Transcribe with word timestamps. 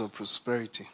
of 0.00 0.12
prosperity. 0.12 0.88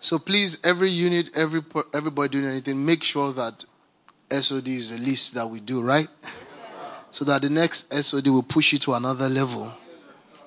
So 0.00 0.18
please, 0.18 0.58
every 0.62 0.90
unit, 0.90 1.30
every 1.34 1.62
everybody 1.92 2.28
doing 2.30 2.46
anything, 2.46 2.84
make 2.84 3.02
sure 3.02 3.32
that 3.32 3.64
SOD 4.30 4.68
is 4.68 4.90
the 4.90 4.98
least 4.98 5.34
that 5.34 5.48
we 5.48 5.60
do, 5.60 5.80
right? 5.80 6.08
So 7.10 7.24
that 7.24 7.42
the 7.42 7.50
next 7.50 7.92
SOD 7.92 8.28
will 8.28 8.42
push 8.42 8.72
you 8.72 8.78
to 8.80 8.94
another 8.94 9.28
level. 9.28 9.72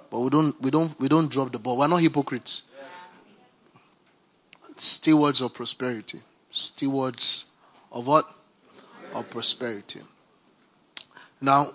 But 0.10 0.20
we 0.20 0.30
don't 0.30 0.62
we 0.62 0.72
don't 0.72 0.98
we 1.00 1.08
don't 1.08 1.30
drop 1.30 1.52
the 1.52 1.60
ball. 1.60 1.78
We're 1.78 1.88
not 1.88 2.02
hypocrites. 2.02 2.64
Stewards 4.76 5.42
of 5.42 5.54
prosperity. 5.54 6.22
Stewards 6.50 7.46
of 7.92 8.08
what? 8.08 8.26
Of 9.14 9.30
prosperity. 9.30 10.02
Now, 11.42 11.74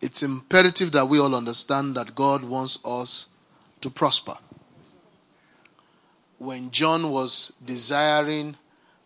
it's 0.00 0.22
imperative 0.22 0.92
that 0.92 1.06
we 1.06 1.18
all 1.18 1.34
understand 1.34 1.96
that 1.96 2.14
God 2.14 2.44
wants 2.44 2.78
us 2.84 3.26
to 3.80 3.90
prosper 3.90 4.36
when 6.38 6.70
John 6.70 7.10
was 7.10 7.52
desiring 7.64 8.56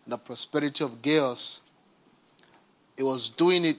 the 0.07 0.17
prosperity 0.17 0.83
of 0.83 1.01
Gaius, 1.01 1.59
he 2.95 3.03
was 3.03 3.29
doing 3.29 3.65
it 3.65 3.77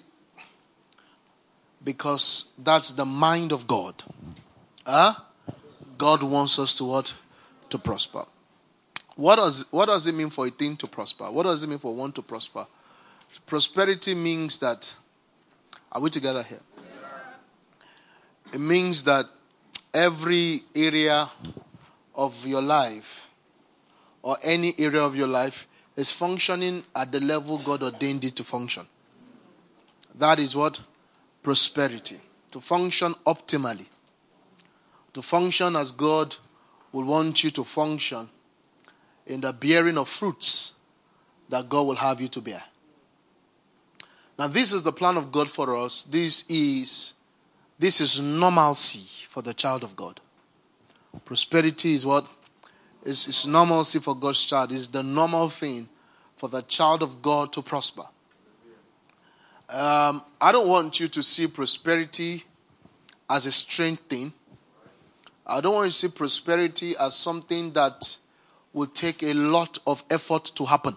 because 1.83 2.51
that's 2.59 2.93
the 2.93 3.05
mind 3.05 3.53
of 3.53 3.67
God. 3.67 4.03
Huh? 4.85 5.15
God 5.97 6.23
wants 6.23 6.59
us 6.59 6.77
to 6.79 6.85
what? 6.85 7.15
To 7.71 7.79
prosper. 7.79 8.25
What 9.17 9.37
does 9.37 9.67
what 9.71 9.87
does 9.87 10.07
it 10.09 10.15
mean 10.15 10.31
for 10.31 10.47
a 10.47 10.51
thing 10.51 10.77
to 10.79 10.89
prosper? 10.89 11.31
What 11.31 11.45
does 11.45 11.63
it 11.63 11.69
mean 11.69 11.79
for 11.79 11.95
one 11.95 12.11
to 12.13 12.23
prosper? 12.23 12.67
Prosperity 13.47 14.15
means 14.15 14.59
that 14.59 14.95
are 15.93 16.01
we 16.01 16.11
together 16.11 16.43
here? 16.43 16.61
It 18.55 18.61
means 18.61 19.03
that 19.03 19.27
every 19.93 20.63
area 20.77 21.29
of 22.15 22.47
your 22.47 22.63
life 22.63 23.29
or 24.23 24.37
any 24.45 24.73
area 24.79 25.03
of 25.03 25.17
your 25.17 25.27
life 25.27 25.67
is 25.97 26.13
functioning 26.13 26.85
at 26.95 27.11
the 27.11 27.19
level 27.19 27.59
God 27.59 27.83
ordained 27.83 28.23
it 28.23 28.37
to 28.37 28.45
function. 28.45 28.87
That 30.15 30.39
is 30.39 30.55
what? 30.55 30.81
Prosperity. 31.43 32.21
To 32.53 32.61
function 32.61 33.17
optimally. 33.27 33.87
To 35.15 35.21
function 35.21 35.75
as 35.75 35.91
God 35.91 36.37
will 36.93 37.05
want 37.05 37.43
you 37.43 37.51
to 37.51 37.65
function 37.65 38.29
in 39.27 39.41
the 39.41 39.53
bearing 39.53 39.99
of 39.99 40.09
fruits 40.09 40.75
that 41.49 41.69
God 41.69 41.89
will 41.89 41.97
have 41.97 42.21
you 42.21 42.29
to 42.29 42.41
bear. 42.41 42.63
Now, 44.39 44.47
this 44.47 44.73
is 44.73 44.85
the 44.85 44.93
plan 44.93 45.17
of 45.17 45.33
God 45.33 45.51
for 45.51 45.77
us. 45.77 46.05
This 46.05 46.45
is 46.49 47.14
this 47.85 48.01
is 48.01 48.19
normalcy 48.19 49.27
for 49.29 49.43
the 49.43 49.53
child 49.53 49.83
of 49.83 49.95
God. 49.95 50.19
Prosperity 51.27 51.93
is 51.93 52.07
what 52.07 52.27
it's, 53.05 53.29
it's 53.29 53.47
normalcy 53.47 53.99
for 53.99 54.17
God's 54.17 54.43
child. 54.47 54.73
It's 54.73 54.87
the 54.87 55.03
normal 55.03 55.51
thing 55.51 55.91
for 56.35 56.49
the 56.49 56.63
child 56.63 57.03
of 57.03 57.21
God 57.21 57.53
to 57.53 57.61
prosper. 57.61 58.07
Um, 59.69 60.23
I 60.41 60.51
don't 60.51 60.67
want 60.67 60.99
you 60.99 61.09
to 61.09 61.23
see 61.23 61.47
prosperity 61.47 62.45
as 63.29 63.45
a 63.45 63.53
strange 63.53 63.99
thing. 64.09 64.33
I 65.47 65.61
don't 65.61 65.75
want 65.75 65.85
you 65.85 65.91
to 65.91 65.97
see 65.99 66.09
prosperity 66.09 66.95
as 66.99 67.15
something 67.15 67.75
that 67.75 68.17
will 68.73 68.87
take 68.87 69.23
a 69.23 69.35
lot 69.35 69.79
of 69.87 70.03
effort 70.09 70.53
to 70.55 70.65
happen. 70.65 70.97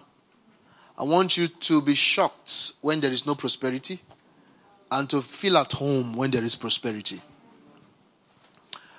I 0.96 1.02
want 1.02 1.36
you 1.36 1.48
to 1.48 1.82
be 1.82 1.94
shocked 1.94 2.72
when 2.80 3.00
there 3.00 3.12
is 3.12 3.26
no 3.26 3.34
prosperity 3.34 4.00
and 4.90 5.08
to 5.10 5.20
feel 5.20 5.58
at 5.58 5.72
home 5.72 6.14
when 6.14 6.30
there 6.30 6.44
is 6.44 6.54
prosperity. 6.54 7.20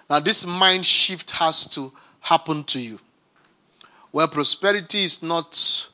Now, 0.09 0.19
this 0.19 0.45
mind 0.45 0.85
shift 0.85 1.31
has 1.31 1.66
to 1.67 1.91
happen 2.22 2.63
to 2.66 2.79
you. 2.79 3.00
Where 4.11 4.27
prosperity 4.27 5.03
is 5.03 5.22
not 5.22 5.89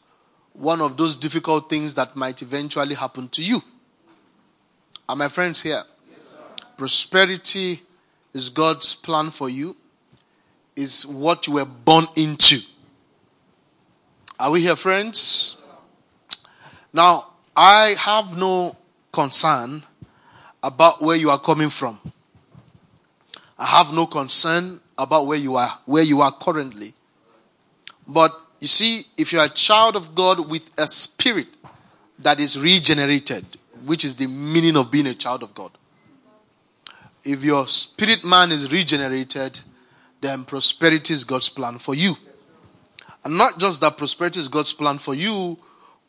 one 0.53 0.79
of 0.79 0.95
those 0.95 1.15
difficult 1.15 1.69
things 1.69 1.93
that 1.95 2.15
might 2.15 2.41
eventually 2.41 2.95
happen 2.95 3.27
to 3.29 3.43
you. 3.43 3.61
Are 5.07 5.15
my 5.15 5.27
friends 5.27 5.61
here? 5.61 5.83
Yes, 6.09 6.19
prosperity 6.77 7.81
is 8.33 8.49
God's 8.49 8.95
plan 8.95 9.31
for 9.31 9.49
you, 9.49 9.75
is 10.75 11.05
what 11.05 11.47
you 11.47 11.53
were 11.53 11.65
born 11.65 12.07
into. 12.15 12.59
Are 14.39 14.51
we 14.51 14.61
here, 14.61 14.75
friends? 14.75 15.61
Now, 16.91 17.27
I 17.55 17.95
have 17.97 18.37
no 18.37 18.75
concern 19.15 19.83
about 20.61 21.01
where 21.01 21.15
you 21.15 21.29
are 21.31 21.39
coming 21.39 21.69
from. 21.69 21.99
I 23.57 23.65
have 23.65 23.93
no 23.93 24.05
concern 24.05 24.81
about 24.97 25.25
where 25.25 25.37
you 25.37 25.55
are, 25.55 25.79
where 25.85 26.03
you 26.03 26.21
are 26.21 26.31
currently. 26.31 26.93
But 28.07 28.39
you 28.59 28.67
see, 28.67 29.05
if 29.17 29.31
you're 29.31 29.45
a 29.45 29.49
child 29.49 29.95
of 29.95 30.13
God 30.13 30.49
with 30.49 30.69
a 30.77 30.87
spirit 30.87 31.47
that 32.19 32.39
is 32.39 32.59
regenerated, 32.59 33.45
which 33.85 34.03
is 34.03 34.15
the 34.15 34.27
meaning 34.27 34.75
of 34.75 34.91
being 34.91 35.07
a 35.07 35.13
child 35.13 35.41
of 35.43 35.53
God, 35.55 35.71
if 37.23 37.43
your 37.43 37.67
spirit 37.67 38.23
man 38.23 38.51
is 38.51 38.71
regenerated, 38.71 39.59
then 40.21 40.43
prosperity 40.43 41.13
is 41.13 41.23
God's 41.23 41.49
plan 41.49 41.79
for 41.79 41.95
you. 41.95 42.13
And 43.23 43.37
not 43.37 43.59
just 43.59 43.81
that 43.81 43.97
prosperity 43.97 44.39
is 44.39 44.47
God's 44.47 44.73
plan 44.73 44.99
for 44.99 45.15
you, 45.15 45.57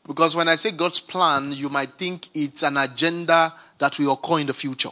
because 0.07 0.37
when 0.37 0.49
I 0.49 0.55
say 0.55 0.71
God's 0.71 1.01
plan, 1.01 1.53
you 1.53 1.69
might 1.69 1.95
think 1.99 2.29
it's 2.35 2.63
an 2.63 2.77
agenda 2.77 3.53
that 3.79 3.99
will 3.99 4.13
occur 4.13 4.39
in 4.39 4.47
the 4.47 4.55
future. 4.55 4.91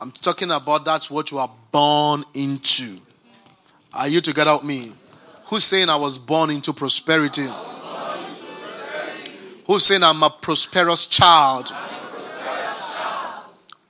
I'm 0.00 0.12
talking 0.12 0.50
about 0.50 0.84
that's 0.84 1.10
what 1.10 1.30
you 1.30 1.38
are 1.38 1.50
born 1.72 2.24
into. 2.34 2.98
Are 3.92 4.08
you 4.08 4.20
together 4.20 4.54
with 4.54 4.64
me? 4.64 4.92
Who's 5.46 5.64
saying 5.64 5.88
I 5.88 5.96
was 5.96 6.16
born 6.16 6.50
into 6.50 6.72
prosperity? 6.72 7.48
Who's 9.66 9.84
saying 9.84 10.02
I'm 10.02 10.22
a 10.22 10.30
prosperous 10.30 11.06
child? 11.06 11.72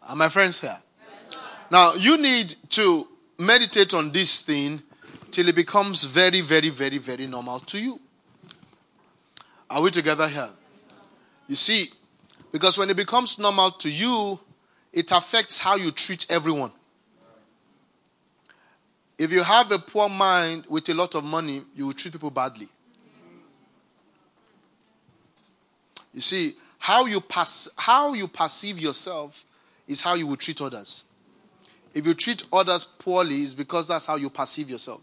Are 0.08 0.16
my 0.16 0.28
friends 0.28 0.60
here? 0.60 0.78
Now, 1.70 1.94
you 1.94 2.16
need 2.16 2.56
to 2.70 3.06
meditate 3.38 3.94
on 3.94 4.10
this 4.10 4.42
thing 4.42 4.82
till 5.30 5.48
it 5.48 5.54
becomes 5.54 6.04
very, 6.04 6.40
very, 6.40 6.70
very, 6.70 6.98
very 6.98 7.26
normal 7.26 7.60
to 7.60 7.78
you. 7.78 8.00
Are 9.70 9.80
we 9.80 9.92
together 9.92 10.26
here? 10.26 10.50
You 11.46 11.54
see, 11.54 11.90
because 12.50 12.76
when 12.76 12.90
it 12.90 12.96
becomes 12.96 13.38
normal 13.38 13.70
to 13.72 13.88
you, 13.88 14.40
it 14.92 15.12
affects 15.12 15.60
how 15.60 15.76
you 15.76 15.92
treat 15.92 16.26
everyone. 16.28 16.72
If 19.16 19.30
you 19.30 19.44
have 19.44 19.70
a 19.70 19.78
poor 19.78 20.08
mind 20.08 20.64
with 20.68 20.88
a 20.88 20.94
lot 20.94 21.14
of 21.14 21.22
money, 21.22 21.62
you 21.76 21.86
will 21.86 21.92
treat 21.92 22.12
people 22.12 22.30
badly. 22.30 22.68
You 26.12 26.20
see, 26.20 26.54
how 26.78 27.06
you, 27.06 27.20
pass, 27.20 27.68
how 27.76 28.14
you 28.14 28.26
perceive 28.26 28.78
yourself 28.78 29.44
is 29.86 30.02
how 30.02 30.14
you 30.14 30.26
will 30.26 30.36
treat 30.36 30.60
others. 30.60 31.04
If 31.94 32.06
you 32.06 32.14
treat 32.14 32.44
others 32.52 32.84
poorly, 32.84 33.36
it's 33.36 33.54
because 33.54 33.86
that's 33.86 34.06
how 34.06 34.16
you 34.16 34.30
perceive 34.30 34.70
yourself. 34.70 35.02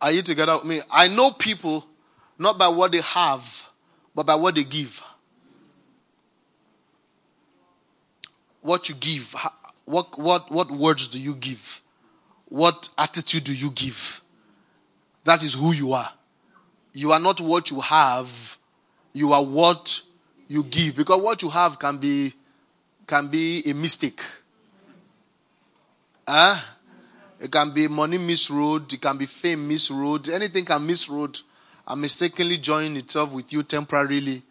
Are 0.00 0.12
you 0.12 0.22
together 0.22 0.56
with 0.56 0.64
me? 0.64 0.80
I 0.90 1.08
know 1.08 1.30
people 1.30 1.86
not 2.38 2.58
by 2.58 2.68
what 2.68 2.92
they 2.92 3.00
have, 3.00 3.68
but 4.14 4.26
by 4.26 4.34
what 4.34 4.54
they 4.54 4.64
give. 4.64 5.02
What 8.60 8.88
you 8.88 8.94
give, 8.96 9.34
what, 9.84 10.18
what, 10.18 10.50
what 10.50 10.70
words 10.70 11.08
do 11.08 11.18
you 11.18 11.34
give? 11.34 11.80
What 12.48 12.90
attitude 12.98 13.44
do 13.44 13.54
you 13.54 13.70
give? 13.70 14.20
That 15.24 15.42
is 15.44 15.54
who 15.54 15.72
you 15.72 15.92
are. 15.92 16.10
You 16.92 17.12
are 17.12 17.20
not 17.20 17.40
what 17.40 17.70
you 17.70 17.80
have, 17.80 18.58
you 19.12 19.32
are 19.32 19.44
what 19.44 20.00
you 20.48 20.62
give. 20.64 20.96
Because 20.96 21.20
what 21.20 21.42
you 21.42 21.50
have 21.50 21.78
can 21.78 21.98
be 21.98 22.32
can 23.06 23.28
be 23.28 23.62
a 23.66 23.72
mistake. 23.72 24.20
Huh? 26.26 26.56
It 27.38 27.52
can 27.52 27.72
be 27.72 27.88
money 27.88 28.18
misroad, 28.18 28.92
it 28.92 29.00
can 29.00 29.18
be 29.18 29.26
fame 29.26 29.68
misroad, 29.68 30.32
anything 30.32 30.64
can 30.64 30.86
misroad 30.86 31.42
and 31.86 32.00
mistakenly 32.00 32.58
join 32.58 32.96
itself 32.96 33.32
with 33.32 33.52
you 33.52 33.62
temporarily. 33.62 34.42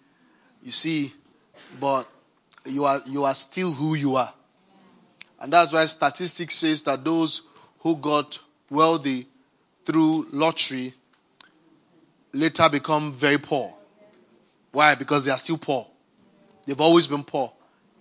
You 0.64 0.72
see, 0.72 1.14
but 1.80 2.08
you 2.66 2.86
are 2.86 3.02
you 3.06 3.24
are 3.24 3.36
still 3.36 3.72
who 3.72 3.96
you 3.96 4.16
are. 4.16 4.34
And 5.40 5.52
that's 5.52 5.74
why 5.74 5.86
statistics 5.86 6.56
says 6.56 6.84
that 6.84 7.04
those 7.04 7.42
who 7.80 7.96
got 7.96 8.40
wealthy 8.70 9.28
through 9.86 10.28
lottery 10.32 10.94
later 12.34 12.70
become 12.70 13.14
very 13.14 13.38
poor. 13.38 13.74
Why? 14.72 14.96
Because 14.96 15.26
they 15.26 15.32
are 15.32 15.38
still 15.38 15.58
poor. 15.58 15.88
They've 16.66 16.82
always 16.82 17.08
been 17.08 17.24
poor. 17.24 17.52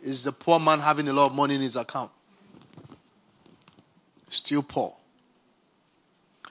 Is 0.02 0.24
the 0.24 0.32
poor 0.32 0.58
man 0.58 0.80
having 0.80 1.08
a 1.08 1.12
lot 1.12 1.26
of 1.26 1.34
money 1.34 1.54
in 1.54 1.60
his 1.60 1.76
account? 1.76 2.10
Still 4.34 4.62
poor. 4.62 4.94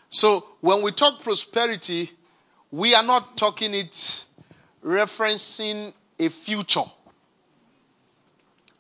So 0.10 0.46
when 0.62 0.82
we 0.82 0.92
talk 0.92 1.22
prosperity, 1.22 2.12
we 2.72 2.94
are 2.96 3.04
not 3.04 3.38
talking 3.38 3.74
it 3.74 4.26
referencing 4.84 5.94
a 6.20 6.30
future. 6.30 6.84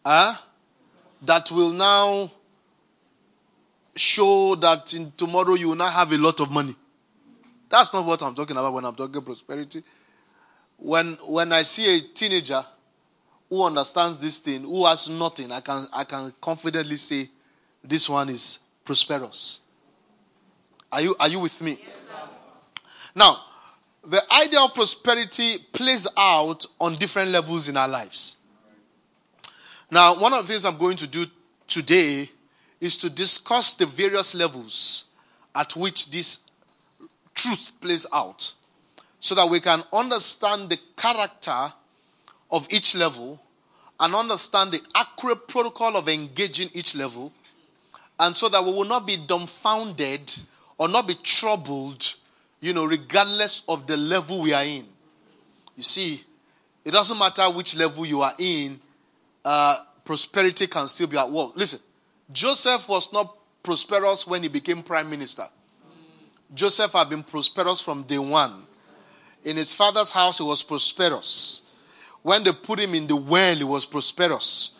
Huh? 0.05 0.35
that 1.25 1.49
will 1.51 1.71
now 1.71 2.31
show 3.95 4.55
that 4.55 4.93
in 4.93 5.11
tomorrow 5.15 5.53
you 5.53 5.69
will 5.69 5.75
not 5.75 5.93
have 5.93 6.11
a 6.11 6.17
lot 6.17 6.39
of 6.39 6.51
money. 6.51 6.75
That's 7.69 7.93
not 7.93 8.05
what 8.05 8.21
I'm 8.21 8.35
talking 8.35 8.57
about 8.57 8.73
when 8.73 8.85
I'm 8.85 8.95
talking 8.95 9.21
prosperity. 9.21 9.83
When 10.77 11.13
when 11.25 11.53
I 11.53 11.63
see 11.63 11.97
a 11.97 12.01
teenager 12.01 12.63
who 13.49 13.63
understands 13.63 14.17
this 14.17 14.39
thing, 14.39 14.61
who 14.61 14.85
has 14.85 15.09
nothing, 15.09 15.51
I 15.51 15.61
can 15.61 15.87
I 15.93 16.03
can 16.03 16.33
confidently 16.41 16.97
say 16.97 17.29
this 17.83 18.09
one 18.09 18.29
is 18.29 18.59
prosperous. 18.83 19.61
Are 20.91 21.01
you 21.01 21.15
are 21.19 21.27
you 21.27 21.39
with 21.39 21.59
me? 21.61 21.79
Yes, 21.79 22.03
now, 23.15 23.37
the 24.05 24.21
idea 24.31 24.59
of 24.59 24.73
prosperity 24.73 25.57
plays 25.71 26.07
out 26.17 26.65
on 26.79 26.95
different 26.95 27.31
levels 27.31 27.69
in 27.69 27.77
our 27.77 27.87
lives. 27.87 28.37
Now, 29.91 30.19
one 30.19 30.33
of 30.33 30.45
the 30.45 30.51
things 30.51 30.65
I'm 30.65 30.77
going 30.77 30.97
to 30.97 31.07
do 31.07 31.25
today 31.67 32.29
is 32.81 32.97
to 32.97 33.09
discuss 33.09 33.73
the 33.73 33.85
various 33.85 34.35
levels 34.35 35.05
at 35.55 35.75
which 35.75 36.11
this 36.11 36.39
truth 37.35 37.71
plays 37.79 38.05
out 38.11 38.53
so 39.19 39.35
that 39.35 39.49
we 39.49 39.59
can 39.59 39.83
understand 39.93 40.69
the 40.69 40.79
character 40.97 41.71
of 42.51 42.67
each 42.71 42.95
level 42.95 43.41
and 43.99 44.15
understand 44.15 44.71
the 44.71 44.81
accurate 44.95 45.47
protocol 45.47 45.95
of 45.95 46.09
engaging 46.09 46.69
each 46.73 46.95
level 46.95 47.31
and 48.23 48.35
so 48.35 48.49
that 48.49 48.63
we 48.63 48.71
will 48.71 48.85
not 48.85 49.05
be 49.05 49.17
dumbfounded 49.17 50.33
or 50.77 50.87
not 50.87 51.07
be 51.07 51.15
troubled 51.15 52.15
you 52.63 52.71
know, 52.71 52.85
regardless 52.85 53.61
of 53.67 53.87
the 53.87 53.97
level 53.97 54.41
we 54.41 54.53
are 54.53 54.63
in. 54.63 54.85
You 55.75 55.83
see, 55.83 56.23
it 56.85 56.91
doesn't 56.91 57.19
matter 57.19 57.43
which 57.51 57.75
level 57.75 58.05
you 58.05 58.21
are 58.21 58.33
in, 58.39 58.79
uh, 59.43 59.79
prosperity 60.05 60.67
can 60.67 60.87
still 60.87 61.07
be 61.07 61.17
at 61.17 61.29
work. 61.29 61.51
Listen, 61.57 61.81
Joseph 62.31 62.87
was 62.87 63.11
not 63.11 63.35
prosperous 63.61 64.25
when 64.25 64.43
he 64.43 64.47
became 64.47 64.81
prime 64.81 65.09
minister. 65.09 65.45
Joseph 66.53 66.93
had 66.93 67.09
been 67.09 67.23
prosperous 67.23 67.81
from 67.81 68.03
day 68.03 68.17
one. 68.17 68.65
In 69.43 69.57
his 69.57 69.75
father's 69.75 70.13
house, 70.13 70.37
he 70.37 70.45
was 70.45 70.63
prosperous. 70.63 71.63
When 72.21 72.45
they 72.45 72.53
put 72.53 72.79
him 72.79 72.95
in 72.95 73.07
the 73.07 73.17
well, 73.17 73.57
he 73.57 73.65
was 73.65 73.85
prosperous. 73.85 74.71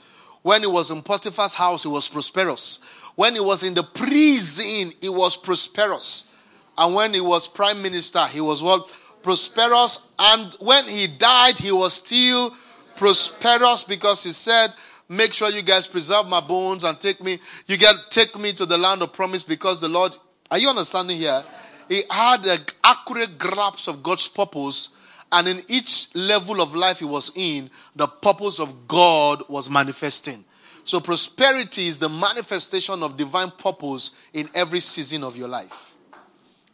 When 0.41 0.61
he 0.61 0.67
was 0.67 0.89
in 0.89 1.01
Potiphar's 1.01 1.55
house, 1.55 1.83
he 1.83 1.89
was 1.89 2.07
prosperous. 2.07 2.79
When 3.15 3.35
he 3.35 3.39
was 3.39 3.63
in 3.63 3.73
the 3.73 3.83
prison, 3.83 4.93
he 4.99 5.09
was 5.09 5.37
prosperous. 5.37 6.29
And 6.77 6.95
when 6.95 7.13
he 7.13 7.21
was 7.21 7.47
prime 7.47 7.81
minister, 7.81 8.25
he 8.27 8.41
was 8.41 8.63
what? 8.63 8.95
Prosperous. 9.21 10.07
And 10.17 10.53
when 10.59 10.87
he 10.87 11.07
died, 11.07 11.57
he 11.57 11.71
was 11.71 11.93
still 11.93 12.55
prosperous 12.95 13.83
because 13.83 14.23
he 14.23 14.31
said, 14.31 14.73
Make 15.09 15.33
sure 15.33 15.49
you 15.49 15.61
guys 15.61 15.85
preserve 15.85 16.27
my 16.27 16.41
bones 16.41 16.83
and 16.83 16.99
take 16.99 17.21
me, 17.21 17.37
you 17.67 17.77
get 17.77 17.95
take 18.09 18.37
me 18.39 18.51
to 18.53 18.65
the 18.65 18.77
land 18.77 19.01
of 19.01 19.13
promise 19.13 19.43
because 19.43 19.81
the 19.81 19.89
Lord, 19.89 20.15
are 20.49 20.57
you 20.57 20.69
understanding 20.69 21.17
here? 21.17 21.43
He 21.89 22.03
had 22.09 22.45
an 22.45 22.59
accurate 22.83 23.37
grasp 23.37 23.89
of 23.89 24.01
God's 24.01 24.27
purpose, 24.27 24.89
and 25.31 25.47
in 25.47 25.61
each 25.67 26.07
level 26.15 26.61
of 26.61 26.73
life 26.73 26.99
he 26.99 27.05
was 27.05 27.31
in, 27.35 27.69
the 27.95 28.07
purpose 28.07 28.59
of 28.59 28.87
God 28.87 29.43
was 29.49 29.69
manifesting. 29.69 30.45
So 30.85 30.99
prosperity 30.99 31.87
is 31.87 31.97
the 31.97 32.09
manifestation 32.09 33.03
of 33.03 33.15
divine 33.15 33.51
purpose 33.51 34.11
in 34.33 34.49
every 34.53 34.81
season 34.81 35.23
of 35.23 35.37
your 35.37 35.47
life 35.47 35.95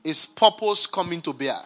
is 0.03 0.25
purpose 0.25 0.88
coming 0.88 1.21
to 1.21 1.33
bear. 1.33 1.59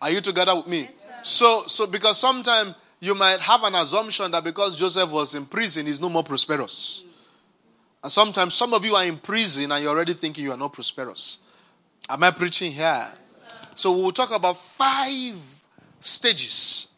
Are 0.00 0.10
you 0.10 0.20
together 0.20 0.56
with 0.56 0.66
me? 0.66 0.88
Yes, 0.88 1.30
so, 1.30 1.64
so 1.66 1.86
because 1.86 2.18
sometimes 2.18 2.74
you 3.00 3.14
might 3.14 3.40
have 3.40 3.62
an 3.64 3.74
assumption 3.74 4.30
that 4.30 4.44
because 4.44 4.76
Joseph 4.76 5.10
was 5.10 5.34
in 5.34 5.44
prison, 5.44 5.86
he's 5.86 6.00
no 6.00 6.08
more 6.08 6.24
prosperous. 6.24 7.04
And 8.02 8.10
sometimes 8.10 8.54
some 8.54 8.72
of 8.72 8.84
you 8.84 8.94
are 8.94 9.04
in 9.04 9.18
prison 9.18 9.70
and 9.70 9.82
you're 9.82 9.92
already 9.92 10.14
thinking 10.14 10.44
you 10.44 10.52
are 10.52 10.56
not 10.56 10.72
prosperous. 10.72 11.38
Am 12.08 12.22
I 12.22 12.30
preaching 12.30 12.72
here? 12.72 12.82
Yes, 12.82 13.16
so 13.74 13.92
we'll 13.92 14.12
talk 14.12 14.34
about 14.34 14.56
five 14.56 15.36
stages, 16.00 16.88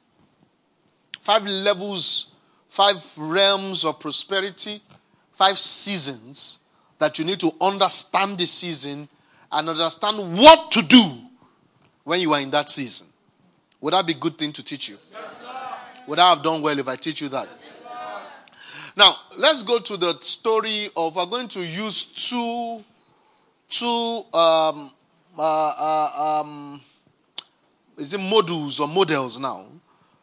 five 1.20 1.44
levels, 1.44 2.31
five 2.72 2.96
realms 3.18 3.84
of 3.84 4.00
prosperity, 4.00 4.80
five 5.32 5.58
seasons 5.58 6.58
that 6.98 7.18
you 7.18 7.24
need 7.26 7.38
to 7.38 7.52
understand 7.60 8.38
the 8.38 8.46
season 8.46 9.06
and 9.52 9.68
understand 9.68 10.16
what 10.38 10.72
to 10.72 10.80
do 10.80 11.04
when 12.04 12.18
you 12.18 12.32
are 12.32 12.40
in 12.40 12.48
that 12.48 12.70
season. 12.70 13.06
Would 13.82 13.92
that 13.92 14.06
be 14.06 14.14
a 14.14 14.16
good 14.16 14.38
thing 14.38 14.54
to 14.54 14.64
teach 14.64 14.88
you? 14.88 14.96
Would 16.06 16.18
I 16.18 16.30
have 16.30 16.42
done 16.42 16.62
well 16.62 16.78
if 16.78 16.88
I 16.88 16.96
teach 16.96 17.20
you 17.20 17.28
that? 17.28 17.46
Now, 18.96 19.16
let's 19.36 19.62
go 19.62 19.78
to 19.78 19.98
the 19.98 20.18
story 20.20 20.88
of, 20.96 21.14
we're 21.14 21.26
going 21.26 21.48
to 21.48 21.60
use 21.62 22.04
two, 22.04 22.82
two, 23.68 24.22
um, 24.32 24.90
uh, 25.38 25.42
uh, 25.42 26.40
um, 26.40 26.80
is 27.98 28.14
it 28.14 28.20
modules 28.20 28.80
or 28.80 28.88
models 28.88 29.38
now? 29.38 29.66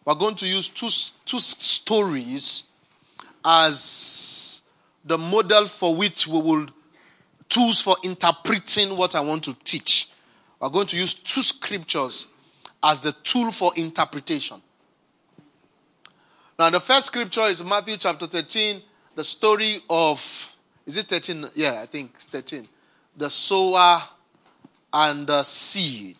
We're 0.05 0.15
going 0.15 0.35
to 0.35 0.47
use 0.47 0.69
two, 0.69 0.89
two 1.25 1.39
stories 1.39 2.63
as 3.43 4.61
the 5.05 5.17
model 5.17 5.65
for 5.67 5.95
which 5.95 6.27
we 6.27 6.41
will 6.41 6.67
tools 7.49 7.81
for 7.81 7.95
interpreting 8.03 8.95
what 8.95 9.15
I 9.15 9.21
want 9.21 9.43
to 9.45 9.55
teach. 9.63 10.09
We're 10.59 10.69
going 10.69 10.87
to 10.87 10.97
use 10.97 11.13
two 11.13 11.41
scriptures 11.41 12.27
as 12.83 13.01
the 13.01 13.11
tool 13.23 13.51
for 13.51 13.71
interpretation. 13.75 14.61
Now, 16.57 16.69
the 16.69 16.79
first 16.79 17.07
scripture 17.07 17.41
is 17.41 17.63
Matthew 17.63 17.97
chapter 17.97 18.27
13, 18.27 18.81
the 19.15 19.23
story 19.23 19.75
of, 19.89 20.55
is 20.85 20.97
it 20.97 21.05
13? 21.05 21.45
Yeah, 21.55 21.79
I 21.81 21.85
think 21.85 22.17
13. 22.19 22.67
The 23.17 23.29
sower 23.29 24.01
and 24.93 25.27
the 25.27 25.43
seed 25.43 26.17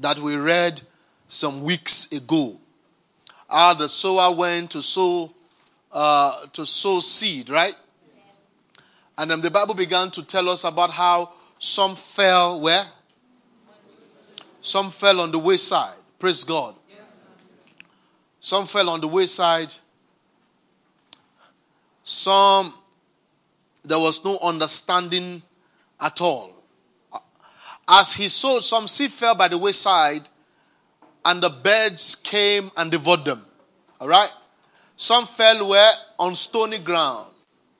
that 0.00 0.18
we 0.18 0.36
read 0.36 0.80
some 1.28 1.62
weeks 1.62 2.10
ago. 2.10 2.58
How 3.48 3.74
the 3.74 3.88
sower 3.88 4.34
went 4.34 4.72
to 4.72 4.82
sow, 4.82 5.32
uh, 5.90 6.46
to 6.52 6.66
sow 6.66 7.00
seed, 7.00 7.48
right? 7.48 7.74
And 9.16 9.30
then 9.30 9.40
the 9.40 9.50
Bible 9.50 9.74
began 9.74 10.10
to 10.12 10.22
tell 10.22 10.48
us 10.48 10.64
about 10.64 10.90
how 10.90 11.32
some 11.58 11.96
fell 11.96 12.60
where? 12.60 12.84
Some 14.60 14.90
fell 14.90 15.20
on 15.20 15.32
the 15.32 15.38
wayside. 15.38 15.96
Praise 16.18 16.44
God. 16.44 16.74
Some 18.40 18.66
fell 18.66 18.88
on 18.90 19.00
the 19.00 19.08
wayside. 19.08 19.74
Some, 22.04 22.74
there 23.84 23.98
was 23.98 24.24
no 24.24 24.38
understanding 24.42 25.42
at 26.00 26.20
all. 26.20 26.52
As 27.88 28.14
he 28.14 28.28
sowed, 28.28 28.62
some 28.62 28.86
seed 28.86 29.10
fell 29.10 29.34
by 29.34 29.48
the 29.48 29.58
wayside, 29.58 30.28
and 31.24 31.42
the 31.42 31.50
birds 31.50 32.16
came 32.16 32.70
and 32.76 32.90
devoured 32.90 33.24
them. 33.24 33.44
All 34.00 34.08
right? 34.08 34.30
Some 34.96 35.26
fell 35.26 35.68
where? 35.68 35.92
On 36.18 36.34
stony 36.34 36.78
ground, 36.78 37.30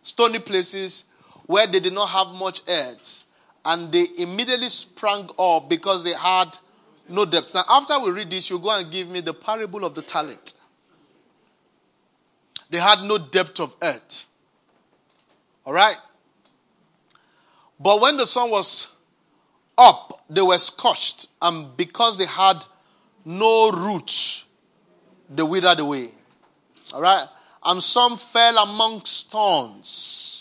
stony 0.03 0.39
places, 0.39 1.05
where 1.47 1.67
they 1.67 1.81
did 1.81 1.93
not 1.93 2.09
have 2.11 2.29
much 2.29 2.63
earth, 2.69 3.25
and 3.65 3.91
they 3.91 4.07
immediately 4.19 4.69
sprang 4.69 5.29
up 5.39 5.69
because 5.69 6.05
they 6.05 6.13
had 6.13 6.57
no 7.09 7.25
depth. 7.25 7.55
Now, 7.55 7.65
after 7.69 7.99
we 7.99 8.11
read 8.11 8.31
this, 8.31 8.51
you 8.51 8.59
go 8.59 8.71
and 8.71 8.91
give 8.91 9.09
me 9.09 9.21
the 9.21 9.35
parable 9.35 9.85
of 9.85 9.95
the 9.95 10.03
talent. 10.03 10.55
They 12.71 12.79
had 12.79 13.03
no 13.03 13.19
depth 13.19 13.61
of 13.61 13.75
earth. 13.83 14.27
All 15.65 15.73
right? 15.73 15.97
But 17.81 18.01
when 18.01 18.17
the 18.17 18.27
sun 18.27 18.51
was 18.51 18.89
up, 19.77 20.25
they 20.29 20.43
were 20.43 20.59
scorched, 20.59 21.29
and 21.41 21.77
because 21.77 22.19
they 22.19 22.27
had 22.27 22.65
no 23.25 23.71
roots, 23.71 24.45
they 25.29 25.43
withered 25.43 25.79
away. 25.79 26.09
All 26.93 27.01
right? 27.01 27.27
And 27.65 27.83
some 27.83 28.17
fell 28.17 28.59
amongst 28.59 29.31
thorns 29.31 30.39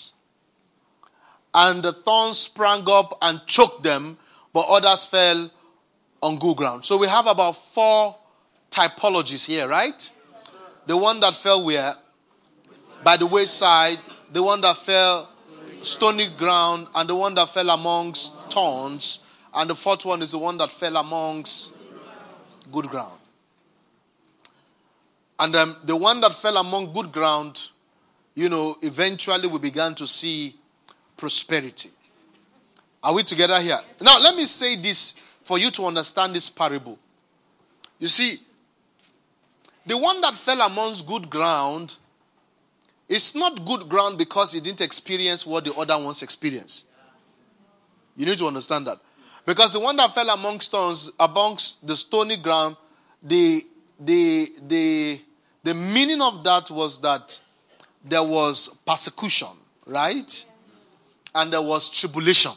and 1.58 1.82
the 1.82 1.92
thorns 1.92 2.38
sprang 2.38 2.84
up 2.88 3.18
and 3.20 3.42
choked 3.48 3.84
them, 3.84 4.18
but 4.54 4.68
others 4.70 5.08
fell 5.08 5.50
on 6.22 6.38
good 6.38 6.56
ground. 6.56 6.86
So 6.86 6.98
we 6.98 7.08
have 7.08 7.26
about 7.26 7.54
four 7.54 8.16
typologies 8.70 9.46
here, 9.46 9.68
right? 9.68 10.12
The 10.86 10.96
one 10.96 11.20
that 11.22 11.34
fell 11.34 11.66
where? 11.66 11.96
By 13.04 13.18
the 13.18 13.26
wayside, 13.26 13.98
the 14.32 14.44
one 14.44 14.62
that 14.62 14.78
fell 14.78 15.30
stony 15.82 16.28
ground, 16.38 16.88
and 16.94 17.10
the 17.10 17.16
one 17.16 17.34
that 17.36 17.50
fell 17.50 17.72
amongst 17.72 18.36
thorns, 18.52 19.22
and 19.54 19.68
the 19.68 19.76
fourth 19.76 20.06
one 20.06 20.22
is 20.22 20.32
the 20.32 20.38
one 20.38 20.58
that 20.58 20.70
fell 20.70 20.96
amongst 20.98 21.74
good 22.72 22.88
ground. 22.88 23.17
And 25.40 25.56
um, 25.56 25.78
the 25.84 25.96
one 25.96 26.22
that 26.22 26.34
fell 26.34 26.58
among 26.58 26.94
good 26.94 27.12
ground, 27.12 27.70
you 28.36 28.50
know, 28.50 28.76
eventually 28.82 29.48
we 29.48 29.60
began 29.60 29.94
to 29.96 30.08
see 30.08 30.56
prosperity. 31.16 31.90
Are 33.04 33.14
we 33.14 33.24
together 33.24 33.60
here? 33.60 33.80
Now, 34.02 34.20
let 34.20 34.36
me 34.36 34.46
say 34.46 34.76
this 34.76 35.16
for 35.44 35.58
you 35.60 35.72
to 35.72 35.86
understand 35.86 36.36
this 36.36 36.50
parable. 36.50 36.98
You 38.00 38.08
see, 38.08 38.42
the 39.86 39.98
one 39.98 40.20
that 40.22 40.36
fell 40.36 40.62
amongst 40.62 41.08
good 41.08 41.30
ground 41.30 41.98
It's 43.10 43.36
not 43.36 43.64
good 43.66 43.88
ground 43.88 44.18
because 44.18 44.54
he 44.54 44.60
didn't 44.60 44.82
experience 44.82 45.46
what 45.46 45.64
the 45.64 45.74
other 45.74 46.02
ones 46.02 46.22
experienced. 46.22 46.86
You 48.16 48.26
need 48.26 48.38
to 48.40 48.48
understand 48.48 48.88
that. 48.88 49.00
Because 49.46 49.72
the 49.72 49.80
one 49.80 49.96
that 49.98 50.14
fell 50.14 50.30
among 50.30 50.60
stones, 50.60 51.10
amongst 51.20 51.86
the 51.86 51.96
stony 51.96 52.36
ground, 52.36 52.76
the, 53.24 53.66
the, 54.00 54.52
the, 54.68 55.22
the 55.68 55.74
meaning 55.74 56.22
of 56.22 56.46
that 56.46 56.72
was 56.72 57.02
that 57.02 57.38
there 58.02 58.24
was 58.24 58.70
persecution, 58.86 59.50
right? 59.86 60.46
And 61.36 61.52
there 61.52 61.62
was 61.62 61.90
tribulation. 61.90 62.54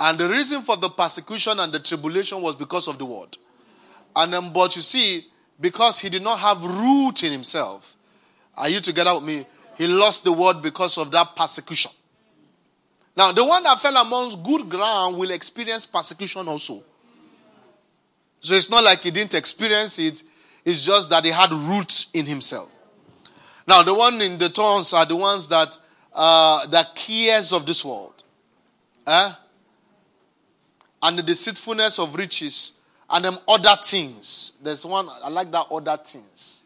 And 0.00 0.18
the 0.18 0.28
reason 0.28 0.62
for 0.62 0.76
the 0.76 0.88
persecution 0.88 1.60
and 1.60 1.72
the 1.72 1.78
tribulation 1.78 2.42
was 2.42 2.56
because 2.56 2.88
of 2.88 2.98
the 2.98 3.04
word. 3.04 3.38
And 4.16 4.32
then, 4.32 4.52
but 4.52 4.74
you 4.74 4.82
see, 4.82 5.24
because 5.60 6.00
he 6.00 6.08
did 6.08 6.22
not 6.22 6.40
have 6.40 6.60
root 6.64 7.22
in 7.22 7.30
himself, 7.30 7.94
are 8.56 8.68
you 8.68 8.80
together 8.80 9.14
with 9.14 9.22
me? 9.22 9.46
He 9.78 9.86
lost 9.86 10.24
the 10.24 10.32
word 10.32 10.62
because 10.62 10.98
of 10.98 11.12
that 11.12 11.36
persecution. 11.36 11.92
Now, 13.16 13.30
the 13.30 13.44
one 13.44 13.62
that 13.62 13.78
fell 13.78 13.96
amongst 13.96 14.42
good 14.42 14.68
ground 14.68 15.16
will 15.16 15.30
experience 15.30 15.86
persecution 15.86 16.48
also. 16.48 16.82
So 18.40 18.54
it's 18.54 18.68
not 18.68 18.82
like 18.82 18.98
he 18.98 19.12
didn't 19.12 19.34
experience 19.34 20.00
it, 20.00 20.24
it's 20.64 20.84
just 20.84 21.10
that 21.10 21.24
he 21.24 21.30
had 21.30 21.52
roots 21.52 22.06
in 22.12 22.26
himself. 22.26 22.70
Now, 23.66 23.82
the 23.82 23.94
one 23.94 24.20
in 24.20 24.38
the 24.38 24.48
thorns 24.48 24.92
are 24.92 25.06
the 25.06 25.16
ones 25.16 25.48
that 25.48 25.78
uh, 26.12 26.66
the 26.66 26.86
cares 26.94 27.52
of 27.52 27.66
this 27.66 27.84
world, 27.84 28.24
eh? 29.06 29.32
and 31.02 31.18
the 31.18 31.22
deceitfulness 31.22 31.98
of 31.98 32.14
riches, 32.14 32.72
and 33.08 33.24
them 33.24 33.38
other 33.46 33.76
things. 33.82 34.52
There's 34.62 34.84
one 34.84 35.08
I 35.08 35.28
like 35.28 35.50
that 35.52 35.66
other 35.70 35.96
things. 36.02 36.64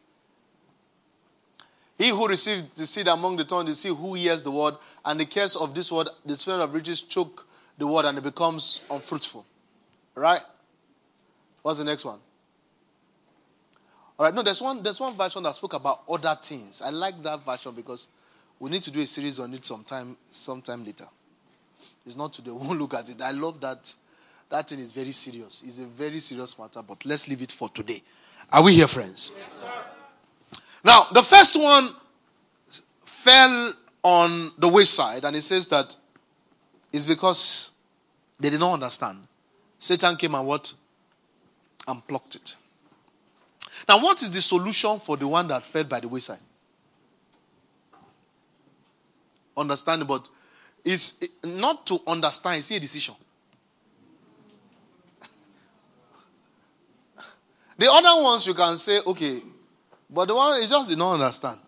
He 1.97 2.09
who 2.09 2.27
received 2.27 2.77
the 2.77 2.87
seed 2.87 3.07
among 3.07 3.37
the 3.37 3.45
thorns, 3.45 3.69
the 3.69 3.75
seed 3.75 3.97
who 3.97 4.15
hears 4.15 4.43
the 4.43 4.51
word, 4.51 4.75
and 5.05 5.21
the 5.21 5.27
cares 5.27 5.57
of 5.57 5.75
this 5.75 5.93
word, 5.93 6.09
the 6.25 6.37
spirit 6.37 6.61
of 6.61 6.75
riches 6.75 7.03
choke 7.03 7.47
the 7.79 7.87
word 7.87 8.05
and 8.05 8.19
it 8.19 8.25
becomes 8.25 8.81
unfruitful. 8.91 9.45
Right? 10.15 10.43
What's 11.63 11.79
the 11.79 11.85
next 11.85 12.05
one? 12.05 12.19
All 14.25 14.31
right, 14.31 14.37
no, 14.37 14.43
there's 14.43 14.63
one, 14.63 14.83
there's 14.83 14.99
one 14.99 15.15
version 15.15 15.43
that 15.43 15.55
spoke 15.55 15.75
about 15.75 16.01
other 16.09 16.35
things. 16.41 16.81
I 16.81 16.89
like 16.89 17.23
that 17.25 17.45
version 17.45 17.75
because 17.75 18.09
we 18.59 18.71
need 18.71 18.83
to 18.85 18.91
do 18.91 19.01
a 19.01 19.07
series 19.07 19.39
on 19.39 19.53
it 19.53 19.67
sometime, 19.67 20.17
sometime 20.31 20.83
later. 20.83 21.05
It's 22.07 22.17
not 22.17 22.33
today. 22.33 22.51
We 22.51 22.67
won't 22.67 22.81
look 22.81 22.95
at 22.95 23.07
it. 23.11 23.21
I 23.21 23.33
love 23.33 23.61
that. 23.61 23.95
That 24.49 24.67
thing 24.67 24.79
is 24.79 24.93
very 24.93 25.11
serious. 25.11 25.63
It's 25.67 25.79
a 25.79 25.87
very 25.87 26.21
serious 26.21 26.59
matter, 26.59 26.81
but 26.81 27.05
let's 27.05 27.29
leave 27.29 27.43
it 27.43 27.53
for 27.53 27.69
today. 27.69 28.03
Are 28.51 28.63
we 28.63 28.73
here, 28.73 28.89
friends? 28.89 29.31
Yes, 29.37 29.61
sir. 29.61 30.59
now, 30.83 31.07
the 31.13 31.23
first 31.23 31.61
one 31.61 31.91
fell 33.05 33.73
on 34.03 34.53
the 34.57 34.69
wayside, 34.69 35.27
and 35.27 35.37
it 35.37 35.43
says 35.43 35.69
that 35.69 35.95
it's 36.91 37.05
because 37.05 37.73
they 38.41 38.49
did 38.49 38.61
not 38.61 38.73
understand. 38.73 39.19
Satan 39.79 40.17
came 40.17 40.35
and 40.35 40.47
what? 40.47 40.73
And 41.87 42.07
plucked 42.07 42.37
it. 42.37 42.57
Now, 43.89 44.01
what 44.01 44.23
is 44.23 44.31
the 44.31 44.41
solution 44.41 44.99
for 45.01 45.17
the 45.17 45.27
one 45.29 45.49
that 45.49 45.65
fell 45.65 45.85
by 45.85 46.01
the 46.01 46.09
wayside? 46.09 46.39
Understanding, 49.57 50.07
but 50.07 50.29
it's 50.85 51.17
not 51.43 51.87
to 51.87 52.01
understand, 52.07 52.59
it's 52.59 52.71
a 52.71 52.79
decision. 52.81 53.15
the 57.79 57.91
other 57.91 58.23
ones 58.23 58.47
you 58.47 58.55
can 58.55 58.77
say, 58.77 59.01
okay, 59.07 59.41
but 60.11 60.29
the 60.29 60.35
one 60.35 60.61
he 60.61 60.69
just 60.69 60.89
did 60.89 60.99
not 60.99 61.15
understand. 61.15 61.59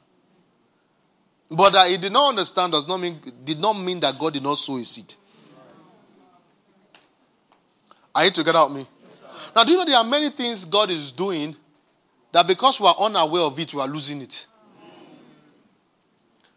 But 1.51 1.73
that 1.75 1.89
he 1.91 1.97
did 1.97 2.13
not 2.13 2.31
understand 2.31 2.73
does 2.73 2.89
not 2.89 2.99
mean 2.99 3.21
did 3.45 3.61
not 3.61 3.75
mean 3.75 4.01
that 4.01 4.19
God 4.19 4.33
did 4.33 4.43
not 4.43 4.59
sow 4.59 4.77
a 4.79 4.85
seed. 4.85 5.15
Are 8.13 8.25
you 8.25 8.31
together 8.33 8.65
with 8.67 8.79
me? 8.79 8.87
now, 9.55 9.63
do 9.63 9.71
you 9.71 9.79
know 9.79 9.85
there 9.85 9.97
are 9.97 10.05
many 10.05 10.31
things 10.31 10.65
God 10.65 10.91
is 10.91 11.13
doing 11.13 11.55
that 12.37 12.47
because 12.47 12.79
we 12.79 12.87
are 12.87 12.97
unaware 12.99 13.45
of 13.45 13.59
it, 13.59 13.73
we 13.73 13.81
are 13.81 13.89
losing 13.89 14.21
it. 14.21 14.47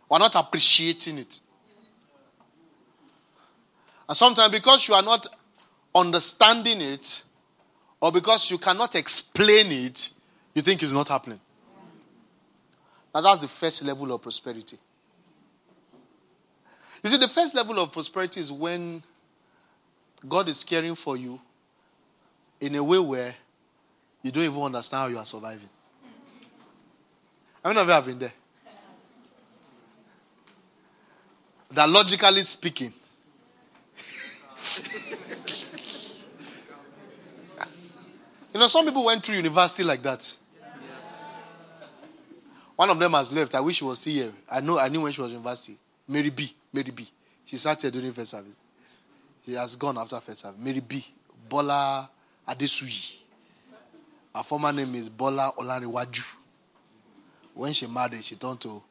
We 0.10 0.16
are 0.18 0.20
not 0.20 0.36
appreciating 0.36 1.20
it. 1.20 1.40
And 4.06 4.18
sometimes 4.18 4.52
because 4.52 4.86
you 4.90 4.94
are 4.94 5.02
not 5.02 5.26
understanding 5.96 6.82
it, 6.82 7.24
or 8.02 8.12
because 8.12 8.52
you 8.52 8.58
cannot 8.58 8.94
explain 8.96 9.68
it, 9.72 10.10
you 10.54 10.62
think 10.62 10.84
it's 10.84 10.92
not 10.92 11.08
happening. 11.08 11.40
Now, 13.16 13.22
that's 13.22 13.40
the 13.40 13.48
first 13.48 13.82
level 13.86 14.12
of 14.12 14.22
prosperity. 14.22 14.78
You 17.02 17.10
see, 17.10 17.20
the 17.20 17.30
first 17.30 17.56
level 17.56 17.80
of 17.80 17.94
prosperity 17.94 18.42
is 18.42 18.52
when 18.52 19.02
God 20.28 20.50
is 20.50 20.62
caring 20.66 20.96
for 20.96 21.16
you 21.16 21.40
in 22.60 22.76
a 22.76 22.84
way 22.84 23.00
where 23.00 23.34
you 24.22 24.32
don't 24.32 24.44
even 24.44 24.62
understand 24.62 25.02
how 25.02 25.08
you 25.08 25.18
are 25.18 25.26
surviving. 25.26 25.70
How 27.64 27.70
many 27.70 27.80
of 27.82 27.88
you 27.88 27.94
have 27.94 28.06
been 28.06 28.20
there? 28.20 28.34
That 31.72 31.90
logically 31.90 32.42
speaking, 32.42 32.94
you 38.54 38.60
know, 38.60 38.68
some 38.68 38.86
people 38.86 39.06
went 39.06 39.24
through 39.24 39.36
university 39.36 39.84
like 39.84 40.02
that. 40.02 40.36
One 42.76 42.90
of 42.90 42.98
them 42.98 43.12
has 43.12 43.32
left. 43.32 43.54
I 43.56 43.60
wish 43.60 43.76
she 43.78 43.84
was 43.84 44.00
still 44.00 44.14
here. 44.14 44.32
I 44.50 44.62
know 44.62 44.80
I 44.80 44.88
knew 44.88 45.02
when 45.02 45.12
she 45.12 45.22
was 45.22 45.32
in 45.32 45.38
university. 45.38 45.78
Mary 46.08 46.30
B. 46.30 46.56
Mary 46.74 46.92
B. 46.92 47.08
She 47.46 47.58
sat 47.58 47.82
here 47.82 47.92
during 47.92 48.14
first 48.14 48.32
service. 48.32 48.56
She 49.46 49.54
has 49.54 49.76
gone 49.76 49.98
after 49.98 50.20
first 50.22 50.40
service. 50.42 50.60
Mary 50.64 50.80
B. 50.80 51.06
Bola 51.50 52.10
Adesuyi. 52.48 53.18
Her 54.40 54.44
former 54.44 54.72
name 54.72 54.96
is 54.96 55.10
Bola 55.10 55.52
Olanrewaju. 55.58 56.24
When 57.54 57.74
she 57.74 57.88
married, 57.88 58.24
she 58.24 58.38
turned 58.38 58.62
to 58.62 58.82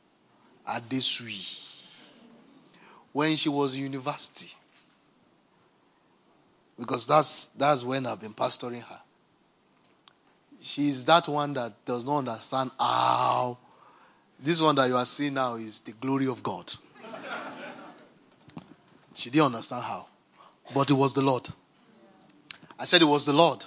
Adesuyi. 0.68 1.86
When 3.14 3.34
she 3.34 3.48
was 3.48 3.74
in 3.74 3.84
university, 3.84 4.52
because 6.78 7.06
that's 7.06 7.46
that's 7.56 7.82
when 7.82 8.04
I've 8.04 8.20
been 8.20 8.34
pastoring 8.34 8.82
her. 8.82 9.00
She's 10.60 11.06
that 11.06 11.26
one 11.28 11.54
that 11.54 11.72
does 11.86 12.04
not 12.04 12.18
understand 12.18 12.70
how 12.78 13.56
this 14.38 14.60
one 14.60 14.74
that 14.74 14.86
you 14.90 14.96
are 14.96 15.06
seeing 15.06 15.32
now 15.32 15.54
is 15.54 15.80
the 15.80 15.92
glory 15.92 16.28
of 16.28 16.42
God. 16.42 16.70
She 19.14 19.30
didn't 19.30 19.46
understand 19.46 19.82
how. 19.84 20.08
But 20.74 20.90
it 20.90 20.94
was 20.94 21.14
the 21.14 21.22
Lord. 21.22 21.48
I 22.78 22.84
said 22.84 23.00
it 23.00 23.06
was 23.06 23.24
the 23.24 23.32
Lord. 23.32 23.64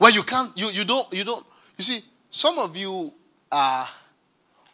Well, 0.00 0.10
you 0.10 0.22
can't, 0.22 0.50
you, 0.58 0.68
you 0.70 0.84
don't, 0.86 1.12
you 1.12 1.24
don't, 1.24 1.44
you 1.76 1.84
see, 1.84 2.02
some 2.30 2.58
of 2.58 2.74
you 2.74 3.12
are 3.52 3.86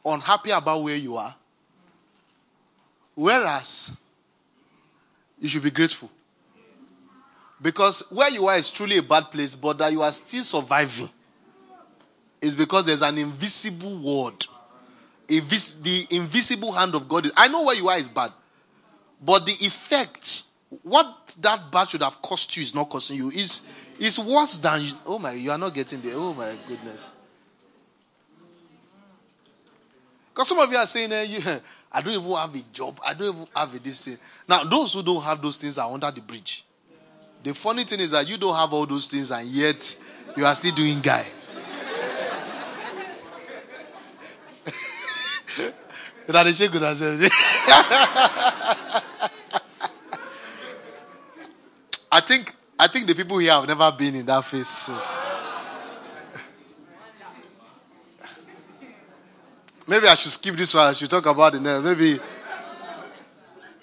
unhappy 0.05 0.53
about 0.53 0.85
where 0.85 0.95
you 0.97 1.17
are. 1.17 1.35
Whereas, 3.17 3.91
you 5.41 5.49
should 5.49 5.65
be 5.65 5.73
grateful. 5.73 6.11
Because 7.61 8.05
where 8.11 8.31
you 8.31 8.47
are 8.47 8.57
is 8.57 8.71
truly 8.71 8.99
a 8.99 9.03
bad 9.03 9.25
place, 9.33 9.57
but 9.57 9.79
that 9.79 9.91
you 9.91 10.01
are 10.01 10.13
still 10.13 10.45
surviving 10.45 11.11
is 12.41 12.55
because 12.55 12.87
there's 12.87 13.03
an 13.03 13.19
invisible 13.19 13.97
word. 13.97 14.47
Invis- 15.27 15.83
the 15.83 16.17
invisible 16.17 16.71
hand 16.71 16.95
of 16.95 17.09
God. 17.09 17.27
Is, 17.27 17.33
I 17.37 17.49
know 17.49 17.65
where 17.65 17.75
you 17.75 17.89
are 17.89 17.99
is 17.99 18.09
bad, 18.09 18.31
but 19.21 19.45
the 19.45 19.57
effect, 19.67 20.45
what 20.83 21.35
that 21.41 21.73
bad 21.73 21.91
should 21.91 22.03
have 22.03 22.23
cost 22.23 22.57
you 22.57 22.63
is 22.63 22.75
not 22.75 22.91
costing 22.91 23.17
you. 23.17 23.31
Is 23.31 23.63
is 23.99 24.19
worse 24.19 24.59
than. 24.59 24.83
Oh 25.05 25.19
my, 25.19 25.33
you 25.33 25.51
are 25.51 25.59
not 25.59 25.75
getting 25.75 26.01
there. 26.01 26.13
Oh 26.15 26.35
my 26.35 26.55
goodness. 26.69 27.11
Because 30.33 30.49
some 30.49 30.59
of 30.59 30.71
you 30.71 30.77
are 30.77 30.87
saying, 30.87 31.13
eh, 31.13 31.23
you, 31.23 31.41
I 31.93 32.03
don't 32.03 32.13
even 32.13 32.31
have 32.33 32.55
a 32.55 32.63
job. 32.73 33.01
I 33.05 33.15
don't 33.15 33.35
even 33.35 33.47
have 33.57 33.75
a 33.75 33.79
this 33.79 34.05
thing. 34.05 34.19
Now, 34.47 34.65
those 34.65 34.93
who 34.93 35.03
don't 35.03 35.23
have 35.23 35.41
those 35.41 35.57
things 35.57 35.79
are 35.79 35.91
under 35.91 36.11
the 36.11 36.21
bridge. 36.21 36.65
The 37.43 37.55
funny 37.55 37.85
thing 37.85 38.01
is 38.01 38.11
that 38.11 38.29
you 38.29 38.37
don't 38.37 38.55
have 38.55 38.73
all 38.73 38.87
those 38.87 39.09
things 39.09 39.31
and 39.31 39.47
yet 39.49 39.97
you 40.37 40.45
are 40.45 40.55
still 40.55 40.75
doing 40.75 41.01
guy. 41.01 41.25
That 46.27 46.47
is 46.49 46.59
good 46.59 46.83
as 46.83 47.01
I 52.11 52.21
think 52.21 52.56
I 52.79 52.89
think 52.89 53.07
the 53.07 53.15
people 53.15 53.39
here 53.39 53.53
have 53.53 53.67
never 53.67 53.91
been 53.93 54.15
in 54.17 54.27
that 54.27 54.45
phase. 54.45 54.69
So. 54.69 55.01
Maybe 59.89 60.09
I 60.09 60.15
should 60.17 60.33
skip 60.33 60.57
this 60.57 60.75
one. 60.75 60.89
I 60.89 60.93
should 60.93 61.09
talk 61.09 61.25
about 61.27 61.53
the 61.53 61.61
next. 61.61 61.83
Maybe 61.83 62.19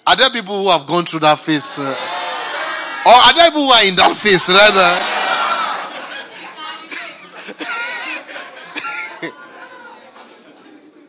are 0.06 0.16
there 0.16 0.28
people 0.30 0.62
who 0.62 0.70
have 0.70 0.86
gone 0.86 1.06
through 1.06 1.20
that 1.20 1.38
phase, 1.38 1.78
uh, 1.78 1.96
or 3.06 3.12
are 3.12 3.32
there 3.34 3.46
people 3.46 3.62
who 3.62 3.70
are 3.70 3.84
in 3.86 3.96
that 3.96 4.14
phase 4.14 4.50
rather? 4.50 5.00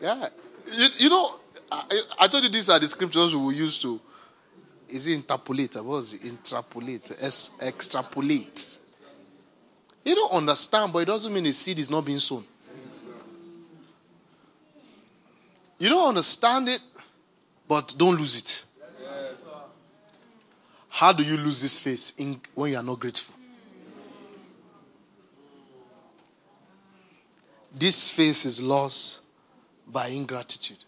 yeah. 0.00 0.28
you, 0.72 0.86
you 0.98 1.10
know, 1.10 1.38
I, 1.70 2.00
I, 2.20 2.26
told 2.28 2.44
you 2.44 2.48
these 2.48 2.70
are 2.70 2.78
the 2.78 2.86
scriptures 2.86 3.36
we 3.36 3.54
used 3.54 3.82
to. 3.82 4.00
Is 4.88 5.06
it 5.08 5.14
interpolate? 5.14 5.74
What 5.76 5.84
was 5.84 6.12
it? 6.12 6.24
Interpolate. 6.24 7.10
Es, 7.20 7.50
extrapolate. 7.60 8.78
You 10.04 10.14
don't 10.14 10.32
understand, 10.32 10.92
but 10.92 11.00
it 11.00 11.06
doesn't 11.06 11.32
mean 11.32 11.46
a 11.46 11.52
seed 11.52 11.78
is 11.78 11.90
not 11.90 12.04
being 12.04 12.20
sown. 12.20 12.44
You 15.78 15.88
don't 15.88 16.08
understand 16.08 16.68
it, 16.68 16.80
but 17.68 17.94
don't 17.98 18.16
lose 18.16 18.38
it. 18.38 18.64
How 20.88 21.12
do 21.12 21.22
you 21.22 21.36
lose 21.36 21.60
this 21.60 21.78
face 21.78 22.12
in, 22.16 22.40
when 22.54 22.70
you 22.70 22.78
are 22.78 22.82
not 22.82 23.00
grateful? 23.00 23.34
This 27.74 28.10
face 28.10 28.46
is 28.46 28.62
lost 28.62 29.20
by 29.86 30.06
ingratitude. 30.06 30.78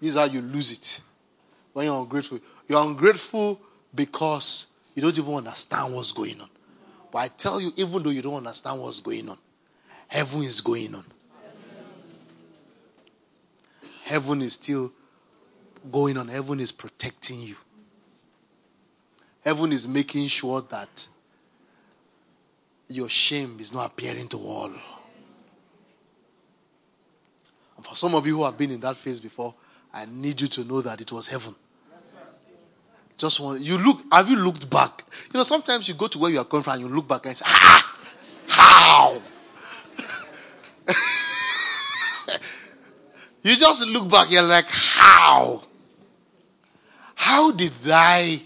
This 0.00 0.10
is 0.10 0.16
how 0.16 0.24
you 0.24 0.42
lose 0.42 0.72
it 0.72 1.00
when 1.76 1.84
you're 1.84 2.00
ungrateful. 2.00 2.40
You're 2.66 2.82
ungrateful 2.82 3.60
because 3.94 4.66
you 4.94 5.02
don't 5.02 5.18
even 5.18 5.34
understand 5.34 5.92
what's 5.92 6.10
going 6.10 6.40
on. 6.40 6.48
But 7.12 7.18
I 7.18 7.28
tell 7.28 7.60
you, 7.60 7.70
even 7.76 8.02
though 8.02 8.08
you 8.08 8.22
don't 8.22 8.36
understand 8.36 8.80
what's 8.80 9.00
going 9.00 9.28
on, 9.28 9.36
heaven 10.08 10.40
is 10.40 10.62
going 10.62 10.94
on. 10.94 11.04
Heaven 14.04 14.40
is 14.40 14.54
still 14.54 14.90
going 15.92 16.16
on. 16.16 16.28
Heaven 16.28 16.60
is 16.60 16.72
protecting 16.72 17.42
you. 17.42 17.56
Heaven 19.44 19.70
is 19.70 19.86
making 19.86 20.28
sure 20.28 20.62
that 20.62 21.06
your 22.88 23.10
shame 23.10 23.58
is 23.60 23.74
not 23.74 23.90
appearing 23.90 24.28
to 24.28 24.38
all. 24.38 24.72
And 27.76 27.84
for 27.84 27.94
some 27.94 28.14
of 28.14 28.26
you 28.26 28.38
who 28.38 28.44
have 28.46 28.56
been 28.56 28.70
in 28.70 28.80
that 28.80 28.96
phase 28.96 29.20
before, 29.20 29.54
I 29.92 30.06
need 30.06 30.40
you 30.40 30.48
to 30.48 30.64
know 30.64 30.80
that 30.80 31.02
it 31.02 31.12
was 31.12 31.28
heaven. 31.28 31.54
Just 33.16 33.40
want 33.40 33.60
you 33.60 33.78
look. 33.78 34.02
Have 34.12 34.28
you 34.28 34.36
looked 34.36 34.68
back? 34.68 35.02
You 35.32 35.38
know, 35.38 35.44
sometimes 35.44 35.88
you 35.88 35.94
go 35.94 36.06
to 36.08 36.18
where 36.18 36.30
you 36.30 36.38
are 36.38 36.44
coming 36.44 36.62
from 36.62 36.74
and 36.74 36.82
you 36.82 36.88
look 36.88 37.08
back 37.08 37.24
and 37.24 37.34
say, 37.36 37.44
"Ah, 37.48 37.98
how?" 38.48 39.22
you 43.42 43.56
just 43.56 43.86
look 43.88 44.10
back. 44.10 44.30
You're 44.30 44.42
like, 44.42 44.66
"How? 44.68 45.62
How 47.14 47.52
did 47.52 47.72
I 47.86 48.42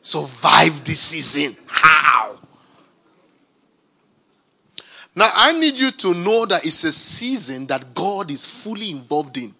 survive 0.00 0.84
this 0.84 0.98
season? 0.98 1.56
How?" 1.66 2.40
Now, 5.14 5.30
I 5.32 5.52
need 5.52 5.78
you 5.78 5.92
to 5.92 6.14
know 6.14 6.46
that 6.46 6.64
it's 6.64 6.82
a 6.84 6.92
season 6.92 7.66
that 7.66 7.94
God 7.94 8.30
is 8.30 8.46
fully 8.46 8.90
involved 8.90 9.36
in. 9.38 9.54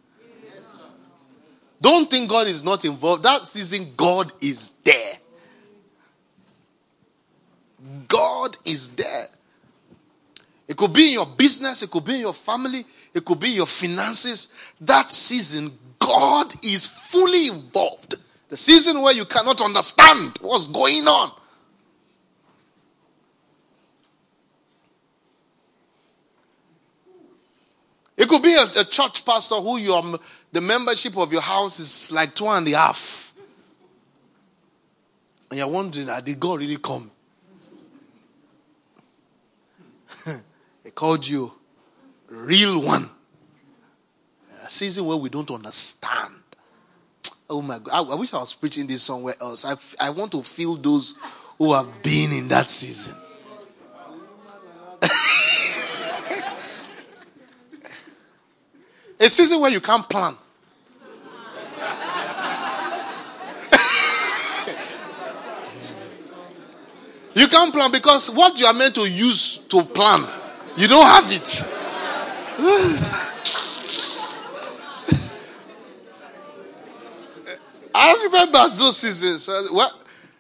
Don't 1.83 2.09
think 2.09 2.31
God 2.31 2.47
is 2.47 2.63
not 2.63 2.85
involved. 2.85 3.25
That 3.25 3.45
season, 3.45 3.93
God 3.97 4.33
is 4.41 4.71
there. 4.85 5.19
God 8.07 8.57
is 8.65 8.91
there. 8.91 9.27
It 10.69 10.77
could 10.77 10.93
be 10.93 11.09
in 11.09 11.13
your 11.15 11.27
business, 11.27 11.83
it 11.83 11.91
could 11.91 12.05
be 12.05 12.15
in 12.15 12.21
your 12.21 12.33
family, 12.33 12.85
it 13.13 13.25
could 13.25 13.41
be 13.41 13.49
your 13.49 13.67
finances. 13.67 14.49
That 14.81 15.11
season, 15.11 15.77
God 15.99 16.55
is 16.65 16.87
fully 16.87 17.49
involved. 17.49 18.15
The 18.49 18.57
season 18.57 19.03
where 19.03 19.13
you 19.13 19.25
cannot 19.25 19.61
understand 19.61 20.39
what's 20.41 20.67
going 20.67 21.09
on. 21.09 21.33
It 28.17 28.29
could 28.29 28.43
be 28.43 28.55
a, 28.55 28.81
a 28.81 28.85
church 28.85 29.25
pastor 29.25 29.57
who 29.57 29.79
you 29.79 29.95
are, 29.95 30.19
the 30.53 30.61
membership 30.61 31.17
of 31.17 31.33
your 31.33 31.41
house 31.41 31.81
is 31.81 32.13
like 32.13 32.35
two 32.35 32.47
and 32.47 32.69
a 32.69 32.73
half. 32.73 33.33
And 35.51 35.59
you're 35.59 35.69
wondering, 35.69 36.09
ah, 36.11 36.21
did 36.21 36.39
God 36.39 36.61
really 36.61 36.77
come? 36.77 37.11
he 40.85 40.91
called 40.91 41.27
you 41.27 41.53
real 42.29 42.83
one. 42.83 43.11
A 44.65 44.71
season 44.71 45.07
where 45.07 45.17
we 45.17 45.29
don't 45.29 45.51
understand. 45.51 46.35
Oh 47.51 47.61
my 47.61 47.79
God. 47.79 47.91
I, 47.93 48.03
I 48.13 48.15
wish 48.15 48.33
I 48.33 48.39
was 48.39 48.55
preaching 48.55 48.87
this 48.87 49.03
somewhere 49.03 49.35
else. 49.41 49.65
I, 49.65 49.77
I 50.01 50.11
want 50.11 50.33
to 50.33 50.43
feel 50.43 50.77
those 50.77 51.15
who 51.59 51.73
have 51.73 52.03
been 52.03 52.33
in 52.33 52.49
that 52.49 52.71
season. 52.71 53.17
A 59.21 59.29
season 59.31 59.61
where 59.61 59.71
you 59.71 59.81
can't 59.81 60.09
plan. 60.09 60.37
You 67.35 67.49
can't 67.49 67.73
plan 67.73 67.91
because 67.91 68.31
what 68.31 68.59
you 68.61 68.67
are 68.67 68.75
meant 68.75 68.95
to 68.95 69.09
use 69.09 69.59
to 69.69 69.83
plan, 69.83 70.27
you 70.77 70.89
don't 70.89 71.07
have 71.07 71.31
it. 71.31 71.65
I 77.95 78.15
remember 78.25 78.59
those 78.77 78.97
seasons. 78.99 79.49
Uh, 79.49 79.67
well, 79.73 79.99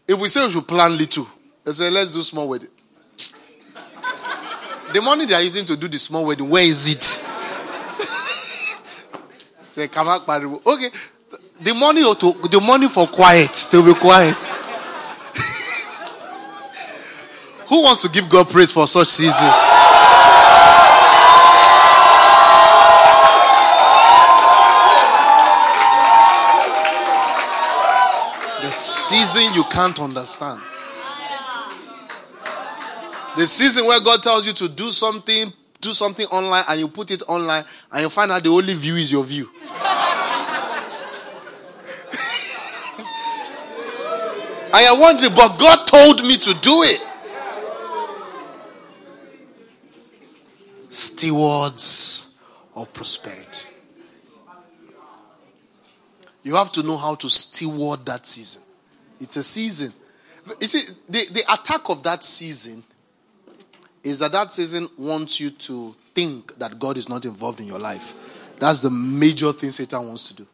if 0.08 0.18
we 0.20 0.28
say 0.28 0.46
we 0.46 0.52
should 0.52 0.66
plan 0.66 0.96
little, 0.96 1.26
they 1.64 1.72
say 1.72 1.90
let's 1.90 2.12
do 2.12 2.22
small 2.22 2.48
wedding. 2.48 2.68
The 4.92 5.00
money 5.00 5.24
they 5.24 5.34
are 5.34 5.40
using 5.42 5.64
to 5.66 5.76
do 5.76 5.88
the 5.88 5.98
small 5.98 6.26
wedding, 6.26 6.48
where 6.50 6.62
is 6.64 6.86
it? 6.86 7.02
Say, 9.62 9.88
come 9.88 10.06
back, 10.26 10.28
Okay, 10.66 10.90
the 11.62 11.72
money 11.74 12.02
to, 12.02 12.32
the 12.50 12.60
money 12.60 12.88
for 12.90 13.06
quiet, 13.06 13.54
to 13.70 13.82
be 13.82 13.94
quiet. 13.98 14.36
Who 17.72 17.80
wants 17.84 18.02
to 18.02 18.10
give 18.10 18.28
God 18.28 18.50
praise 18.50 18.70
for 18.70 18.86
such 18.86 19.08
seasons? 19.08 19.32
The 28.60 28.70
season 28.70 29.54
you 29.54 29.64
can't 29.70 29.98
understand. 30.00 30.60
The 33.38 33.46
season 33.46 33.86
where 33.86 34.02
God 34.02 34.22
tells 34.22 34.46
you 34.46 34.52
to 34.52 34.68
do 34.68 34.90
something, 34.90 35.50
do 35.80 35.92
something 35.94 36.26
online 36.26 36.64
and 36.68 36.78
you 36.78 36.88
put 36.88 37.10
it 37.10 37.22
online 37.26 37.64
and 37.90 38.02
you 38.02 38.10
find 38.10 38.30
out 38.32 38.42
the 38.42 38.50
only 38.50 38.74
view 38.74 38.96
is 38.96 39.10
your 39.10 39.24
view. 39.24 39.48
I 44.74 44.82
am 44.92 45.00
wondering, 45.00 45.34
but 45.34 45.58
God 45.58 45.86
told 45.86 46.20
me 46.22 46.36
to 46.36 46.52
do 46.60 46.82
it. 46.82 47.02
Stewards 50.92 52.28
of 52.76 52.92
prosperity. 52.92 53.68
You 56.42 56.54
have 56.56 56.70
to 56.72 56.82
know 56.82 56.98
how 56.98 57.14
to 57.14 57.30
steward 57.30 58.04
that 58.06 58.26
season. 58.26 58.62
It's 59.18 59.36
a 59.36 59.42
season. 59.42 59.94
You 60.60 60.66
see, 60.66 60.92
the, 61.08 61.26
the 61.32 61.44
attack 61.52 61.88
of 61.88 62.02
that 62.02 62.22
season 62.22 62.84
is 64.04 64.18
that 64.18 64.32
that 64.32 64.52
season 64.52 64.88
wants 64.98 65.40
you 65.40 65.50
to 65.50 65.94
think 66.14 66.58
that 66.58 66.78
God 66.78 66.98
is 66.98 67.08
not 67.08 67.24
involved 67.24 67.60
in 67.60 67.66
your 67.66 67.78
life. 67.78 68.14
That's 68.58 68.80
the 68.80 68.90
major 68.90 69.52
thing 69.52 69.70
Satan 69.70 70.06
wants 70.06 70.28
to 70.28 70.34
do. 70.34 70.46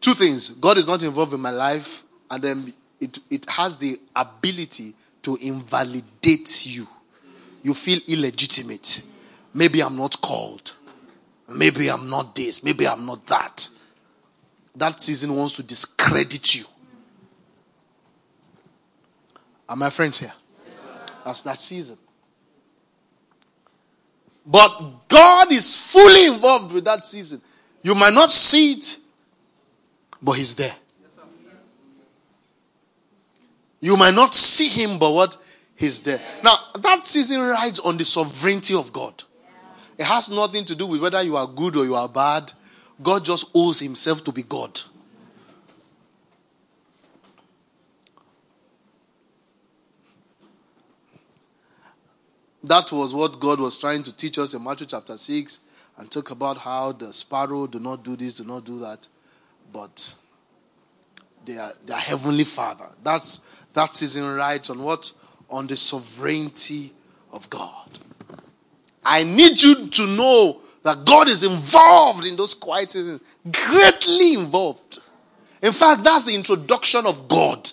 Two 0.00 0.14
things 0.14 0.50
God 0.50 0.78
is 0.78 0.86
not 0.86 1.02
involved 1.02 1.34
in 1.34 1.40
my 1.40 1.50
life, 1.50 2.04
and 2.30 2.40
then 2.40 2.72
it, 3.00 3.18
it 3.30 3.50
has 3.50 3.78
the 3.78 3.98
ability 4.14 4.94
to 5.22 5.36
invalidate 5.40 6.66
you. 6.66 6.86
You 7.62 7.74
feel 7.74 7.98
illegitimate. 8.06 9.02
Maybe 9.52 9.82
I'm 9.82 9.96
not 9.96 10.20
called. 10.20 10.76
Maybe 11.48 11.90
I'm 11.90 12.08
not 12.08 12.36
this. 12.36 12.62
Maybe 12.62 12.86
I'm 12.86 13.04
not 13.06 13.26
that. 13.26 13.68
That 14.76 15.00
season 15.00 15.34
wants 15.34 15.54
to 15.54 15.62
discredit 15.62 16.54
you. 16.54 16.64
Are 19.68 19.76
my 19.76 19.90
friends 19.90 20.18
here? 20.18 20.32
That's 21.24 21.42
that 21.42 21.60
season. 21.60 21.98
But 24.46 25.08
God 25.08 25.52
is 25.52 25.76
fully 25.76 26.26
involved 26.26 26.72
with 26.72 26.84
that 26.84 27.04
season. 27.04 27.40
You 27.82 27.94
might 27.94 28.12
not 28.12 28.32
see 28.32 28.72
it, 28.72 28.96
but 30.22 30.32
He's 30.32 30.56
there. 30.56 30.74
You 33.80 33.96
might 33.96 34.14
not 34.14 34.34
see 34.34 34.68
Him, 34.68 34.98
but 34.98 35.10
what? 35.10 35.36
He's 35.74 36.02
there. 36.02 36.20
Now, 36.44 36.54
that 36.78 37.04
season 37.04 37.40
rides 37.40 37.80
on 37.80 37.96
the 37.96 38.04
sovereignty 38.04 38.74
of 38.74 38.92
God. 38.92 39.24
It 40.00 40.06
has 40.06 40.30
nothing 40.30 40.64
to 40.64 40.74
do 40.74 40.86
with 40.86 41.02
whether 41.02 41.22
you 41.22 41.36
are 41.36 41.46
good 41.46 41.76
or 41.76 41.84
you 41.84 41.94
are 41.94 42.08
bad. 42.08 42.54
God 43.02 43.22
just 43.22 43.50
owes 43.54 43.80
Himself 43.80 44.24
to 44.24 44.32
be 44.32 44.42
God. 44.42 44.80
That 52.64 52.90
was 52.90 53.12
what 53.12 53.38
God 53.38 53.60
was 53.60 53.78
trying 53.78 54.02
to 54.04 54.16
teach 54.16 54.38
us 54.38 54.54
in 54.54 54.64
Matthew 54.64 54.86
chapter 54.86 55.18
6 55.18 55.60
and 55.98 56.10
talk 56.10 56.30
about 56.30 56.56
how 56.56 56.92
the 56.92 57.12
sparrow 57.12 57.66
do 57.66 57.78
not 57.78 58.02
do 58.02 58.16
this, 58.16 58.36
do 58.36 58.44
not 58.44 58.64
do 58.64 58.78
that, 58.78 59.06
but 59.70 60.14
they 61.44 61.58
are 61.58 61.74
their 61.84 61.98
heavenly 61.98 62.44
Father. 62.44 62.88
That's 63.02 63.42
that 63.74 63.94
season 63.94 64.34
right 64.34 64.70
on 64.70 64.82
what? 64.82 65.12
On 65.50 65.66
the 65.66 65.76
sovereignty 65.76 66.94
of 67.32 67.50
God. 67.50 67.98
I 69.04 69.24
need 69.24 69.60
you 69.62 69.88
to 69.88 70.06
know 70.06 70.60
that 70.82 71.04
God 71.04 71.28
is 71.28 71.44
involved 71.44 72.26
in 72.26 72.36
those 72.36 72.54
quiet 72.54 72.92
seasons, 72.92 73.20
greatly 73.50 74.34
involved. 74.34 74.98
In 75.62 75.72
fact, 75.72 76.04
that's 76.04 76.24
the 76.24 76.34
introduction 76.34 77.06
of 77.06 77.28
God 77.28 77.70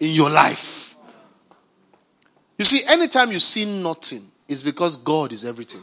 in 0.00 0.10
your 0.10 0.30
life. 0.30 0.96
You 2.58 2.64
see, 2.64 2.84
anytime 2.86 3.32
you 3.32 3.38
see 3.38 3.64
nothing, 3.64 4.30
it's 4.48 4.62
because 4.62 4.96
God 4.96 5.32
is 5.32 5.44
everything. 5.44 5.82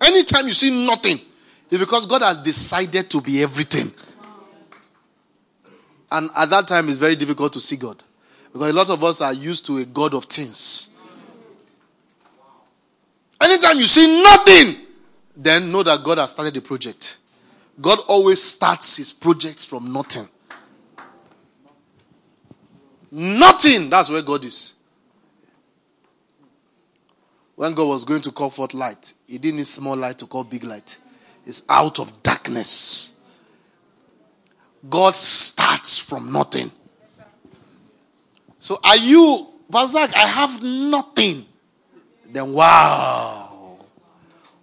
Anytime 0.00 0.46
you 0.46 0.54
see 0.54 0.86
nothing, 0.86 1.20
it's 1.70 1.78
because 1.78 2.06
God 2.06 2.22
has 2.22 2.36
decided 2.38 3.10
to 3.10 3.20
be 3.20 3.42
everything. 3.42 3.92
And 6.10 6.30
at 6.34 6.48
that 6.50 6.68
time, 6.68 6.88
it's 6.88 6.96
very 6.96 7.16
difficult 7.16 7.52
to 7.54 7.60
see 7.60 7.76
God. 7.76 8.02
Because 8.52 8.70
a 8.70 8.72
lot 8.72 8.88
of 8.88 9.04
us 9.04 9.20
are 9.20 9.34
used 9.34 9.66
to 9.66 9.78
a 9.78 9.84
God 9.84 10.14
of 10.14 10.24
things. 10.24 10.88
Anytime 13.40 13.78
you 13.78 13.84
see 13.84 14.22
nothing, 14.22 14.76
then 15.36 15.70
know 15.70 15.82
that 15.82 16.02
God 16.02 16.18
has 16.18 16.30
started 16.30 16.54
the 16.54 16.60
project. 16.60 17.18
God 17.80 17.98
always 18.08 18.42
starts 18.42 18.96
his 18.96 19.12
projects 19.12 19.64
from 19.64 19.92
nothing. 19.92 20.28
Nothing. 23.10 23.88
That's 23.88 24.10
where 24.10 24.22
God 24.22 24.44
is. 24.44 24.74
When 27.54 27.74
God 27.74 27.88
was 27.88 28.04
going 28.04 28.22
to 28.22 28.32
call 28.32 28.50
forth 28.50 28.74
light, 28.74 29.14
he 29.26 29.38
didn't 29.38 29.56
need 29.56 29.66
small 29.66 29.96
light 29.96 30.18
to 30.18 30.26
call 30.26 30.44
big 30.44 30.64
light. 30.64 30.98
It's 31.44 31.62
out 31.68 31.98
of 31.98 32.22
darkness. 32.22 33.12
God 34.88 35.16
starts 35.16 35.98
from 35.98 36.30
nothing. 36.30 36.70
So 38.60 38.78
are 38.84 38.96
you, 38.96 39.48
Bazak, 39.70 40.14
I 40.14 40.26
have 40.26 40.62
nothing. 40.62 41.46
Then 42.30 42.52
wow. 42.52 43.78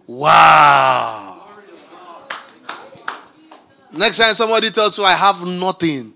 Wow. 0.05 1.47
Next 3.91 4.17
time 4.17 4.35
somebody 4.35 4.69
tells 4.69 4.97
you 4.97 5.03
I 5.03 5.13
have 5.13 5.45
nothing, 5.47 6.13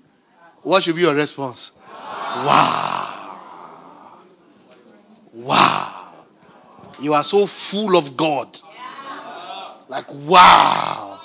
what 0.62 0.83
should 0.83 0.95
be 0.95 1.01
your 1.01 1.15
response? 1.15 1.71
Wow. 1.81 3.39
Wow. 5.33 6.13
You 6.99 7.13
are 7.13 7.23
so 7.23 7.47
full 7.47 7.97
of 7.97 8.15
God. 8.15 8.59
Like, 9.88 10.05
wow. 10.13 11.19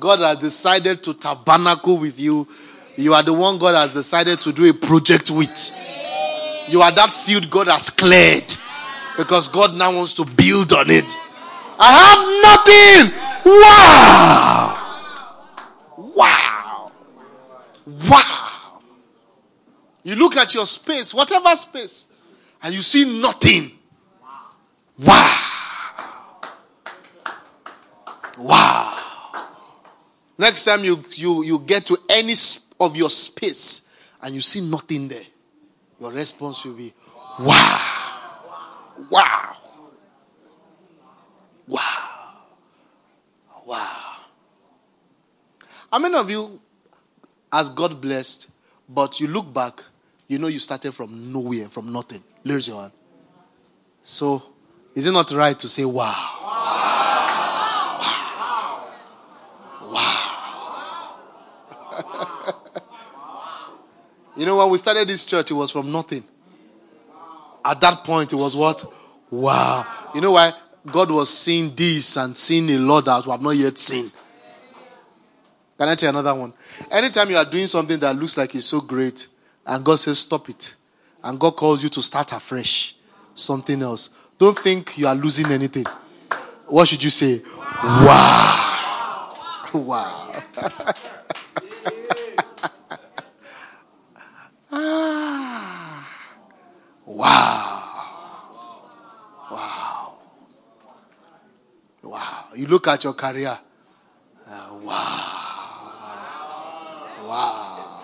God 0.00 0.18
has 0.20 0.38
decided 0.38 1.02
to 1.04 1.14
tabernacle 1.14 1.98
with 1.98 2.18
you. 2.18 2.48
You 2.96 3.14
are 3.14 3.22
the 3.22 3.32
one 3.32 3.58
God 3.58 3.74
has 3.74 3.92
decided 3.92 4.40
to 4.40 4.52
do 4.52 4.68
a 4.68 4.74
project 4.74 5.30
with. 5.30 5.72
You 6.68 6.80
are 6.80 6.90
that 6.90 7.10
field 7.10 7.50
God 7.50 7.68
has 7.68 7.90
cleared 7.90 8.56
because 9.16 9.48
God 9.48 9.74
now 9.74 9.94
wants 9.94 10.14
to 10.14 10.24
build 10.24 10.72
on 10.72 10.90
it. 10.90 11.18
I 11.78 11.92
have 12.00 12.24
nothing. 12.42 13.12
Wow. 13.46 14.80
Wow. 16.14 16.92
Wow. 18.08 18.80
You 20.02 20.16
look 20.16 20.36
at 20.36 20.54
your 20.54 20.66
space, 20.66 21.14
whatever 21.14 21.54
space, 21.56 22.06
and 22.62 22.74
you 22.74 22.82
see 22.82 23.20
nothing. 23.20 23.72
Wow. 24.98 25.40
Wow. 28.38 29.00
Next 30.36 30.64
time 30.64 30.84
you, 30.84 31.02
you, 31.12 31.44
you 31.44 31.58
get 31.60 31.86
to 31.86 31.96
any 32.10 32.34
of 32.80 32.96
your 32.96 33.10
space 33.10 33.82
and 34.20 34.34
you 34.34 34.40
see 34.40 34.60
nothing 34.60 35.08
there, 35.08 35.22
your 36.00 36.10
response 36.10 36.64
will 36.64 36.72
be, 36.72 36.92
wow. 37.38 38.03
Wow. 39.10 39.56
Wow. 41.66 41.80
Wow. 43.66 44.16
How 45.92 45.98
many 45.98 46.16
of 46.16 46.28
you, 46.30 46.60
as 47.52 47.70
God 47.70 48.00
blessed, 48.00 48.48
but 48.88 49.20
you 49.20 49.28
look 49.28 49.52
back, 49.52 49.82
you 50.28 50.38
know 50.38 50.46
you 50.48 50.58
started 50.58 50.92
from 50.92 51.32
nowhere, 51.32 51.68
from 51.68 51.92
nothing? 51.92 52.22
Raise 52.44 52.68
your 52.68 52.80
hand. 52.82 52.92
So, 54.02 54.42
is 54.94 55.06
it 55.06 55.12
not 55.12 55.30
right 55.32 55.58
to 55.58 55.68
say, 55.68 55.84
wow? 55.84 56.12
Wow. 56.42 56.74
Wow. 59.82 59.90
wow. 59.92 61.16
wow. 63.16 63.78
you 64.36 64.46
know, 64.46 64.56
when 64.58 64.68
we 64.70 64.78
started 64.78 65.08
this 65.08 65.24
church, 65.24 65.50
it 65.50 65.54
was 65.54 65.70
from 65.70 65.90
nothing. 65.90 66.24
At 67.64 67.80
that 67.80 68.04
point, 68.04 68.32
it 68.32 68.36
was 68.36 68.54
what? 68.54 68.84
Wow. 69.30 69.86
You 70.14 70.20
know 70.20 70.32
why? 70.32 70.52
God 70.86 71.10
was 71.10 71.36
seeing 71.36 71.74
this 71.74 72.16
and 72.16 72.36
seeing 72.36 72.68
a 72.70 72.78
lot 72.78 73.06
that 73.06 73.24
we 73.24 73.32
have 73.32 73.40
not 73.40 73.56
yet 73.56 73.78
seen. 73.78 74.12
Can 75.78 75.88
I 75.88 75.94
tell 75.94 76.12
you 76.12 76.18
another 76.18 76.38
one? 76.38 76.52
Anytime 76.90 77.30
you 77.30 77.36
are 77.36 77.44
doing 77.44 77.66
something 77.66 77.98
that 78.00 78.14
looks 78.14 78.36
like 78.36 78.54
it's 78.54 78.66
so 78.66 78.80
great, 78.80 79.26
and 79.66 79.84
God 79.84 79.96
says, 79.96 80.18
stop 80.20 80.48
it, 80.48 80.74
and 81.22 81.40
God 81.40 81.52
calls 81.52 81.82
you 81.82 81.88
to 81.88 82.02
start 82.02 82.32
afresh, 82.32 82.94
something 83.34 83.80
else, 83.82 84.10
don't 84.38 84.58
think 84.58 84.98
you 84.98 85.06
are 85.06 85.14
losing 85.14 85.50
anything. 85.50 85.86
What 86.66 86.86
should 86.88 87.02
you 87.02 87.10
say? 87.10 87.42
Wow. 87.82 88.50
Wow. 89.74 90.32
Ah. 94.76 95.13
Wow. 97.14 98.10
Wow. 99.48 100.18
Wow. 102.02 102.44
You 102.56 102.66
look 102.66 102.88
at 102.88 103.04
your 103.04 103.12
career. 103.14 103.56
Uh, 104.48 104.74
wow. 104.82 105.92
Wow. 107.22 108.00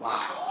Wow. 0.00 0.43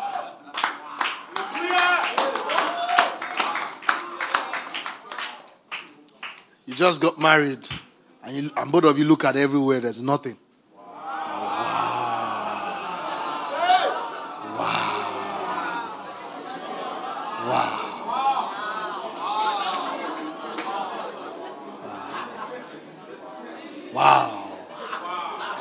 You 6.65 6.73
just 6.76 7.02
got 7.02 7.19
married, 7.19 7.67
and, 8.23 8.36
you, 8.36 8.52
and 8.56 8.71
both 8.71 8.86
of 8.86 8.97
you 8.97 9.04
look 9.04 9.26
at 9.26 9.36
everywhere, 9.36 9.82
there's 9.82 10.02
nothing. 10.02 10.38
Wow. 10.73 10.84
Wow. 14.58 15.10
Wow. 17.49 17.89
Wow. 23.93 24.39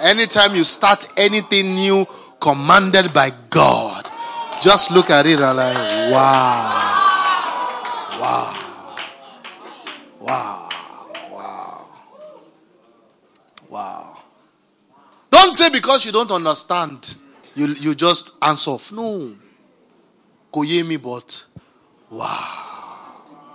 Anytime 0.02 0.54
you 0.54 0.62
start 0.62 1.08
anything 1.16 1.74
new 1.74 2.06
commanded 2.40 3.12
by 3.12 3.32
God, 3.50 4.08
just 4.62 4.92
look 4.92 5.10
at 5.10 5.26
it 5.26 5.40
and 5.40 5.56
like, 5.56 5.76
wow. 6.12 6.12
Wow. 6.12 6.81
Don't 15.52 15.58
say 15.58 15.68
because 15.68 16.06
you 16.06 16.12
don't 16.12 16.30
understand, 16.30 17.14
you, 17.54 17.66
you 17.66 17.94
just 17.94 18.32
answer 18.40 18.70
off. 18.70 18.90
No. 18.90 19.34
me, 20.56 20.96
but 20.96 21.44
wow. 22.08 22.18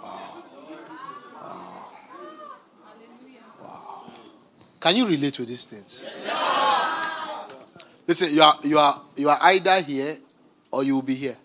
Wow. 0.04 0.34
wow. 3.64 4.12
Can 4.80 4.96
you 4.98 5.08
relate 5.08 5.34
to 5.34 5.46
these 5.46 5.66
things? 5.66 6.06
Yes, 6.06 7.52
Listen, 8.06 8.32
you 8.32 8.44
are 8.44 8.60
you 8.62 8.78
are 8.78 9.02
you 9.16 9.30
are 9.30 9.40
either 9.42 9.82
here 9.82 10.18
or 10.70 10.84
you 10.84 10.94
will 10.94 11.02
be 11.02 11.16
here. 11.16 11.38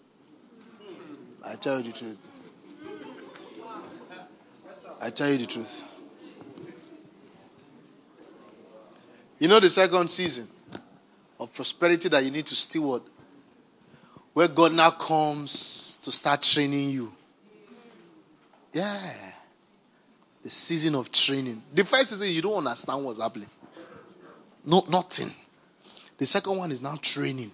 I 1.43 1.55
tell 1.55 1.79
you 1.79 1.85
the 1.85 1.93
truth. 1.93 2.19
I 5.01 5.09
tell 5.09 5.31
you 5.31 5.39
the 5.39 5.47
truth. 5.47 5.92
You 9.43 9.49
know 9.49 9.59
the 9.59 9.71
second 9.71 10.09
season 10.09 10.47
of 11.41 11.53
prosperity 11.53 12.09
that 12.11 12.25
you 12.25 12.31
need 12.31 12.47
to 12.47 12.55
steward, 12.55 13.03
where 14.33 14.47
God 14.47 14.73
now 14.73 14.91
comes 14.91 15.99
to 16.03 16.13
start 16.13 16.43
training 16.43 16.91
you. 16.91 17.13
Yeah. 18.73 19.01
The 20.45 20.49
season 20.49 20.95
of 20.95 21.11
training. 21.11 21.61
The 21.75 21.85
first 21.85 22.11
season, 22.11 22.29
you 22.29 22.41
don't 22.41 22.59
understand 22.59 23.05
what's 23.05 23.21
happening. 23.21 23.49
No, 24.65 24.85
nothing. 24.89 25.35
The 26.19 26.27
second 26.27 26.59
one 26.59 26.71
is 26.71 26.81
now 26.81 26.95
training. 27.03 27.51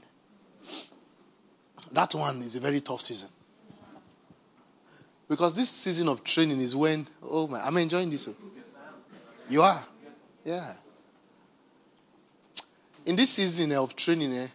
That 1.91 2.15
one 2.15 2.43
is 2.43 2.55
a 2.55 2.61
very 2.61 2.83
tough 2.83 3.01
season. 3.01 3.31
Because 5.27 5.55
this 5.55 5.71
season 5.71 6.09
of 6.09 6.23
training 6.23 6.61
is 6.61 6.77
when, 6.77 7.07
oh 7.23 7.47
my, 7.47 7.67
I'm 7.67 7.79
enjoying 7.79 8.11
this. 8.11 8.29
You 9.49 9.63
are? 9.63 9.83
Yeah. 10.45 10.75
In 13.09 13.17
this 13.17 13.31
season 13.31 13.73
of 13.73 13.97
training, 13.97 14.35
eh, 14.35 14.49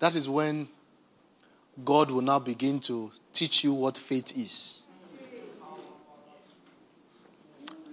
that 0.00 0.16
is 0.16 0.28
when 0.28 0.66
God 1.84 2.10
will 2.10 2.20
now 2.20 2.40
begin 2.40 2.80
to 2.80 3.12
teach 3.32 3.62
you 3.62 3.72
what 3.72 3.96
faith 3.96 4.36
is. 4.36 4.82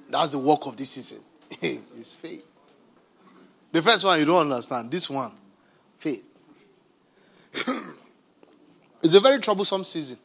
That's 0.10 0.32
the 0.32 0.40
work 0.40 0.66
of 0.66 0.76
this 0.76 0.90
season. 0.90 1.20
it's 1.62 2.16
faith. 2.16 2.44
The 3.72 3.84
first 3.84 4.04
one 4.04 4.18
you 4.18 4.26
don't 4.26 4.52
understand. 4.52 4.90
This 4.90 5.12
one, 5.12 5.34
faith. 6.00 6.26
it's 9.04 9.14
a 9.14 9.20
very 9.20 9.40
troublesome 9.40 9.84
season. 9.84 10.18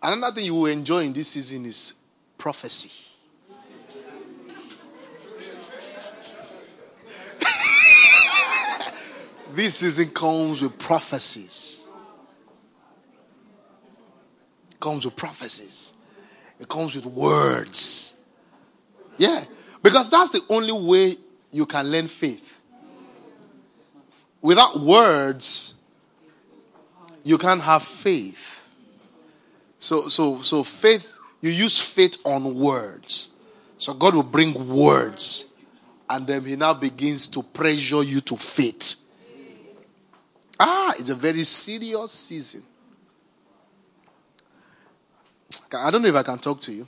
Another 0.00 0.36
thing 0.36 0.44
you 0.44 0.54
will 0.54 0.66
enjoy 0.66 1.00
in 1.00 1.12
this 1.12 1.30
season 1.30 1.66
is 1.66 1.94
prophecy. 2.38 3.11
This 9.54 9.76
season 9.76 10.10
comes 10.10 10.62
with 10.62 10.78
prophecies. 10.78 11.80
It 14.70 14.80
comes 14.80 15.04
with 15.04 15.16
prophecies. 15.16 15.94
It 16.58 16.68
comes 16.68 16.94
with 16.94 17.06
words. 17.06 18.14
Yeah. 19.18 19.44
Because 19.82 20.10
that's 20.10 20.30
the 20.30 20.42
only 20.48 20.72
way 20.72 21.16
you 21.50 21.66
can 21.66 21.90
learn 21.90 22.08
faith. 22.08 22.60
Without 24.40 24.80
words, 24.80 25.74
you 27.22 27.38
can't 27.38 27.60
have 27.60 27.82
faith. 27.82 28.72
So, 29.78 30.08
so, 30.08 30.40
so 30.42 30.62
faith, 30.62 31.16
you 31.40 31.50
use 31.50 31.80
faith 31.80 32.18
on 32.24 32.54
words. 32.54 33.30
So 33.76 33.94
God 33.94 34.14
will 34.14 34.22
bring 34.22 34.68
words, 34.68 35.48
and 36.08 36.26
then 36.26 36.44
He 36.44 36.54
now 36.54 36.74
begins 36.74 37.26
to 37.28 37.42
pressure 37.42 38.02
you 38.04 38.20
to 38.22 38.36
faith. 38.36 39.01
Ah, 40.64 40.94
it's 40.96 41.10
a 41.10 41.16
very 41.16 41.42
serious 41.42 42.12
season. 42.12 42.62
I 45.74 45.90
don't 45.90 46.02
know 46.02 46.08
if 46.08 46.14
I 46.14 46.22
can 46.22 46.38
talk 46.38 46.60
to 46.60 46.72
you. 46.72 46.86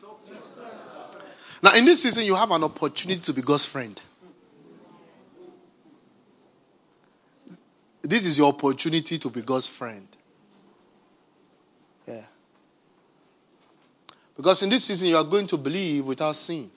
Now, 1.60 1.74
in 1.74 1.84
this 1.84 2.02
season, 2.04 2.24
you 2.24 2.36
have 2.36 2.52
an 2.52 2.62
opportunity 2.62 3.20
to 3.20 3.32
be 3.32 3.42
God's 3.42 3.66
friend. 3.66 4.00
This 8.00 8.24
is 8.26 8.38
your 8.38 8.46
opportunity 8.46 9.18
to 9.18 9.28
be 9.28 9.42
God's 9.42 9.66
friend. 9.66 10.06
Yeah. 12.06 12.22
Because 14.36 14.62
in 14.62 14.70
this 14.70 14.84
season, 14.84 15.08
you 15.08 15.16
are 15.16 15.24
going 15.24 15.48
to 15.48 15.56
believe 15.56 16.04
without 16.04 16.36
seeing. 16.36 16.70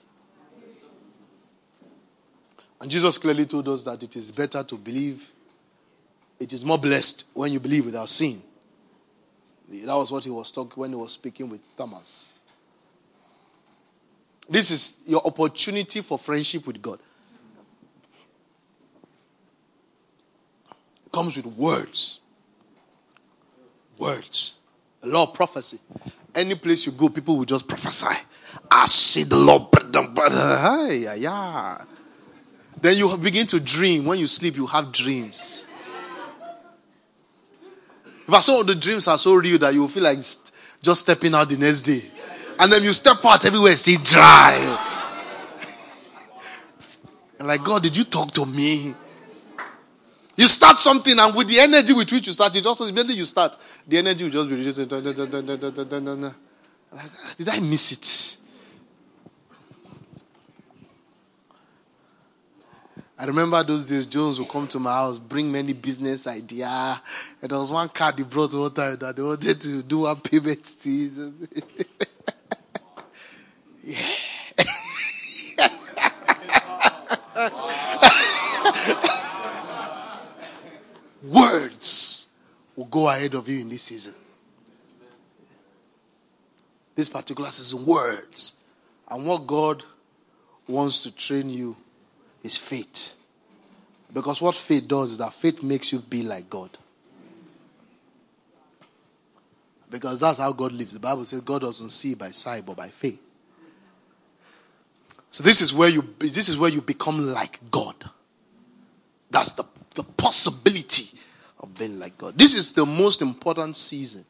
And 2.80 2.90
Jesus 2.90 3.18
clearly 3.18 3.46
told 3.46 3.68
us 3.68 3.84
that 3.84 4.02
it 4.02 4.16
is 4.16 4.32
better 4.32 4.64
to 4.64 4.76
believe, 4.76 5.30
it 6.40 6.52
is 6.52 6.64
more 6.64 6.78
blessed 6.78 7.24
when 7.34 7.52
you 7.52 7.60
believe 7.60 7.86
without 7.86 8.08
seeing. 8.08 8.42
That 9.68 9.94
was 9.94 10.10
what 10.10 10.24
he 10.24 10.30
was 10.30 10.50
talking 10.50 10.80
when 10.80 10.90
he 10.90 10.96
was 10.96 11.12
speaking 11.12 11.48
with 11.48 11.60
Thomas. 11.76 12.32
This 14.48 14.70
is 14.70 14.94
your 15.04 15.26
opportunity 15.26 16.00
for 16.00 16.18
friendship 16.18 16.66
with 16.66 16.80
God. 16.80 16.98
It 21.04 21.12
comes 21.12 21.36
with 21.36 21.46
words. 21.46 22.20
Words. 23.98 24.54
A 25.02 25.06
law 25.06 25.24
of 25.24 25.34
prophecy. 25.34 25.78
Any 26.34 26.54
place 26.54 26.86
you 26.86 26.92
go, 26.92 27.10
people 27.10 27.36
will 27.36 27.44
just 27.44 27.68
prophesy. 27.68 28.16
I 28.70 28.86
see 28.86 29.24
the 29.24 29.36
Lord. 29.36 29.66
Uh, 29.94 30.88
yeah. 30.90 31.84
Then 32.80 32.96
you 32.96 33.16
begin 33.18 33.46
to 33.48 33.60
dream. 33.60 34.06
When 34.06 34.18
you 34.18 34.26
sleep, 34.26 34.56
you 34.56 34.66
have 34.66 34.92
dreams. 34.92 35.66
But 38.28 38.42
some 38.42 38.60
of 38.60 38.66
the 38.66 38.74
dreams 38.74 39.08
are 39.08 39.16
so 39.16 39.34
real 39.34 39.58
that 39.58 39.72
you 39.72 39.88
feel 39.88 40.02
like 40.02 40.18
just 40.82 41.00
stepping 41.00 41.34
out 41.34 41.48
the 41.48 41.56
next 41.56 41.82
day. 41.82 42.02
And 42.60 42.70
then 42.70 42.82
you 42.82 42.92
step 42.92 43.24
out 43.24 43.42
everywhere, 43.46 43.74
see 43.74 43.96
dry. 43.96 44.78
and 47.38 47.48
like, 47.48 47.64
God, 47.64 47.82
did 47.82 47.96
you 47.96 48.04
talk 48.04 48.32
to 48.32 48.44
me? 48.44 48.94
You 50.36 50.46
start 50.46 50.78
something, 50.78 51.18
and 51.18 51.34
with 51.34 51.48
the 51.48 51.58
energy 51.58 51.92
with 51.94 52.12
which 52.12 52.26
you 52.26 52.32
start, 52.32 52.54
you 52.54 52.60
just 52.60 52.80
immediately 52.82 53.14
you 53.14 53.24
start, 53.24 53.56
the 53.86 53.98
energy 53.98 54.24
will 54.24 54.30
just 54.30 54.48
be 54.48 54.56
reduced. 54.56 54.78
Like, 54.78 55.04
did 57.36 57.48
I 57.48 57.60
miss 57.60 57.92
it? 57.92 58.36
I 63.20 63.24
remember 63.24 63.60
those 63.64 63.88
days 63.88 64.06
Jones 64.06 64.38
would 64.38 64.48
come 64.48 64.68
to 64.68 64.78
my 64.78 64.92
house, 64.92 65.18
bring 65.18 65.50
many 65.50 65.72
business 65.72 66.28
idea. 66.28 67.02
And 67.42 67.50
there 67.50 67.58
was 67.58 67.72
one 67.72 67.88
card 67.88 68.16
he 68.16 68.24
brought 68.24 68.54
one 68.54 68.72
time 68.72 68.96
that 68.96 69.16
they 69.16 69.22
wanted 69.22 69.60
to 69.60 69.82
do 69.82 69.98
one 70.00 70.20
payment 70.20 70.64
thing. 70.64 71.48
yeah. 73.82 73.96
Words 81.24 82.28
will 82.76 82.84
go 82.84 83.08
ahead 83.08 83.34
of 83.34 83.48
you 83.48 83.60
in 83.60 83.68
this 83.68 83.82
season. 83.82 84.14
This 86.94 87.08
particular 87.08 87.50
season, 87.50 87.84
words. 87.84 88.54
And 89.08 89.26
what 89.26 89.44
God 89.44 89.82
wants 90.68 91.02
to 91.02 91.10
train 91.10 91.50
you 91.50 91.76
is 92.48 92.56
faith. 92.56 93.14
Because 94.12 94.40
what 94.40 94.54
faith 94.54 94.88
does 94.88 95.12
is 95.12 95.18
that 95.18 95.34
faith 95.34 95.62
makes 95.62 95.92
you 95.92 96.00
be 96.00 96.22
like 96.22 96.48
God. 96.48 96.70
Because 99.90 100.20
that's 100.20 100.38
how 100.38 100.52
God 100.52 100.72
lives. 100.72 100.94
The 100.94 100.98
Bible 100.98 101.24
says 101.24 101.42
God 101.42 101.60
doesn't 101.60 101.90
see 101.90 102.14
by 102.14 102.30
sight 102.30 102.64
but 102.66 102.76
by 102.76 102.88
faith. 102.88 103.20
So 105.30 105.44
this 105.44 105.60
is 105.60 105.74
where 105.74 105.90
you 105.90 106.02
this 106.18 106.48
is 106.48 106.56
where 106.56 106.70
you 106.70 106.80
become 106.80 107.18
like 107.32 107.60
God. 107.70 107.96
That's 109.30 109.52
the, 109.52 109.64
the 109.94 110.02
possibility 110.02 111.18
of 111.60 111.76
being 111.76 111.98
like 111.98 112.16
God. 112.16 112.38
This 112.38 112.54
is 112.54 112.72
the 112.72 112.86
most 112.86 113.20
important 113.20 113.76
season. 113.76 114.24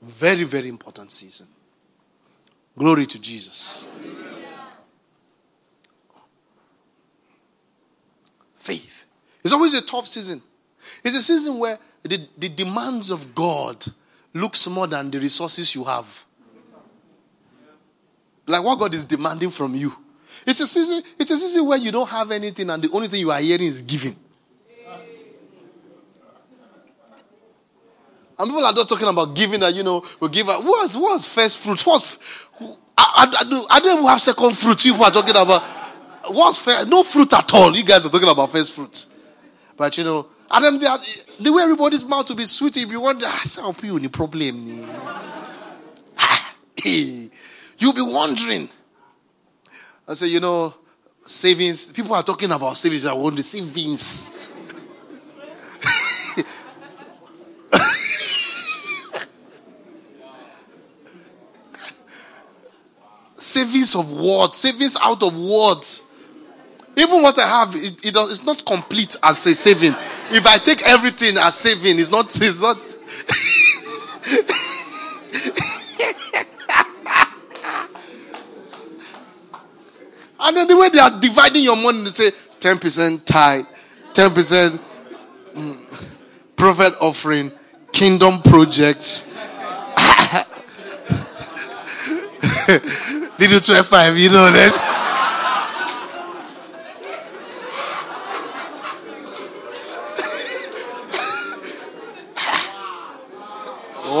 Very, 0.00 0.44
very 0.44 0.68
important 0.68 1.10
season. 1.10 1.48
Glory 2.78 3.06
to 3.06 3.20
Jesus. 3.20 3.88
Faith. 8.64 9.04
It's 9.42 9.52
always 9.52 9.74
a 9.74 9.82
tough 9.82 10.06
season. 10.06 10.42
It's 11.04 11.14
a 11.14 11.22
season 11.22 11.58
where 11.58 11.78
the, 12.02 12.26
the 12.38 12.48
demands 12.48 13.10
of 13.10 13.34
God 13.34 13.84
looks 14.32 14.66
more 14.68 14.86
than 14.86 15.10
the 15.10 15.20
resources 15.20 15.74
you 15.74 15.84
have. 15.84 16.24
Like 18.46 18.64
what 18.64 18.78
God 18.78 18.94
is 18.94 19.04
demanding 19.04 19.50
from 19.50 19.74
you. 19.74 19.94
It's 20.46 20.60
a 20.60 20.66
season, 20.66 21.02
it's 21.18 21.30
a 21.30 21.38
season 21.38 21.66
where 21.66 21.78
you 21.78 21.92
don't 21.92 22.08
have 22.08 22.30
anything 22.30 22.68
and 22.70 22.82
the 22.82 22.90
only 22.90 23.08
thing 23.08 23.20
you 23.20 23.30
are 23.30 23.38
hearing 23.38 23.66
is 23.66 23.82
giving. 23.82 24.16
And 28.36 28.50
people 28.50 28.64
are 28.64 28.72
just 28.72 28.88
talking 28.88 29.08
about 29.08 29.34
giving 29.36 29.60
that, 29.60 29.74
you 29.74 29.84
know, 29.84 30.04
we 30.20 30.28
give 30.28 30.48
out. 30.48 30.64
What's, 30.64 30.96
what's 30.96 31.26
first 31.32 31.58
fruit? 31.58 31.86
What's, 31.86 32.18
I, 32.60 32.66
I, 32.98 33.36
I, 33.40 33.44
don't, 33.44 33.66
I 33.70 33.80
don't 33.80 33.98
even 33.98 34.06
have 34.06 34.20
second 34.20 34.56
fruit. 34.56 34.78
People 34.78 35.04
are 35.04 35.10
talking 35.10 35.36
about. 35.36 35.62
What's 36.28 36.58
fair? 36.58 36.86
No 36.86 37.02
fruit 37.02 37.32
at 37.32 37.52
all. 37.54 37.74
You 37.74 37.84
guys 37.84 38.06
are 38.06 38.10
talking 38.10 38.28
about 38.28 38.50
first 38.50 38.72
fruit. 38.72 39.06
But 39.76 39.98
you 39.98 40.04
know, 40.04 40.26
and 40.50 40.64
then 40.64 40.86
are, 40.86 40.98
the 41.40 41.52
way 41.52 41.62
everybody's 41.64 42.04
mouth 42.04 42.26
to 42.26 42.34
be 42.34 42.44
sweet, 42.44 42.76
if 42.76 42.90
you 42.90 43.00
wonder, 43.00 43.26
ah, 43.26 43.72
people 43.72 43.96
any 43.96 44.08
problem. 44.08 44.66
You'll 47.78 47.92
be 47.92 48.02
wondering. 48.02 48.68
I 50.06 50.14
say, 50.14 50.28
you 50.28 50.40
know, 50.40 50.74
savings. 51.26 51.92
People 51.92 52.14
are 52.14 52.22
talking 52.22 52.52
about 52.52 52.76
savings. 52.76 53.04
I 53.06 53.14
want 53.14 53.36
the 53.36 53.42
savings. 53.42 54.30
savings 63.38 63.94
of 63.96 64.10
what? 64.10 64.54
Savings 64.54 64.96
out 65.02 65.22
of 65.22 65.36
what? 65.36 66.02
Even 66.96 67.22
what 67.22 67.38
I 67.38 67.46
have, 67.46 67.74
it, 67.74 68.04
it, 68.04 68.14
it's 68.14 68.44
not 68.44 68.64
complete 68.64 69.16
as 69.22 69.44
a 69.46 69.54
saving. 69.54 69.94
If 70.30 70.46
I 70.46 70.58
take 70.58 70.82
everything 70.88 71.36
as 71.38 71.56
saving, 71.56 71.98
it's 71.98 72.10
not. 72.10 72.26
It's 72.26 72.60
not. 72.60 72.76
and 80.40 80.56
then 80.56 80.68
the 80.68 80.76
way 80.76 80.88
they 80.90 81.00
are 81.00 81.20
dividing 81.20 81.64
your 81.64 81.76
money, 81.76 82.02
they 82.02 82.06
say 82.06 82.30
10% 82.60 83.24
tithe, 83.24 83.66
10% 84.12 84.78
mm, 85.54 86.04
prophet 86.56 86.94
offering, 87.00 87.50
kingdom 87.92 88.40
projects. 88.42 89.24
You 93.36 93.60
12 93.60 93.86
5, 93.86 94.16
you 94.16 94.30
know 94.30 94.50
that. 94.50 94.93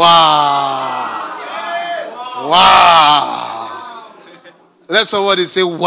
Wow. 0.04 1.30
Wow. 2.50 4.12
Let 4.86 5.06
somebody 5.06 5.44
say, 5.44 5.62
wow. 5.62 5.78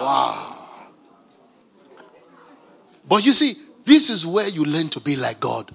Wow. 0.00 0.56
But 3.08 3.26
you 3.26 3.32
see, 3.32 3.56
this 3.84 4.10
is 4.10 4.24
where 4.24 4.46
you 4.46 4.64
learn 4.64 4.88
to 4.90 5.00
be 5.00 5.16
like 5.16 5.40
God. 5.40 5.74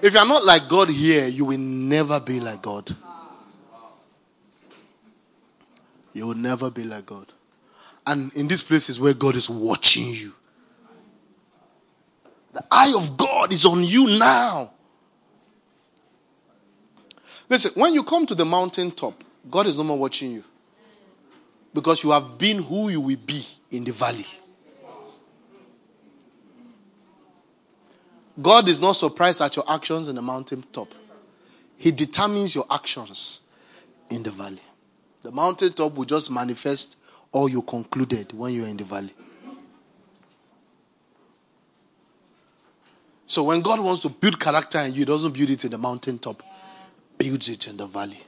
If 0.00 0.14
you 0.14 0.18
are 0.20 0.26
not 0.26 0.46
like 0.46 0.66
God 0.68 0.88
here, 0.88 1.26
you 1.26 1.44
will 1.44 1.58
never 1.58 2.20
be 2.20 2.40
like 2.40 2.62
God. 2.62 2.96
You 6.14 6.28
will 6.28 6.34
never 6.34 6.70
be 6.70 6.84
like 6.84 7.04
God. 7.04 7.26
And 8.06 8.32
in 8.32 8.48
this 8.48 8.62
place 8.62 8.88
is 8.88 8.98
where 8.98 9.12
God 9.12 9.36
is 9.36 9.50
watching 9.50 10.08
you. 10.08 10.32
The 12.54 12.64
eye 12.70 12.94
of 12.96 13.18
God 13.18 13.52
is 13.52 13.66
on 13.66 13.84
you 13.84 14.18
now. 14.18 14.70
Listen, 17.48 17.72
when 17.74 17.94
you 17.94 18.02
come 18.02 18.26
to 18.26 18.34
the 18.34 18.44
mountaintop, 18.44 19.22
God 19.50 19.66
is 19.66 19.76
no 19.76 19.84
more 19.84 19.98
watching 19.98 20.32
you. 20.32 20.44
Because 21.72 22.02
you 22.02 22.10
have 22.10 22.38
been 22.38 22.62
who 22.62 22.88
you 22.88 23.00
will 23.00 23.16
be 23.16 23.46
in 23.70 23.84
the 23.84 23.92
valley. 23.92 24.26
God 28.40 28.68
is 28.68 28.80
not 28.80 28.92
surprised 28.92 29.40
at 29.40 29.56
your 29.56 29.70
actions 29.70 30.08
in 30.08 30.16
the 30.16 30.22
mountaintop. 30.22 30.88
He 31.76 31.92
determines 31.92 32.54
your 32.54 32.66
actions 32.70 33.40
in 34.10 34.22
the 34.22 34.30
valley. 34.30 34.60
The 35.22 35.30
mountaintop 35.30 35.94
will 35.94 36.04
just 36.04 36.30
manifest 36.30 36.96
all 37.32 37.48
you 37.48 37.62
concluded 37.62 38.32
when 38.32 38.54
you're 38.54 38.66
in 38.66 38.76
the 38.76 38.84
valley. 38.84 39.14
So 43.26 43.42
when 43.44 43.60
God 43.60 43.80
wants 43.80 44.00
to 44.02 44.08
build 44.08 44.38
character 44.38 44.78
in 44.78 44.92
you, 44.92 45.00
he 45.00 45.04
doesn't 45.04 45.32
build 45.32 45.50
it 45.50 45.64
in 45.64 45.72
the 45.72 45.78
mountaintop 45.78 46.42
builds 47.18 47.48
it 47.48 47.66
in 47.66 47.76
the 47.76 47.86
valley. 47.86 48.22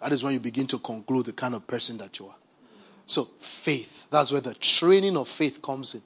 That 0.00 0.12
is 0.12 0.22
when 0.22 0.32
you 0.32 0.40
begin 0.40 0.66
to 0.68 0.78
conclude 0.78 1.26
the 1.26 1.32
kind 1.32 1.54
of 1.54 1.66
person 1.66 1.98
that 1.98 2.18
you 2.18 2.26
are. 2.26 2.36
So, 3.06 3.24
faith. 3.40 4.06
That's 4.10 4.30
where 4.30 4.40
the 4.40 4.54
training 4.54 5.16
of 5.16 5.28
faith 5.28 5.60
comes 5.60 5.94
in. 5.94 6.02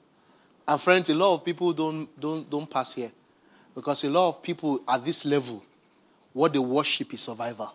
And 0.67 0.79
friends, 0.79 1.09
a 1.09 1.15
lot 1.15 1.35
of 1.35 1.45
people 1.45 1.73
don't, 1.73 2.07
don't, 2.19 2.49
don't 2.49 2.69
pass 2.69 2.93
here. 2.93 3.11
Because 3.75 4.03
a 4.03 4.09
lot 4.09 4.29
of 4.29 4.43
people 4.43 4.79
at 4.87 5.03
this 5.03 5.25
level, 5.25 5.63
what 6.31 6.53
they 6.53 6.59
worship 6.59 7.13
is 7.13 7.21
survival. 7.21 7.73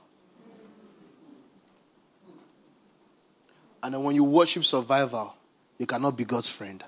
And 3.83 3.95
then 3.95 4.03
when 4.03 4.14
you 4.14 4.25
worship 4.25 4.64
survival, 4.64 5.35
you 5.79 5.87
cannot 5.87 6.17
be 6.17 6.25
God's 6.25 6.51
friend. 6.51 6.83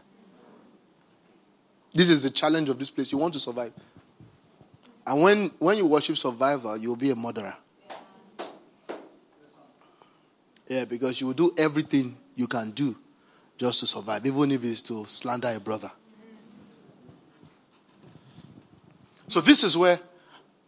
This 1.93 2.11
is 2.11 2.23
the 2.23 2.31
challenge 2.31 2.69
of 2.69 2.79
this 2.79 2.91
place. 2.91 3.13
You 3.13 3.19
want 3.19 3.35
to 3.35 3.41
survive. 3.41 3.73
And 5.11 5.23
when, 5.23 5.51
when 5.59 5.77
you 5.77 5.87
worship 5.87 6.17
survival, 6.17 6.77
you'll 6.77 6.95
be 6.95 7.11
a 7.11 7.17
murderer. 7.17 7.57
Yeah, 10.69 10.85
because 10.85 11.21
you 11.21 11.27
will 11.27 11.35
do 11.35 11.53
everything 11.59 12.17
you 12.37 12.47
can 12.47 12.71
do 12.71 12.97
just 13.59 13.81
to 13.81 13.89
survive, 13.89 14.25
even 14.25 14.53
if 14.53 14.63
it's 14.63 14.83
to 14.83 15.05
slander 15.07 15.49
a 15.49 15.59
brother. 15.59 15.91
So, 19.27 19.41
this 19.41 19.65
is 19.65 19.77
where 19.77 19.99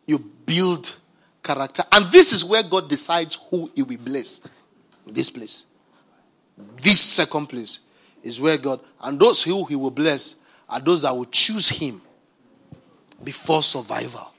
you 0.09 0.19
build 0.19 0.97
character. 1.41 1.85
And 1.93 2.11
this 2.11 2.33
is 2.33 2.45
where 2.45 2.65
God 2.65 2.89
decides 2.89 3.39
who 3.49 3.71
He 3.77 3.85
will 3.85 3.97
bless. 3.99 4.41
This 5.07 5.31
place. 5.31 5.67
This 6.83 6.99
second 7.01 7.47
place 7.47 7.79
is 8.25 8.41
where 8.41 8.59
God, 8.59 8.81
and 9.01 9.21
those 9.21 9.45
who 9.45 9.65
He 9.67 9.77
will 9.77 9.93
bless 9.93 10.35
are 10.69 10.81
those 10.81 11.03
that 11.03 11.17
will 11.17 11.27
choose 11.27 11.69
Him 11.69 12.03
before 13.23 13.63
survival. 13.63 14.32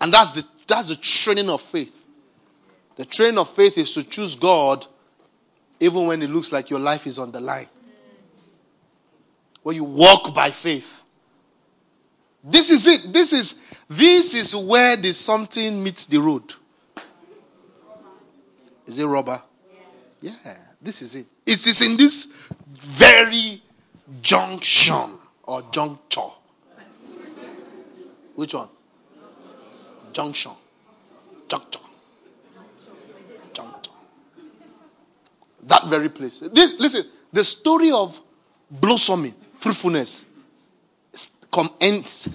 And 0.00 0.12
that's 0.12 0.32
the, 0.32 0.44
that's 0.66 0.88
the 0.88 0.96
training 0.96 1.50
of 1.50 1.60
faith. 1.60 2.06
The 2.96 3.04
training 3.04 3.38
of 3.38 3.48
faith 3.50 3.78
is 3.78 3.92
to 3.94 4.02
choose 4.02 4.34
God 4.34 4.86
even 5.78 6.06
when 6.06 6.22
it 6.22 6.30
looks 6.30 6.52
like 6.52 6.70
your 6.70 6.78
life 6.80 7.06
is 7.06 7.18
on 7.18 7.32
the 7.32 7.40
line. 7.40 7.68
When 9.62 9.76
you 9.76 9.84
walk 9.84 10.34
by 10.34 10.50
faith. 10.50 11.02
This 12.42 12.70
is 12.70 12.86
it. 12.86 13.12
This 13.12 13.32
is 13.32 13.56
this 13.88 14.34
is 14.34 14.54
where 14.54 14.96
the 14.96 15.12
something 15.12 15.82
meets 15.82 16.06
the 16.06 16.18
road. 16.18 16.54
Is 18.86 19.00
it 19.00 19.04
rubber? 19.04 19.42
Yeah, 20.20 20.32
this 20.80 21.02
is 21.02 21.16
it. 21.16 21.26
It 21.44 21.66
is 21.66 21.82
in 21.82 21.96
this 21.96 22.28
very 22.78 23.62
junction 24.22 25.18
or 25.42 25.62
juncture. 25.72 26.30
Which 28.36 28.54
one? 28.54 28.68
Junction. 30.16 30.52
Junction. 31.46 31.82
Junction. 33.52 33.92
That 35.64 35.86
very 35.88 36.08
place. 36.08 36.40
This, 36.40 36.80
listen, 36.80 37.04
the 37.30 37.44
story 37.44 37.92
of 37.92 38.18
blossoming, 38.70 39.34
fruitfulness, 39.58 40.24
come 41.52 41.68
ends 41.80 42.30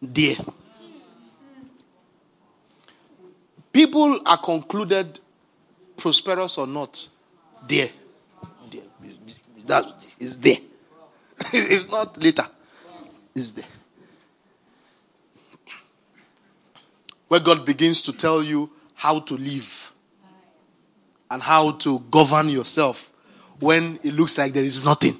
there. 0.00 0.36
People 3.72 4.20
are 4.24 4.38
concluded 4.38 5.18
prosperous 5.96 6.58
or 6.58 6.66
not 6.68 7.08
there. 7.66 7.88
there. 8.70 8.82
That 9.66 10.06
is 10.20 10.38
there. 10.38 10.58
it's 11.52 11.90
not 11.90 12.22
later. 12.22 12.46
It's 13.34 13.50
there. 13.50 13.64
Where 17.28 17.40
God 17.40 17.66
begins 17.66 18.02
to 18.02 18.12
tell 18.12 18.42
you 18.42 18.70
how 18.94 19.20
to 19.20 19.34
live 19.34 19.92
and 21.30 21.42
how 21.42 21.72
to 21.72 22.00
govern 22.10 22.48
yourself 22.48 23.12
when 23.58 23.98
it 24.02 24.14
looks 24.14 24.38
like 24.38 24.52
there 24.52 24.64
is 24.64 24.84
nothing. 24.84 25.18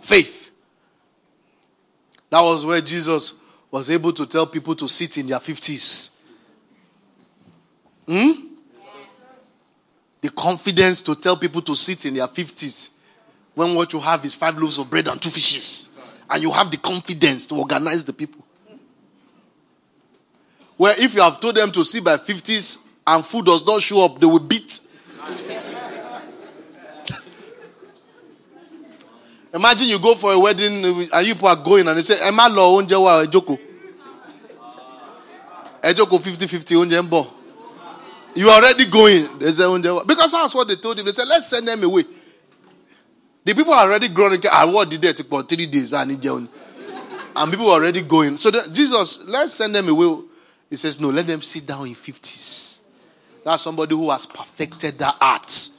Faith. 0.00 0.50
That 2.30 2.40
was 2.40 2.64
where 2.64 2.80
Jesus 2.80 3.34
was 3.70 3.90
able 3.90 4.12
to 4.12 4.26
tell 4.26 4.46
people 4.46 4.74
to 4.76 4.88
sit 4.88 5.18
in 5.18 5.26
their 5.26 5.38
50s. 5.38 6.10
Hmm? 8.06 8.30
The 10.20 10.30
confidence 10.30 11.02
to 11.02 11.14
tell 11.14 11.36
people 11.36 11.62
to 11.62 11.74
sit 11.74 12.06
in 12.06 12.14
their 12.14 12.26
50s 12.26 12.90
when 13.58 13.74
what 13.74 13.92
you 13.92 13.98
have 13.98 14.24
is 14.24 14.36
five 14.36 14.56
loaves 14.56 14.78
of 14.78 14.88
bread 14.88 15.08
and 15.08 15.20
two 15.20 15.30
fishes, 15.30 15.90
and 16.30 16.40
you 16.40 16.52
have 16.52 16.70
the 16.70 16.76
confidence 16.76 17.44
to 17.48 17.56
organize 17.56 18.04
the 18.04 18.12
people. 18.12 18.44
Where 20.76 20.94
if 20.96 21.12
you 21.12 21.22
have 21.22 21.40
told 21.40 21.56
them 21.56 21.72
to 21.72 21.84
see 21.84 21.98
by 21.98 22.18
50s 22.18 22.78
and 23.04 23.24
food 23.26 23.46
does 23.46 23.66
not 23.66 23.82
show 23.82 24.04
up, 24.04 24.20
they 24.20 24.26
will 24.26 24.38
beat. 24.38 24.78
Imagine 29.52 29.88
you 29.88 29.98
go 29.98 30.14
for 30.14 30.32
a 30.32 30.38
wedding 30.38 30.84
and 31.12 31.26
you 31.26 31.34
are 31.44 31.56
going 31.56 31.88
and 31.88 31.98
they 31.98 32.02
say, 32.02 32.14
Emma 32.22 32.48
lo 32.48 32.80
oúnjẹ 32.80 33.02
wa 33.02 33.24
ejoko. 33.26 33.58
Ejoko 35.82 36.18
50-50 36.20 36.76
oúnjẹ 36.76 37.02
ń 37.02 37.26
You 38.36 38.48
are 38.50 38.62
already 38.62 38.86
going. 38.86 39.36
They 39.40 39.50
say 39.50 39.64
oúnjẹ 39.64 40.06
Because 40.06 40.30
that's 40.30 40.54
what 40.54 40.68
they 40.68 40.76
told 40.76 40.96
him. 41.00 41.06
They 41.06 41.12
said, 41.12 41.26
let's 41.26 41.48
send 41.48 41.66
them 41.66 41.82
away. 41.82 42.04
The 43.48 43.54
people 43.54 43.72
are 43.72 43.84
already 43.84 44.10
growing. 44.10 44.44
I 44.44 44.48
ah, 44.52 44.70
what 44.70 44.90
did 44.90 45.02
it 45.06 45.22
for 45.26 45.42
three 45.42 45.64
days 45.64 45.94
ah, 45.94 46.02
and 46.02 46.10
and 46.12 47.50
people 47.50 47.70
are 47.70 47.80
already 47.80 48.02
going. 48.02 48.36
So 48.36 48.50
the, 48.50 48.68
Jesus, 48.70 49.24
let's 49.24 49.54
send 49.54 49.74
them 49.74 49.88
away. 49.88 50.22
He 50.68 50.76
says, 50.76 51.00
No, 51.00 51.08
let 51.08 51.26
them 51.26 51.40
sit 51.40 51.64
down 51.64 51.86
in 51.86 51.94
fifties. 51.94 52.82
That's 53.42 53.62
somebody 53.62 53.94
who 53.94 54.10
has 54.10 54.26
perfected 54.26 54.98
the 54.98 55.14
art 55.18 55.70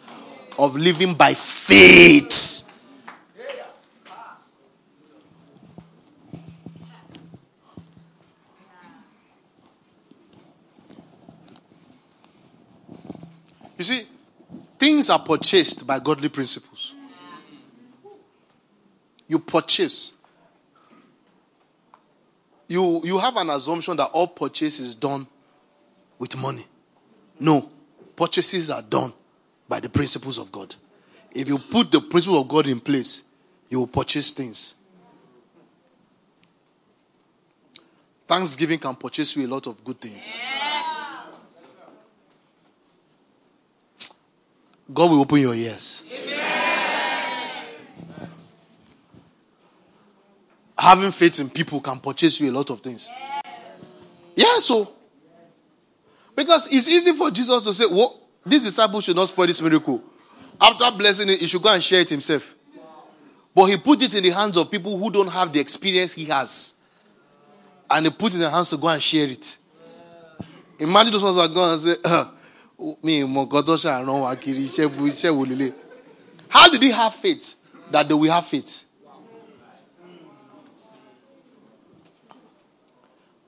of 0.57 0.75
living 0.77 1.13
by 1.13 1.35
faith. 1.35 2.63
You 13.77 13.83
see, 13.83 14.07
things 14.79 15.11
are 15.11 15.19
purchased 15.19 15.85
by 15.85 15.99
godly 15.99 16.29
principles 16.29 16.68
you 19.29 19.39
purchase. 19.39 20.13
You, 22.67 23.01
you 23.05 23.17
have 23.19 23.37
an 23.37 23.49
assumption 23.51 23.95
that 23.97 24.07
all 24.07 24.27
purchase 24.27 24.79
is 24.79 24.95
done 24.95 25.25
with 26.17 26.35
money. 26.35 26.65
No. 27.39 27.69
Purchases 28.15 28.69
are 28.69 28.81
done 28.81 29.13
by 29.69 29.79
the 29.79 29.87
principles 29.87 30.37
of 30.37 30.51
God. 30.51 30.75
If 31.31 31.47
you 31.47 31.57
put 31.57 31.91
the 31.91 32.01
principle 32.01 32.41
of 32.41 32.47
God 32.47 32.67
in 32.67 32.79
place, 32.79 33.23
you 33.69 33.79
will 33.79 33.87
purchase 33.87 34.31
things. 34.31 34.73
Thanksgiving 38.27 38.79
can 38.79 38.95
purchase 38.95 39.35
you 39.35 39.45
a 39.45 39.49
lot 39.49 39.65
of 39.67 39.83
good 39.83 40.01
things. 40.01 40.35
God 44.91 45.11
will 45.11 45.21
open 45.21 45.39
your 45.39 45.53
ears. 45.53 46.03
Having 50.79 51.11
faith 51.11 51.39
in 51.39 51.49
people 51.49 51.81
can 51.81 51.99
purchase 51.99 52.39
you 52.39 52.49
a 52.49 52.53
lot 52.53 52.69
of 52.69 52.79
things. 52.79 53.09
Yeah, 54.35 54.59
so 54.59 54.93
because 56.35 56.67
it's 56.71 56.87
easy 56.87 57.13
for 57.13 57.29
Jesus 57.29 57.63
to 57.63 57.73
say, 57.73 57.85
"Well, 57.91 58.21
this 58.45 58.63
disciple 58.63 59.01
should 59.01 59.15
not 59.15 59.27
spoil 59.27 59.47
this 59.47 59.61
miracle." 59.61 60.01
After 60.61 60.89
blessing 60.97 61.29
it, 61.29 61.39
he 61.39 61.47
should 61.47 61.61
go 61.61 61.73
and 61.73 61.83
share 61.83 62.01
it 62.01 62.09
himself. 62.09 62.55
But 63.53 63.65
he 63.65 63.77
put 63.77 64.01
it 64.01 64.13
in 64.15 64.23
the 64.23 64.29
hands 64.29 64.55
of 64.57 64.71
people 64.71 64.97
who 64.97 65.11
don't 65.11 65.27
have 65.27 65.51
the 65.51 65.59
experience 65.59 66.13
he 66.13 66.25
has 66.25 66.75
and 67.89 68.05
he 68.05 68.11
put 68.11 68.31
it 68.31 68.35
in 68.35 68.41
their 68.41 68.49
hands 68.49 68.69
to 68.69 68.77
go 68.77 68.87
and 68.87 69.01
share 69.01 69.27
it. 69.27 69.57
Imagine 70.79 71.11
those 71.11 71.23
ones 71.23 71.37
are 71.37 71.47
going 71.47 71.71
and 71.71 71.81
say, 71.81 71.95
me, 73.03 73.19
How 76.47 76.69
did 76.69 76.83
he 76.83 76.91
have 76.91 77.15
faith 77.15 77.55
that 77.91 78.07
they 78.07 78.13
will 78.13 78.31
have 78.31 78.45
faith? 78.45 78.85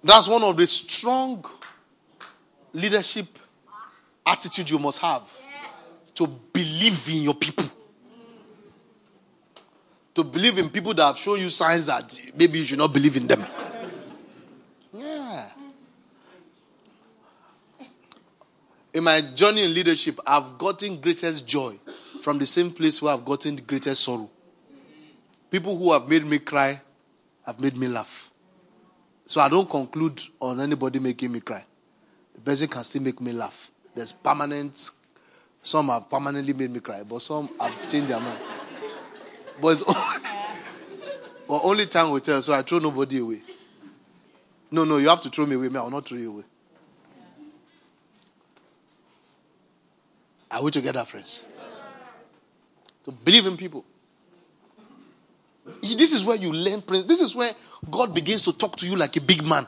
That's 0.04 0.28
one 0.28 0.44
of 0.44 0.58
the 0.58 0.68
strong 0.68 1.46
leadership 2.74 3.28
attitude 4.26 4.70
you 4.70 4.80
must 4.80 5.00
have 5.00 5.24
to 6.16 6.28
believe 6.28 7.08
in 7.10 7.24
your 7.24 7.36
people. 7.36 7.66
To 10.16 10.24
believe 10.24 10.58
in 10.58 10.70
people 10.70 10.94
that 10.94 11.04
have 11.06 11.18
shown 11.18 11.40
you 11.40 11.50
signs 11.50 11.86
that 11.86 12.20
maybe 12.36 12.60
you 12.60 12.66
should 12.66 12.80
not 12.80 12.94
believe 12.94 13.16
in 13.16 13.28
them. 13.28 13.46
Yeah. 14.94 15.50
in 18.94 19.04
my 19.04 19.22
journey 19.22 19.64
in 19.64 19.74
leadership, 19.74 20.20
I've 20.26 20.58
gotten 20.58 21.00
greatest 21.00 21.48
joy 21.48 21.80
from 22.22 22.38
the 22.40 22.46
same 22.46 22.72
place 22.72 23.02
where 23.02 23.14
I've 23.14 23.26
gotten 23.26 23.56
the 23.56 23.62
greatest 23.62 24.04
sorrow. 24.04 24.30
People 25.50 25.78
who 25.78 25.92
have 25.94 26.08
made 26.08 26.26
me 26.26 26.40
cry 26.40 26.82
have 27.46 27.60
made 27.60 27.76
me 27.78 27.88
laugh. 27.88 28.31
So 29.32 29.40
I 29.40 29.48
don't 29.48 29.70
conclude 29.70 30.22
on 30.42 30.60
anybody 30.60 31.00
making 31.00 31.32
me 31.32 31.40
cry. 31.40 31.64
The 32.36 32.42
person 32.42 32.68
can 32.68 32.84
still 32.84 33.02
make 33.02 33.22
me 33.22 33.32
laugh. 33.32 33.72
There's 33.96 34.12
permanent, 34.12 34.92
some 35.64 35.88
have 35.88 36.10
permanently 36.10 36.52
made 36.52 36.70
me 36.70 36.82
cry, 36.82 37.04
but 37.04 37.22
some 37.22 37.48
have 37.58 37.74
changed 37.90 38.10
their 38.10 38.20
mind. 38.20 38.38
But 39.62 39.82
only, 39.88 40.28
but 41.48 41.62
only 41.64 41.86
time 41.86 42.12
will 42.12 42.20
tell, 42.20 42.42
so 42.42 42.52
I 42.52 42.62
throw 42.62 42.80
nobody 42.80 43.20
away. 43.20 43.42
No, 44.70 44.84
no, 44.84 44.98
you 44.98 45.08
have 45.08 45.22
to 45.22 45.30
throw 45.30 45.46
me 45.46 45.56
away. 45.56 45.68
I 45.68 45.82
will 45.82 45.92
not 45.92 46.06
throw 46.06 46.18
you 46.18 46.32
away. 46.34 46.44
Are 50.52 50.62
we 50.62 50.72
together, 50.72 51.06
friends? 51.06 51.46
To 53.06 53.14
believe 53.14 53.48
in 53.48 53.56
people. 53.56 53.86
This 55.82 56.12
is 56.12 56.26
where 56.26 56.38
you 56.38 56.52
learn. 56.52 56.84
This 56.88 57.22
is 57.22 57.36
where 57.36 57.52
God 57.90 58.14
begins 58.14 58.42
to 58.44 58.54
talk 58.54 58.76
to 58.78 58.88
you 58.88 58.96
like 58.96 59.16
a 59.18 59.22
big 59.22 59.44
man. 59.44 59.68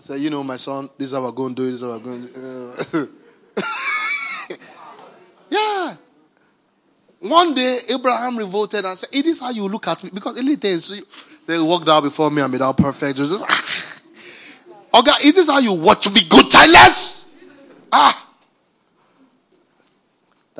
Say, 0.00 0.18
you 0.18 0.30
know, 0.30 0.42
my 0.42 0.56
son, 0.56 0.90
this 0.98 1.08
is 1.08 1.12
how 1.12 1.22
we're 1.22 1.30
going 1.30 1.54
to 1.54 1.62
do 1.62 1.68
it. 1.68 1.70
This 1.70 1.76
is 1.76 1.82
how 1.82 1.90
we're 1.90 1.98
going 1.98 2.22
to 2.22 2.28
do 2.90 3.08
it. 4.48 4.58
yeah. 5.50 5.96
One 7.20 7.54
day, 7.54 7.80
Abraham 7.88 8.36
revolted 8.36 8.84
and 8.84 8.98
said, 8.98 9.10
It 9.12 9.26
is 9.26 9.38
how 9.38 9.50
you 9.50 9.68
look 9.68 9.86
at 9.86 10.02
me. 10.02 10.10
Because 10.12 10.40
a 10.40 10.42
little 10.42 10.80
so 10.80 10.96
they 11.46 11.60
walked 11.60 11.88
out 11.88 12.02
before 12.02 12.32
me 12.32 12.42
and 12.42 12.50
made 12.50 12.62
out 12.62 12.76
perfect. 12.76 13.18
Just, 13.18 14.02
Okay, 14.94 15.12
is 15.24 15.34
this 15.34 15.48
how 15.48 15.58
you 15.58 15.72
watch 15.72 16.10
me 16.10 16.20
go 16.28 16.42
childless? 16.42 17.26
Ah. 17.90 18.31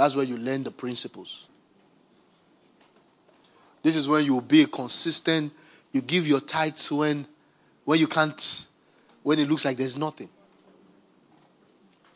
That's 0.03 0.16
where 0.16 0.24
you 0.24 0.36
learn 0.36 0.64
the 0.64 0.72
principles. 0.72 1.46
This 3.84 3.94
is 3.94 4.09
when 4.09 4.24
you 4.24 4.40
be 4.40 4.66
consistent. 4.66 5.53
You 5.92 6.03
give 6.03 6.26
your 6.26 6.40
tithes 6.40 6.90
when, 6.90 7.24
when 7.84 8.00
you 8.00 8.09
can't, 8.09 8.66
when 9.22 9.38
it 9.38 9.48
looks 9.48 9.64
like 9.64 9.76
there's 9.76 9.96
nothing. 9.96 10.28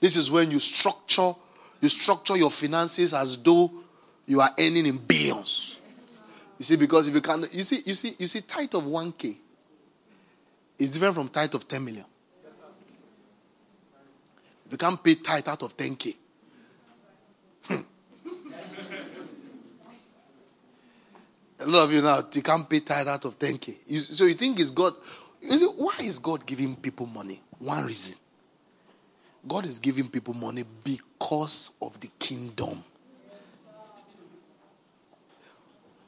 This 0.00 0.16
is 0.16 0.28
when 0.28 0.50
you 0.50 0.58
structure, 0.58 1.32
you 1.80 1.88
structure 1.88 2.36
your 2.36 2.50
finances 2.50 3.14
as 3.14 3.38
though 3.38 3.70
you 4.26 4.40
are 4.40 4.50
earning 4.58 4.86
in 4.86 4.96
billions. 4.96 5.78
You 6.58 6.64
see, 6.64 6.74
because 6.74 7.06
if 7.06 7.14
you 7.14 7.20
can, 7.20 7.44
you 7.52 7.62
see, 7.62 7.82
you 7.86 7.94
see, 7.94 8.16
you 8.18 8.26
see, 8.26 8.40
tithe 8.40 8.74
of 8.74 8.84
one 8.84 9.12
k 9.12 9.36
is 10.76 10.90
different 10.90 11.14
from 11.14 11.28
tithe 11.28 11.54
of 11.54 11.68
10 11.68 11.84
million. 11.84 12.04
You 14.72 14.76
can't 14.76 15.00
pay 15.04 15.14
tithe 15.14 15.46
out 15.46 15.62
of 15.62 15.76
10k. 15.76 16.16
Hmm. 16.16 16.25
A 21.58 21.66
lot 21.66 21.84
of 21.84 21.92
you 21.92 22.02
now, 22.02 22.22
you 22.32 22.42
can't 22.42 22.68
pay 22.68 22.80
tithe 22.80 23.08
out 23.08 23.24
of 23.24 23.38
10k. 23.38 23.76
You, 23.86 24.00
so 24.00 24.24
you 24.24 24.34
think 24.34 24.60
it's 24.60 24.70
God. 24.70 24.94
You 25.40 25.56
see, 25.56 25.66
why 25.66 25.96
is 26.00 26.18
God 26.18 26.44
giving 26.44 26.76
people 26.76 27.06
money? 27.06 27.40
One 27.58 27.86
reason. 27.86 28.16
God 29.46 29.64
is 29.64 29.78
giving 29.78 30.08
people 30.08 30.34
money 30.34 30.64
because 30.84 31.70
of 31.80 31.98
the 32.00 32.10
kingdom. 32.18 32.82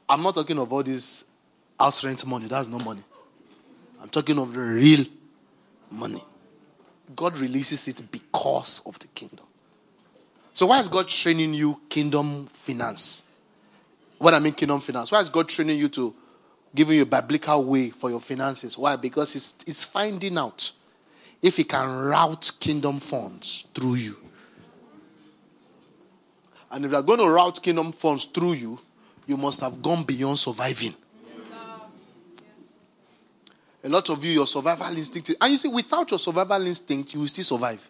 I'm 0.07 0.23
not 0.23 0.35
talking 0.35 0.57
of 0.57 0.71
all 0.73 0.83
this 0.83 1.23
house 1.79 2.03
rent 2.03 2.25
money. 2.25 2.47
That's 2.47 2.67
no 2.67 2.79
money. 2.79 3.03
I'm 4.01 4.09
talking 4.09 4.37
of 4.37 4.53
the 4.53 4.59
real 4.59 5.05
money. 5.91 6.23
God 7.15 7.37
releases 7.37 7.87
it 7.87 8.01
because 8.11 8.81
of 8.85 8.99
the 8.99 9.07
kingdom. 9.07 9.45
So, 10.53 10.67
why 10.67 10.79
is 10.79 10.89
God 10.89 11.07
training 11.07 11.53
you 11.53 11.79
kingdom 11.89 12.47
finance? 12.53 13.23
What 14.19 14.33
I 14.33 14.39
mean, 14.39 14.53
kingdom 14.53 14.81
finance. 14.81 15.11
Why 15.11 15.21
is 15.21 15.29
God 15.29 15.47
training 15.47 15.79
you 15.79 15.87
to 15.89 16.13
giving 16.75 16.97
you 16.97 17.03
a 17.03 17.05
biblical 17.05 17.63
way 17.63 17.89
for 17.89 18.09
your 18.09 18.19
finances? 18.19 18.77
Why? 18.77 18.97
Because 18.97 19.33
it's, 19.35 19.55
it's 19.65 19.85
finding 19.85 20.37
out 20.37 20.71
if 21.41 21.55
He 21.55 21.63
can 21.63 21.89
route 21.89 22.51
kingdom 22.59 22.99
funds 22.99 23.65
through 23.73 23.95
you. 23.95 24.17
And 26.69 26.85
if 26.85 26.91
they're 26.91 27.01
going 27.01 27.19
to 27.19 27.29
route 27.29 27.63
kingdom 27.63 27.93
funds 27.93 28.25
through 28.25 28.53
you, 28.53 28.79
you 29.25 29.37
must 29.37 29.61
have 29.61 29.81
gone 29.81 30.03
beyond 30.03 30.37
surviving. 30.37 30.95
A 33.81 33.87
lot 33.87 34.09
of 34.09 34.21
you, 34.23 34.31
your 34.31 34.47
survival 34.47 34.97
instinct. 34.97 35.33
And 35.39 35.51
you 35.51 35.57
see, 35.57 35.69
without 35.69 36.11
your 36.11 36.19
survival 36.19 36.65
instinct, 36.67 37.13
you 37.13 37.21
will 37.21 37.27
still 37.27 37.45
survive. 37.45 37.89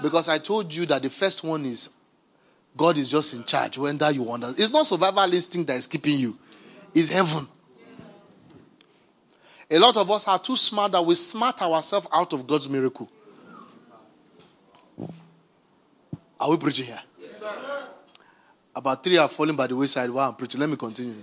Because 0.00 0.28
I 0.28 0.38
told 0.38 0.72
you 0.72 0.86
that 0.86 1.02
the 1.02 1.10
first 1.10 1.42
one 1.42 1.66
is 1.66 1.90
God 2.80 2.96
is 2.96 3.10
just 3.10 3.34
in 3.34 3.44
charge. 3.44 3.76
When 3.76 3.98
that 3.98 4.14
you 4.14 4.22
wonder. 4.22 4.54
It's 4.56 4.70
not 4.70 4.86
survival 4.86 5.34
instinct 5.34 5.66
that 5.66 5.76
is 5.76 5.86
keeping 5.86 6.18
you, 6.18 6.38
it's 6.94 7.10
heaven. 7.10 7.46
A 9.70 9.78
lot 9.78 9.98
of 9.98 10.10
us 10.10 10.26
are 10.26 10.38
too 10.38 10.56
smart 10.56 10.92
that 10.92 11.04
we 11.04 11.14
smart 11.14 11.60
ourselves 11.60 12.06
out 12.10 12.32
of 12.32 12.46
God's 12.46 12.70
miracle. 12.70 13.06
Are 16.40 16.48
we 16.48 16.56
preaching 16.56 16.86
here? 16.86 17.02
Yes, 17.20 17.42
About 18.74 19.04
three 19.04 19.18
are 19.18 19.28
falling 19.28 19.56
by 19.56 19.66
the 19.66 19.76
wayside 19.76 20.08
while 20.08 20.30
I'm 20.30 20.34
preaching. 20.34 20.58
Let 20.58 20.70
me 20.70 20.76
continue. 20.76 21.16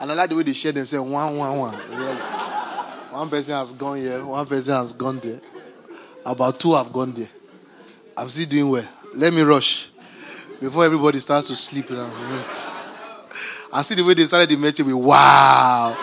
And 0.00 0.12
I 0.12 0.14
like 0.14 0.28
the 0.28 0.36
way 0.36 0.42
they 0.42 0.52
share 0.52 0.72
them, 0.72 0.84
say 0.84 0.98
one, 0.98 1.38
one, 1.38 1.58
one. 1.58 1.72
One 1.72 3.30
person 3.30 3.54
has 3.54 3.72
gone 3.72 3.96
here, 3.96 4.22
one 4.22 4.44
person 4.46 4.74
has 4.74 4.92
gone 4.92 5.18
there. 5.20 5.40
About 6.26 6.60
two 6.60 6.74
have 6.74 6.92
gone 6.92 7.12
there. 7.12 7.28
I'm 8.18 8.28
still 8.28 8.46
doing 8.46 8.68
well. 8.68 8.88
Let 9.16 9.32
me 9.32 9.42
rush 9.42 9.88
before 10.60 10.84
everybody 10.84 11.18
starts 11.20 11.48
to 11.48 11.56
sleep 11.56 11.90
now. 11.90 12.10
I 13.72 13.82
see 13.82 13.94
the 13.94 14.04
way 14.04 14.14
they 14.14 14.24
started 14.24 14.48
the 14.48 14.56
message 14.56 14.86
with 14.86 14.94
wow. 14.94 15.96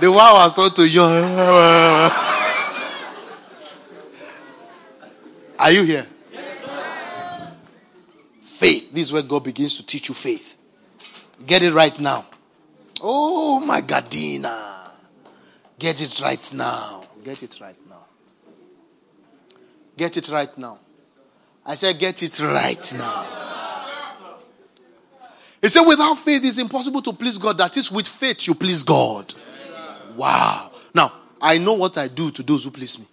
the 0.00 0.10
wow 0.10 0.40
has 0.40 0.52
started 0.52 0.76
to 0.76 0.88
yawn. 0.88 1.24
Are 5.58 5.70
you 5.70 5.84
here? 5.84 6.06
faith. 8.64 8.92
This 8.92 9.04
is 9.04 9.12
where 9.12 9.22
God 9.22 9.44
begins 9.44 9.76
to 9.76 9.86
teach 9.86 10.08
you 10.08 10.14
faith. 10.14 10.56
Get 11.46 11.62
it 11.62 11.72
right 11.72 11.98
now. 11.98 12.24
Oh 13.00 13.60
my 13.60 13.80
Gadina. 13.80 14.90
Get 15.78 16.00
it 16.00 16.20
right 16.20 16.52
now. 16.54 17.04
Get 17.22 17.42
it 17.42 17.58
right 17.60 17.76
now. 17.88 18.04
Get 19.96 20.16
it 20.16 20.28
right 20.30 20.56
now. 20.56 20.78
I 21.66 21.74
said, 21.74 21.98
get 21.98 22.22
it 22.22 22.38
right 22.40 22.92
now. 22.96 23.26
He 25.62 25.68
said, 25.68 25.82
without 25.86 26.18
faith, 26.18 26.44
it's 26.44 26.58
impossible 26.58 27.00
to 27.02 27.12
please 27.12 27.38
God. 27.38 27.56
That 27.56 27.74
is, 27.76 27.90
with 27.90 28.06
faith, 28.06 28.46
you 28.46 28.54
please 28.54 28.82
God. 28.82 29.32
Wow. 30.14 30.70
Now, 30.94 31.12
I 31.40 31.56
know 31.58 31.72
what 31.72 31.96
I 31.96 32.08
do 32.08 32.30
to 32.32 32.42
those 32.42 32.64
who 32.64 32.70
please 32.70 32.98
me. 32.98 33.06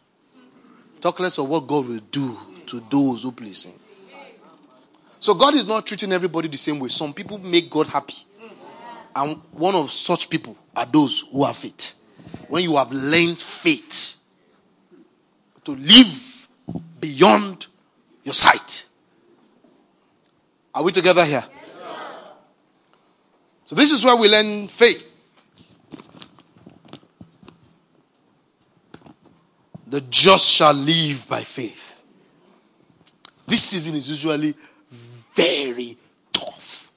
Talk 0.99 1.19
less 1.19 1.37
of 1.37 1.47
what 1.47 1.65
God 1.65 1.87
will 1.87 2.01
do 2.11 2.37
to 2.67 2.83
those 2.91 3.23
who 3.23 3.31
please 3.31 3.63
Him. 3.63 3.73
So 5.19 5.33
God 5.33 5.53
is 5.55 5.65
not 5.65 5.85
treating 5.85 6.11
everybody 6.11 6.47
the 6.47 6.57
same 6.57 6.79
way. 6.79 6.89
Some 6.89 7.13
people 7.13 7.37
make 7.37 7.69
God 7.69 7.87
happy. 7.87 8.25
And 9.15 9.37
one 9.51 9.75
of 9.75 9.91
such 9.91 10.29
people 10.29 10.57
are 10.75 10.85
those 10.85 11.25
who 11.31 11.43
have 11.45 11.57
faith. 11.57 11.93
When 12.47 12.63
you 12.63 12.75
have 12.75 12.91
learned 12.91 13.39
faith 13.39 14.17
to 15.63 15.71
live 15.71 16.47
beyond 16.99 17.67
your 18.23 18.33
sight. 18.33 18.85
Are 20.73 20.83
we 20.83 20.91
together 20.91 21.25
here? 21.25 21.43
so 23.65 23.75
this 23.75 23.91
is 23.91 24.03
where 24.05 24.15
we 24.15 24.29
learn 24.29 24.67
faith. 24.67 25.07
The 29.87 30.01
just 30.01 30.49
shall 30.49 30.73
live 30.73 31.27
by 31.27 31.43
faith. 31.43 32.01
This 33.45 33.63
season 33.63 33.95
is 33.95 34.09
usually 34.09 34.55
very 35.33 35.97
tough. 36.31 36.89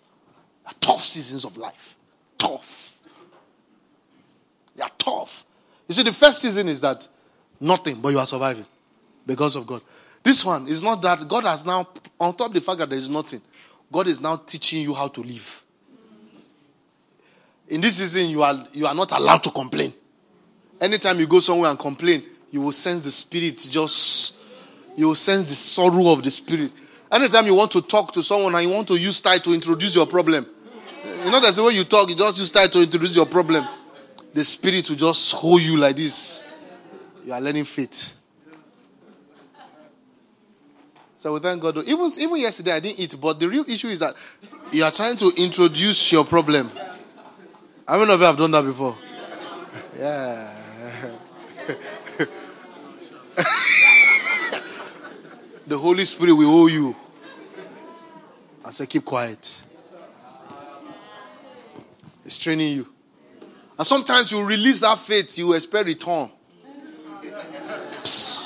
Tough 0.84 1.02
seasons 1.02 1.46
of 1.46 1.56
life. 1.56 1.96
Tough. 2.36 3.00
They 4.76 4.82
are 4.82 4.90
tough. 4.98 5.46
You 5.88 5.94
see, 5.94 6.02
the 6.02 6.12
first 6.12 6.42
season 6.42 6.68
is 6.68 6.80
that 6.82 7.08
nothing, 7.58 8.02
but 8.02 8.10
you 8.10 8.18
are 8.18 8.26
surviving 8.26 8.66
because 9.26 9.56
of 9.56 9.66
God. 9.66 9.80
This 10.24 10.42
one 10.42 10.66
is 10.66 10.82
not 10.82 11.02
that. 11.02 11.28
God 11.28 11.44
has 11.44 11.66
now, 11.66 11.86
on 12.18 12.34
top 12.34 12.48
of 12.48 12.54
the 12.54 12.60
fact 12.62 12.78
that 12.78 12.88
there 12.88 12.98
is 12.98 13.10
nothing, 13.10 13.42
God 13.92 14.06
is 14.06 14.20
now 14.20 14.36
teaching 14.36 14.82
you 14.82 14.94
how 14.94 15.06
to 15.08 15.20
live. 15.20 15.62
In 17.68 17.80
this 17.80 17.98
season, 17.98 18.30
you 18.30 18.42
are, 18.42 18.66
you 18.72 18.86
are 18.86 18.94
not 18.94 19.12
allowed 19.12 19.42
to 19.44 19.50
complain. 19.50 19.92
Anytime 20.80 21.20
you 21.20 21.26
go 21.26 21.40
somewhere 21.40 21.70
and 21.70 21.78
complain, 21.78 22.24
you 22.50 22.62
will 22.62 22.72
sense 22.72 23.02
the 23.02 23.10
spirit 23.10 23.58
just, 23.70 24.36
you 24.96 25.08
will 25.08 25.14
sense 25.14 25.48
the 25.48 25.54
sorrow 25.54 26.12
of 26.12 26.22
the 26.22 26.30
spirit. 26.30 26.72
Anytime 27.12 27.46
you 27.46 27.54
want 27.54 27.70
to 27.72 27.82
talk 27.82 28.12
to 28.14 28.22
someone 28.22 28.54
and 28.54 28.64
you 28.64 28.70
want 28.70 28.88
to 28.88 28.96
use 28.96 29.16
style 29.18 29.38
to 29.38 29.52
introduce 29.52 29.94
your 29.94 30.06
problem, 30.06 30.46
you 31.24 31.30
know 31.30 31.40
that's 31.40 31.56
the 31.56 31.62
way 31.62 31.74
you 31.74 31.84
talk, 31.84 32.08
you 32.08 32.16
just 32.16 32.38
use 32.38 32.48
style 32.48 32.68
to 32.68 32.82
introduce 32.82 33.14
your 33.14 33.26
problem. 33.26 33.66
The 34.32 34.44
spirit 34.44 34.88
will 34.88 34.96
just 34.96 35.32
hold 35.32 35.60
you 35.60 35.76
like 35.76 35.96
this. 35.96 36.44
You 37.24 37.32
are 37.32 37.40
learning 37.40 37.64
faith. 37.64 38.14
So 41.24 41.32
we 41.32 41.40
thank 41.40 41.62
God. 41.62 41.78
Even, 41.88 42.12
even 42.18 42.36
yesterday 42.36 42.72
I 42.72 42.80
didn't 42.80 43.00
eat, 43.00 43.16
but 43.18 43.40
the 43.40 43.48
real 43.48 43.64
issue 43.66 43.88
is 43.88 44.00
that 44.00 44.14
you 44.70 44.84
are 44.84 44.90
trying 44.90 45.16
to 45.16 45.32
introduce 45.38 46.12
your 46.12 46.22
problem. 46.22 46.70
How 47.88 47.98
many 47.98 48.12
of 48.12 48.20
you 48.20 48.26
have 48.26 48.36
done 48.36 48.50
that 48.50 48.62
before? 48.62 48.94
Yeah. 49.98 50.54
the 55.66 55.78
Holy 55.78 56.04
Spirit 56.04 56.34
will 56.34 56.50
owe 56.50 56.66
you. 56.66 56.94
I 58.62 58.72
say, 58.72 58.84
keep 58.84 59.06
quiet. 59.06 59.62
It's 62.26 62.38
training 62.38 62.76
you. 62.76 62.86
And 63.78 63.86
sometimes 63.86 64.30
you 64.30 64.44
release 64.44 64.80
that 64.80 64.98
faith, 64.98 65.38
you 65.38 65.54
expect 65.54 65.86
return. 65.86 66.28
Psst. 68.02 68.43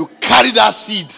You 0.00 0.08
carry 0.18 0.50
that 0.52 0.70
seed. 0.70 1.12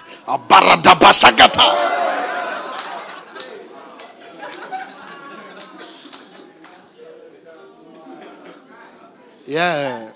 Yeah. 9.47 10.11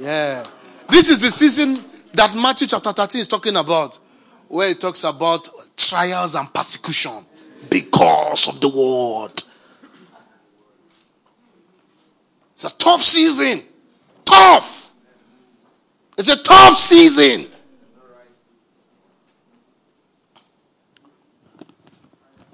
Yeah. 0.00 0.44
This 0.88 1.10
is 1.10 1.20
the 1.20 1.30
season 1.30 1.84
that 2.14 2.34
Matthew 2.34 2.66
chapter 2.66 2.92
13 2.92 3.20
is 3.20 3.28
talking 3.28 3.54
about, 3.54 3.96
where 4.48 4.70
it 4.70 4.80
talks 4.80 5.04
about 5.04 5.48
trials 5.76 6.34
and 6.34 6.52
persecution 6.52 7.24
because 7.70 8.48
of 8.48 8.60
the 8.60 8.66
word. 8.66 9.40
It's 12.54 12.64
a 12.64 12.74
tough 12.76 13.02
season. 13.02 13.62
Tough. 14.24 14.83
It's 16.16 16.28
a 16.28 16.36
tough 16.36 16.74
season. 16.74 17.48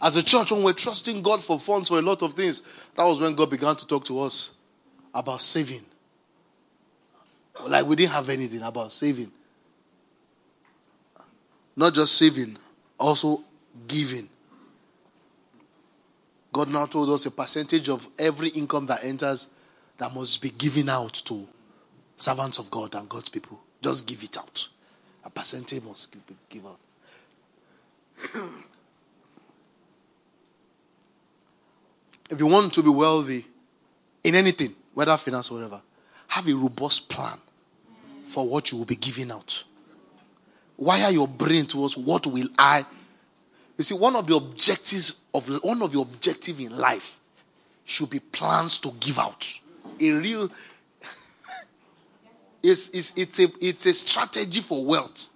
As 0.03 0.17
a 0.17 0.23
church, 0.23 0.51
when 0.51 0.63
we're 0.63 0.73
trusting 0.73 1.21
God 1.21 1.45
for 1.45 1.59
funds 1.59 1.91
for 1.91 1.99
a 1.99 2.03
lot 2.03 2.23
of 2.23 2.33
things, 2.33 2.63
that 2.95 3.05
was 3.05 3.21
when 3.21 3.35
God 3.35 3.51
began 3.51 3.77
to 3.77 3.87
talk 3.87 4.05
to 4.07 4.21
us 4.21 4.53
about 5.13 5.43
saving. 5.43 5.85
Like 7.67 7.85
we 7.85 7.97
didn't 7.97 8.13
have 8.13 8.31
anything 8.31 8.63
about 8.63 8.93
saving. 8.93 9.31
Not 11.77 11.93
just 11.95 12.17
saving, 12.17 12.57
also 12.99 13.45
giving. 13.87 14.29
God 16.53 16.71
now 16.71 16.87
told 16.87 17.11
us 17.11 17.27
a 17.27 17.31
percentage 17.31 17.89
of 17.91 18.09
every 18.19 18.49
income 18.49 18.87
that 18.87 19.05
enters 19.05 19.49
that 19.99 20.15
must 20.15 20.41
be 20.41 20.51
given 20.51 20.89
out 20.89 21.13
to 21.27 21.47
servants 22.21 22.59
of 22.59 22.71
God 22.71 22.95
and 22.95 23.09
God's 23.09 23.31
people. 23.31 23.59
Just 23.83 24.07
give 24.07 24.23
it 24.23 24.37
out. 24.37 24.69
A 25.25 25.31
percentage 25.31 25.83
must 25.83 26.15
give, 26.51 26.67
out. 26.67 26.79
if 32.31 32.39
you 32.39 32.47
want 32.47 32.73
to 32.75 32.83
be 32.83 32.91
wealthy 32.91 33.47
in 34.23 34.35
anything, 34.35 34.75
whether 34.95 35.17
finance 35.17 35.51
or 35.51 35.55
whatever, 35.55 35.81
have 36.29 36.47
a 36.49 36.55
robust 36.55 37.09
plan 37.09 37.39
for 38.25 38.47
what 38.47 38.71
you 38.71 38.79
will 38.79 38.85
be 38.85 38.97
giving 38.97 39.31
out. 39.31 39.65
Wire 40.77 41.11
your 41.11 41.29
brain 41.29 41.67
towards 41.67 41.97
what 41.97 42.27
will 42.27 42.49
I. 42.59 42.85
You 43.77 43.85
see, 43.85 43.95
one 43.95 44.17
of 44.17 44.27
the 44.27 44.37
objectives 44.37 45.17
of 45.35 45.49
one 45.65 45.83
of 45.83 45.93
your 45.93 46.03
objective 46.03 46.61
in 46.61 46.77
life 46.77 47.19
should 47.85 48.11
be 48.11 48.21
plans 48.21 48.79
to 48.79 48.93
give 48.93 49.19
out. 49.19 49.59
A 50.01 50.11
real 50.13 50.51
it's, 52.63 52.89
it's, 52.91 53.13
it's, 53.17 53.39
a, 53.39 53.49
it's 53.61 53.87
a 53.87 53.95
strategy 53.95 54.61
for 54.61 54.85
wealth. 54.85 55.29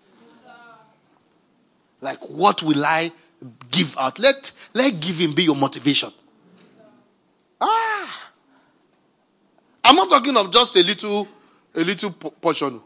Like, 2.01 2.21
what 2.29 2.63
will 2.63 2.85
I 2.85 3.11
give 3.71 3.97
out? 3.97 4.19
Let, 4.19 4.53
let 4.75 5.01
giving 5.01 5.33
be 5.33 5.45
your 5.45 5.57
motivation. 5.57 6.13
Ah! 7.61 8.31
I'm 9.85 9.97
not 9.97 10.11
talking 10.11 10.37
of 10.37 10.51
just 10.51 10.77
a 10.77 10.83
little, 10.83 11.29
a 11.75 11.81
little 11.81 12.11
portion. 12.11 12.81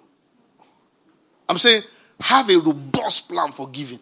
I'm 1.48 1.58
saying 1.58 1.82
have 2.20 2.50
a 2.50 2.58
robust 2.58 3.28
plan 3.28 3.52
for 3.52 3.68
giving. 3.68 4.00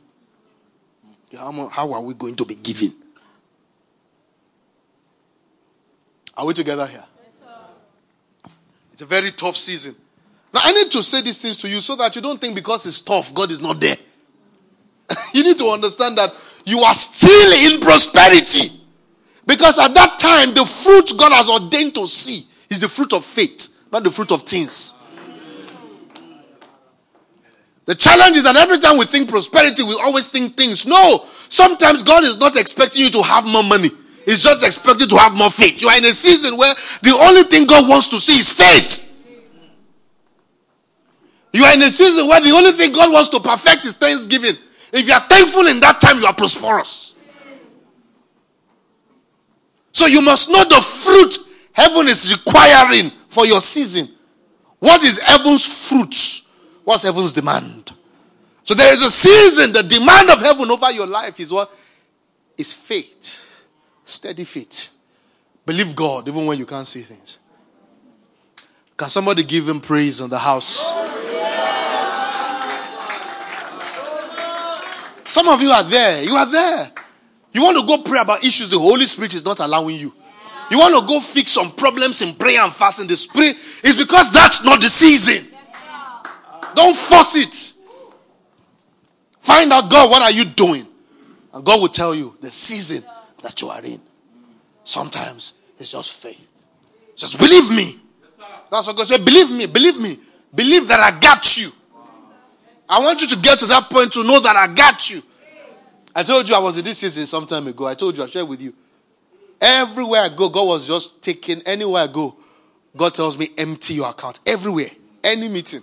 How, 1.35 1.69
how 1.69 1.93
are 1.93 2.01
we 2.01 2.15
going 2.15 2.35
to 2.37 2.45
be 2.45 2.55
giving? 2.55 2.95
Are 6.37 6.47
we 6.47 6.53
together 6.53 6.87
here? 6.87 7.05
It's 8.93 9.03
a 9.03 9.07
very 9.07 9.33
tough 9.33 9.57
season. 9.57 9.95
Now, 10.57 10.63
I 10.65 10.73
need 10.73 10.91
to 10.93 11.03
say 11.03 11.21
these 11.21 11.37
things 11.37 11.59
to 11.59 11.69
you 11.69 11.81
so 11.81 11.97
that 11.97 12.17
you 12.17 12.23
don't 12.23 12.41
think 12.41 12.55
because 12.55 12.87
it's 12.87 13.03
tough, 13.03 13.35
God 13.35 13.51
is 13.51 13.61
not 13.61 13.79
there. 13.79 13.97
you 15.35 15.45
need 15.45 15.59
to 15.59 15.67
understand 15.67 16.17
that 16.17 16.33
you 16.65 16.81
are 16.81 16.95
still 16.95 17.71
in 17.75 17.79
prosperity. 17.79 18.71
Because 19.47 19.79
at 19.79 19.93
that 19.93 20.19
time, 20.19 20.55
the 20.55 20.65
fruit 20.65 21.13
God 21.19 21.33
has 21.33 21.51
ordained 21.51 21.95
to 21.97 22.09
see 22.09 22.47
is 22.71 22.81
the 22.81 22.89
fruit 22.89 23.13
of 23.13 23.23
faith, 23.23 23.69
not 23.93 24.03
the 24.03 24.11
fruit 24.11 24.33
of 24.33 24.45
things. 24.45 24.95
The 27.85 27.95
challenge 27.95 28.39
is 28.39 28.45
that 28.45 28.57
every 28.57 28.79
time 28.79 28.97
we 28.97 29.05
think 29.05 29.29
prosperity, 29.29 29.83
we 29.83 29.95
always 30.01 30.29
think 30.29 30.57
things. 30.57 30.87
No, 30.87 31.27
sometimes 31.51 32.03
God 32.03 32.25
is 32.25 32.39
not 32.39 32.57
expecting 32.57 33.03
you 33.03 33.11
to 33.11 33.23
have 33.23 33.45
more 33.45 33.63
money. 33.63 33.91
He's 34.25 34.43
just 34.43 34.65
expecting 34.65 35.09
to 35.09 35.19
have 35.19 35.35
more 35.35 35.51
faith. 35.51 35.83
You 35.83 35.91
are 35.91 35.99
in 35.99 36.07
a 36.07 36.15
season 36.15 36.57
where 36.57 36.75
the 37.03 37.15
only 37.15 37.43
thing 37.43 37.67
God 37.67 37.87
wants 37.87 38.09
to 38.09 38.19
see 38.19 38.39
is 38.39 38.51
faith. 38.51 39.06
You 41.57 41.65
are 41.65 41.73
in 41.73 41.81
a 41.81 41.91
season 41.91 42.29
where 42.29 42.39
the 42.39 42.51
only 42.51 42.73
thing 42.73 42.93
God 42.93 43.11
wants 43.11 43.31
to 43.31 43.41
perfect 43.41 43.87
is 43.87 43.95
thanksgiving. 43.95 44.57
If 44.93 45.09
you 45.09 45.15
are 45.15 45.27
thankful 45.27 45.67
in 45.69 45.81
that 45.81 46.03
time, 46.03 46.19
you 46.19 46.27
are 46.27 46.35
prosperous. 46.35 47.15
So 49.91 50.05
you 50.05 50.21
must 50.21 50.51
know 50.51 50.65
the 50.65 50.83
fruit 50.83 51.39
heaven 51.73 52.09
is 52.09 52.31
requiring 52.31 53.11
for 53.29 53.47
your 53.47 53.61
season. 53.61 54.11
What 54.81 55.03
is 55.03 55.19
heaven's 55.19 55.89
fruit? 55.89 56.43
What's 56.85 57.05
heaven's 57.05 57.33
demand? 57.33 57.91
So 58.65 58.75
there 58.75 58.93
is 58.93 59.01
a 59.03 59.11
season, 59.11 59.73
the 59.73 59.83
demand 59.83 60.29
of 60.29 60.43
heaven 60.43 60.71
over 60.71 60.91
your 60.91 61.07
life 61.07 61.41
is 61.41 61.51
what? 61.51 61.71
Is 62.59 62.75
faith. 62.75 63.43
Steady 64.05 64.45
faith. 64.45 64.91
Believe 65.65 65.97
God 65.97 66.29
even 66.29 66.45
when 66.45 66.59
you 66.59 66.67
can't 66.67 66.87
see 66.87 67.01
things. 67.01 67.39
Can 68.95 69.09
somebody 69.09 69.43
give 69.43 69.67
him 69.67 69.81
praise 69.81 70.21
in 70.21 70.29
the 70.29 70.39
house? 70.39 70.93
Some 75.27 75.49
of 75.49 75.61
you 75.61 75.71
are 75.71 75.83
there. 75.83 76.23
You 76.23 76.35
are 76.35 76.51
there. 76.51 76.93
You 77.53 77.63
want 77.63 77.79
to 77.79 77.87
go 77.87 78.03
pray 78.03 78.21
about 78.21 78.45
issues 78.45 78.71
the 78.71 78.79
Holy 78.79 79.07
Spirit 79.07 79.35
is 79.35 79.45
not 79.45 79.61
allowing 79.61 79.97
you. 79.97 80.15
You 80.71 80.79
want 80.79 80.95
to 80.99 81.07
go 81.07 81.21
fix 81.21 81.53
some 81.53 81.73
problems 81.73 82.23
in 82.23 82.35
prayer 82.35 82.61
and 82.61 82.73
fasting 82.73 83.07
the 83.07 83.17
spirit 83.17 83.57
is 83.85 83.97
because 83.97 84.33
that's 84.33 84.65
not 84.65 84.81
the 84.81 84.89
season. 84.89 85.47
Don't 86.75 86.97
force 86.97 87.37
it. 87.37 87.75
Find 89.41 89.73
out 89.73 89.91
God, 89.91 90.11
what 90.11 90.23
are 90.23 90.31
you 90.31 90.45
doing? 90.45 90.87
And 91.55 91.65
God 91.65 91.81
will 91.81 91.89
tell 91.89 92.15
you 92.15 92.37
the 92.41 92.51
season 92.51 93.05
that 93.43 93.61
you 93.63 93.71
are 93.71 93.83
in. 93.83 94.01
Sometimes 94.85 95.55
it's 95.79 95.93
just 95.93 96.15
faith. 96.15 96.47
Just 97.15 97.39
believe 97.39 97.71
me. 97.71 98.01
That's 98.71 98.87
what 98.87 98.97
God 98.97 99.07
said. 99.07 99.25
Believe 99.25 99.51
me, 99.51 99.67
believe 99.67 99.99
me. 99.99 100.19
Believe 100.55 100.89
that 100.89 101.01
I 101.01 101.19
got 101.19 101.57
you. 101.57 101.71
I 102.89 103.01
want 103.01 103.21
you 103.21 103.29
to 103.29 103.37
get 103.37 103.59
to 103.61 103.67
that 103.67 103.91
point 103.91 104.13
to 104.13 104.23
know 104.23 104.41
that 104.41 104.57
I 104.57 104.69
got 104.69 105.11
you. 105.11 105.23
I 106.15 106.23
told 106.23 106.49
you 106.49 106.55
I 106.55 106.59
was 106.59 106.79
in 106.79 106.85
this 106.85 106.99
season 106.99 107.27
some 107.27 107.47
time 107.47 107.67
ago. 107.67 107.87
I 107.87 107.95
told 107.95 108.17
you, 108.17 108.23
I 108.23 108.27
shared 108.27 108.49
with 108.49 108.63
you. 108.63 108.73
Everywhere 109.61 110.23
I 110.23 110.29
go, 110.29 110.49
God 110.49 110.67
was 110.67 110.87
just 110.87 111.21
taking, 111.23 111.63
anywhere 111.63 112.05
I 112.05 112.07
go, 112.07 112.37
God 112.97 113.15
tells 113.15 113.37
me, 113.37 113.49
empty 113.59 113.95
your 113.95 114.09
account. 114.09 114.41
Everywhere. 114.47 114.91
Any 115.23 115.49
meeting. 115.49 115.83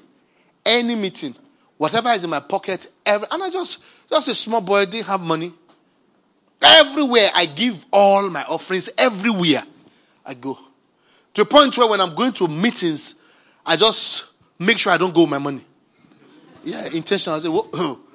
Any 0.66 0.96
meeting. 0.96 1.36
Whatever 1.78 2.10
is 2.10 2.24
in 2.24 2.30
my 2.30 2.40
pocket. 2.40 2.90
Every, 3.06 3.28
and 3.30 3.44
I 3.44 3.50
just, 3.50 3.84
just 4.10 4.28
a 4.28 4.36
small 4.36 4.62
boy, 4.62 4.86
didn't 4.86 5.08
have 5.08 5.22
money. 5.22 5.54
Everywhere 6.62 7.30
I 7.36 7.46
give 7.46 7.86
all 7.92 8.30
my 8.30 8.44
offerings, 8.46 8.90
everywhere 8.98 9.64
I 10.26 10.34
go. 10.34 10.58
To 11.34 11.42
a 11.42 11.46
point 11.46 11.78
where 11.78 11.90
when 11.90 12.00
I'm 12.00 12.16
going 12.16 12.32
to 12.34 12.48
meetings, 12.48 13.16
I 13.66 13.76
just 13.76 14.30
make 14.58 14.80
sure 14.80 14.94
I 14.94 14.98
don't 14.98 15.14
go 15.14 15.22
with 15.22 15.30
my 15.30 15.40
money. 15.40 15.66
Yeah, 16.64 16.86
intentional. 16.94 17.38
I 17.38 17.40
say, 17.40 17.50
Whoa. 17.50 18.00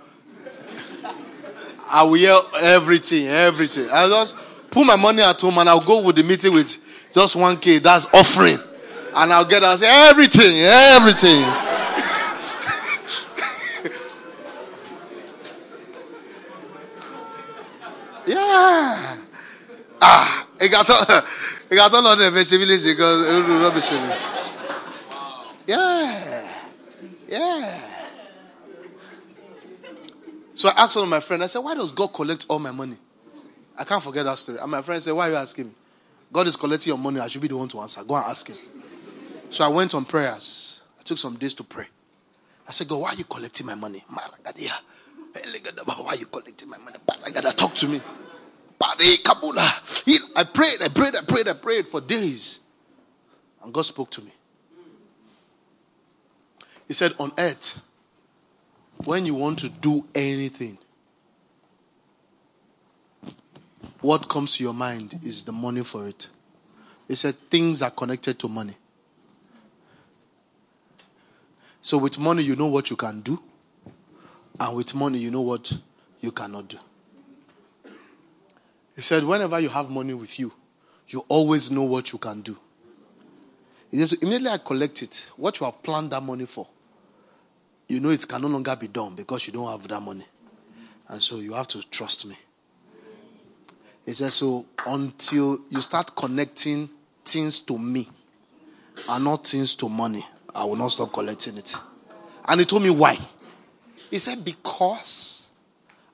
I 1.90 2.03
will 2.03 2.14
hear 2.14 2.36
everything, 2.61 3.28
everything. 3.28 3.88
I 3.90 4.07
just 4.09 4.36
put 4.70 4.86
my 4.86 4.96
money 4.96 5.22
at 5.22 5.40
home 5.40 5.57
and 5.59 5.68
I'll 5.68 5.84
go 5.84 6.03
with 6.03 6.16
the 6.16 6.22
meeting 6.22 6.53
with 6.53 6.76
just 7.14 7.34
1K. 7.36 7.80
That's 7.80 8.12
offering. 8.12 8.59
And 9.14 9.32
I'll 9.32 9.46
get, 9.46 9.64
I'll 9.64 9.78
say, 9.78 9.86
everything, 10.11 10.59
everything. 10.59 11.40
yeah. 18.26 19.16
Ah, 20.01 20.46
it 20.61 20.70
got 20.70 20.88
on, 20.90 21.22
it 21.70 21.74
got 21.74 21.94
on 21.94 22.18
the 22.18 22.30
village 22.30 22.84
because 22.84 23.22
Yeah. 25.66 26.53
Yeah. 27.26 27.88
So 30.59 30.68
I 30.70 30.72
asked 30.82 30.96
one 30.96 31.04
of 31.04 31.09
my 31.09 31.20
friends, 31.20 31.44
I 31.44 31.46
said, 31.46 31.61
Why 31.61 31.76
does 31.76 31.92
God 31.92 32.09
collect 32.09 32.46
all 32.48 32.59
my 32.59 32.72
money? 32.72 32.96
I 33.76 33.84
can't 33.84 34.02
forget 34.02 34.24
that 34.24 34.38
story. 34.38 34.59
And 34.59 34.68
my 34.68 34.82
friend 34.82 35.00
said, 35.00 35.12
Why 35.12 35.28
are 35.28 35.30
you 35.30 35.36
asking 35.36 35.68
me? 35.68 35.72
God 36.32 36.48
is 36.48 36.56
collecting 36.56 36.90
your 36.90 36.98
money. 36.98 37.20
I 37.20 37.28
should 37.28 37.40
be 37.40 37.46
the 37.46 37.56
one 37.56 37.68
to 37.68 37.78
answer. 37.78 38.02
Go 38.02 38.16
and 38.16 38.24
ask 38.24 38.48
him. 38.48 38.56
So 39.50 39.64
I 39.64 39.68
went 39.68 39.94
on 39.94 40.04
prayers. 40.04 40.80
I 40.98 41.04
took 41.04 41.16
some 41.16 41.36
days 41.36 41.54
to 41.54 41.62
pray. 41.62 41.86
I 42.66 42.72
said, 42.72 42.88
God, 42.88 42.96
why 43.02 43.11
are 43.11 43.14
you 43.14 43.22
collecting 43.22 43.66
my 43.66 43.76
money? 43.76 44.04
Why 44.09 44.24
are 44.24 46.16
you 46.16 46.26
collecting 46.26 46.68
my 46.68 46.78
money? 46.78 46.96
Talk 47.56 47.74
to 47.76 47.86
me. 47.86 48.00
I 48.80 50.44
prayed, 50.52 50.82
I 50.82 50.88
prayed, 50.88 51.14
I 51.14 51.22
prayed, 51.22 51.46
I 51.46 51.52
prayed 51.52 51.86
for 51.86 52.00
days. 52.00 52.59
And 53.62 53.72
God 53.72 53.82
spoke 53.82 54.11
to 54.11 54.22
me. 54.22 54.32
He 56.88 56.94
said, 56.94 57.14
On 57.20 57.30
earth, 57.38 57.80
when 59.05 59.24
you 59.26 59.34
want 59.34 59.59
to 59.61 59.68
do 59.68 60.07
anything, 60.14 60.78
what 64.01 64.28
comes 64.28 64.57
to 64.57 64.64
your 64.64 64.74
mind 64.74 65.18
is 65.22 65.44
the 65.44 65.53
money 65.53 65.82
for 65.82 66.07
it. 66.09 66.28
He 67.09 67.14
said 67.14 67.36
things 67.51 67.82
are 67.82 67.90
connected 67.90 68.38
to 68.40 68.49
money. 68.49 68.74
So 71.80 71.96
with 71.99 72.18
money, 72.18 72.42
you 72.42 72.55
know 72.55 72.66
what 72.66 72.90
you 72.90 72.96
can 72.96 73.20
do, 73.22 73.40
and 74.61 74.76
with 74.76 74.94
money, 74.94 75.18
you 75.18 75.30
know 75.30 75.40
what 75.40 75.72
you 76.20 76.32
cannot 76.32 76.68
do. 76.68 76.78
He 78.94 79.03
said, 79.03 79.24
whenever 79.24 79.61
you 79.61 79.68
have 79.68 79.88
money 79.88 80.12
with 80.12 80.38
you, 80.40 80.53
you 81.07 81.24
always 81.28 81.70
know 81.70 81.84
what 81.84 82.12
you 82.12 82.18
can 82.18 82.42
do. 82.42 82.59
He 83.90 84.05
said, 84.05 84.18
immediately 84.20 84.51
I 84.51 84.59
collect 84.59 85.03
it, 85.03 85.26
what 85.36 85.61
you 85.61 85.66
have 85.66 85.82
planned 85.82 86.11
that 86.11 86.22
money 86.22 86.46
for, 86.46 86.66
you 87.89 88.01
know 88.01 88.11
it 88.11 88.26
can 88.28 88.43
no 88.43 88.49
longer 88.49 88.76
be 88.76 88.86
done 88.86 89.14
because 89.14 89.47
you 89.47 89.53
don't 89.53 89.70
have 89.70 89.89
that 89.89 90.01
money. 90.01 90.26
And 91.09 91.22
so 91.22 91.36
you 91.36 91.55
have 91.55 91.68
to 91.68 91.82
trust 91.91 92.26
me. 92.26 92.36
He 94.05 94.14
says, 94.14 94.34
so 94.34 94.66
until 94.86 95.59
you 95.70 95.80
start 95.80 96.14
connecting 96.14 96.89
things 97.24 97.61
to 97.61 97.78
me 97.78 98.09
and 99.09 99.24
not 99.24 99.47
things 99.47 99.74
to 99.76 99.89
money, 99.89 100.24
I 100.55 100.64
will 100.64 100.76
not 100.76 100.89
stop 100.89 101.12
collecting 101.12 101.57
it. 101.57 101.74
And 102.47 102.61
he 102.61 102.66
told 102.66 102.82
me 102.82 102.91
why. 102.91 103.18
He 104.11 104.18
said, 104.18 104.45
because 104.45 105.47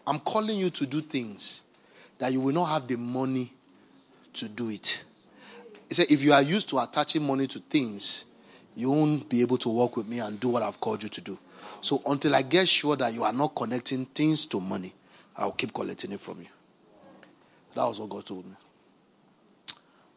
I'm 0.07 0.21
calling 0.21 0.59
you 0.59 0.71
to 0.71 0.87
do 0.87 1.01
things 1.01 1.63
that 2.19 2.33
you 2.33 2.41
will 2.41 2.55
not 2.55 2.67
have 2.67 2.87
the 2.89 2.97
money 2.97 3.53
to 4.35 4.49
do 4.49 4.71
it. 4.71 5.05
He 5.89 5.95
said, 5.95 6.07
if 6.11 6.23
you 6.23 6.33
are 6.33 6.43
used 6.43 6.69
to 6.71 6.79
attaching 6.79 7.25
money 7.25 7.47
to 7.49 7.59
things, 7.59 8.25
you 8.77 8.91
won't 8.91 9.29
be 9.29 9.41
able 9.41 9.59
to 9.59 9.69
work 9.69 9.97
with 9.97 10.09
me 10.09 10.19
and 10.19 10.39
do 10.41 10.49
what 10.49 10.63
I've 10.63 10.81
called 10.81 11.03
you 11.03 11.09
to 11.09 11.21
do. 11.21 11.39
So 11.81 12.03
until 12.07 12.35
I 12.35 12.43
get 12.43 12.69
sure 12.69 12.97
that 12.97 13.13
you 13.13 13.25
are 13.25 13.33
not 13.33 13.55
connecting 13.55 14.07
things 14.07 14.47
to 14.47 14.61
money, 14.61 14.95
I'll 15.37 15.53
keep 15.53 15.73
collecting 15.73 16.13
it 16.13 16.21
from 16.21 16.41
you. 16.41 16.49
That 17.75 17.85
was 17.85 18.01
what 18.01 18.09
God 18.09 18.27
told 18.27 18.47
me. 18.47 18.55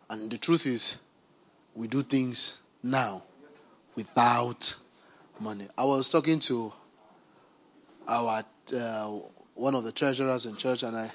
And 0.09 0.29
the 0.29 0.37
truth 0.37 0.65
is, 0.65 0.97
we 1.75 1.87
do 1.87 2.03
things 2.03 2.59
now 2.83 3.23
without 3.95 4.75
money. 5.39 5.67
I 5.77 5.83
was 5.85 6.09
talking 6.09 6.39
to 6.39 6.71
our 8.07 8.43
uh, 8.73 9.11
one 9.55 9.75
of 9.75 9.83
the 9.83 9.91
treasurers 9.91 10.45
in 10.45 10.55
church, 10.55 10.83
and 10.83 10.97
I 10.97 11.11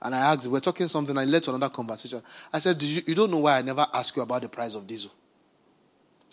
and 0.00 0.14
I 0.14 0.32
asked, 0.32 0.46
we're 0.46 0.60
talking 0.60 0.86
something, 0.88 1.16
I 1.16 1.24
led 1.24 1.42
to 1.44 1.54
another 1.54 1.72
conversation. 1.72 2.22
I 2.52 2.60
said, 2.60 2.80
you, 2.82 3.02
you 3.06 3.14
don't 3.14 3.30
know 3.30 3.38
why 3.38 3.58
I 3.58 3.62
never 3.62 3.86
ask 3.92 4.14
you 4.14 4.22
about 4.22 4.42
the 4.42 4.48
price 4.48 4.74
of 4.74 4.86
diesel. 4.86 5.10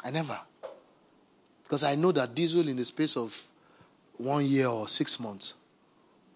I 0.04 0.12
never. 0.12 0.40
Because 1.66 1.84
I 1.84 1.95
know 1.95 2.11
that 2.13 2.34
diesel 2.36 2.68
in 2.70 2.78
the 2.78 2.86
space 2.86 3.18
of 3.18 3.47
one 4.18 4.45
year 4.45 4.68
or 4.68 4.88
six 4.88 5.20
months 5.20 5.55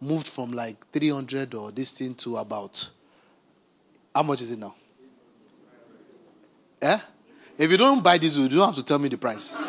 moved 0.01 0.27
from 0.27 0.51
like 0.51 0.75
300 0.91 1.53
or 1.53 1.71
this 1.71 1.91
thing 1.91 2.15
to 2.15 2.37
about 2.37 2.89
how 4.13 4.23
much 4.23 4.41
is 4.41 4.51
it 4.51 4.59
now? 4.59 4.73
Yeah? 6.81 6.99
If 7.57 7.69
you 7.71 7.77
don't 7.77 8.03
buy 8.03 8.17
diesel, 8.17 8.43
you 8.43 8.49
don't 8.49 8.65
have 8.65 8.75
to 8.75 8.83
tell 8.83 8.97
me 8.99 9.09
the 9.09 9.17
price. 9.17 9.53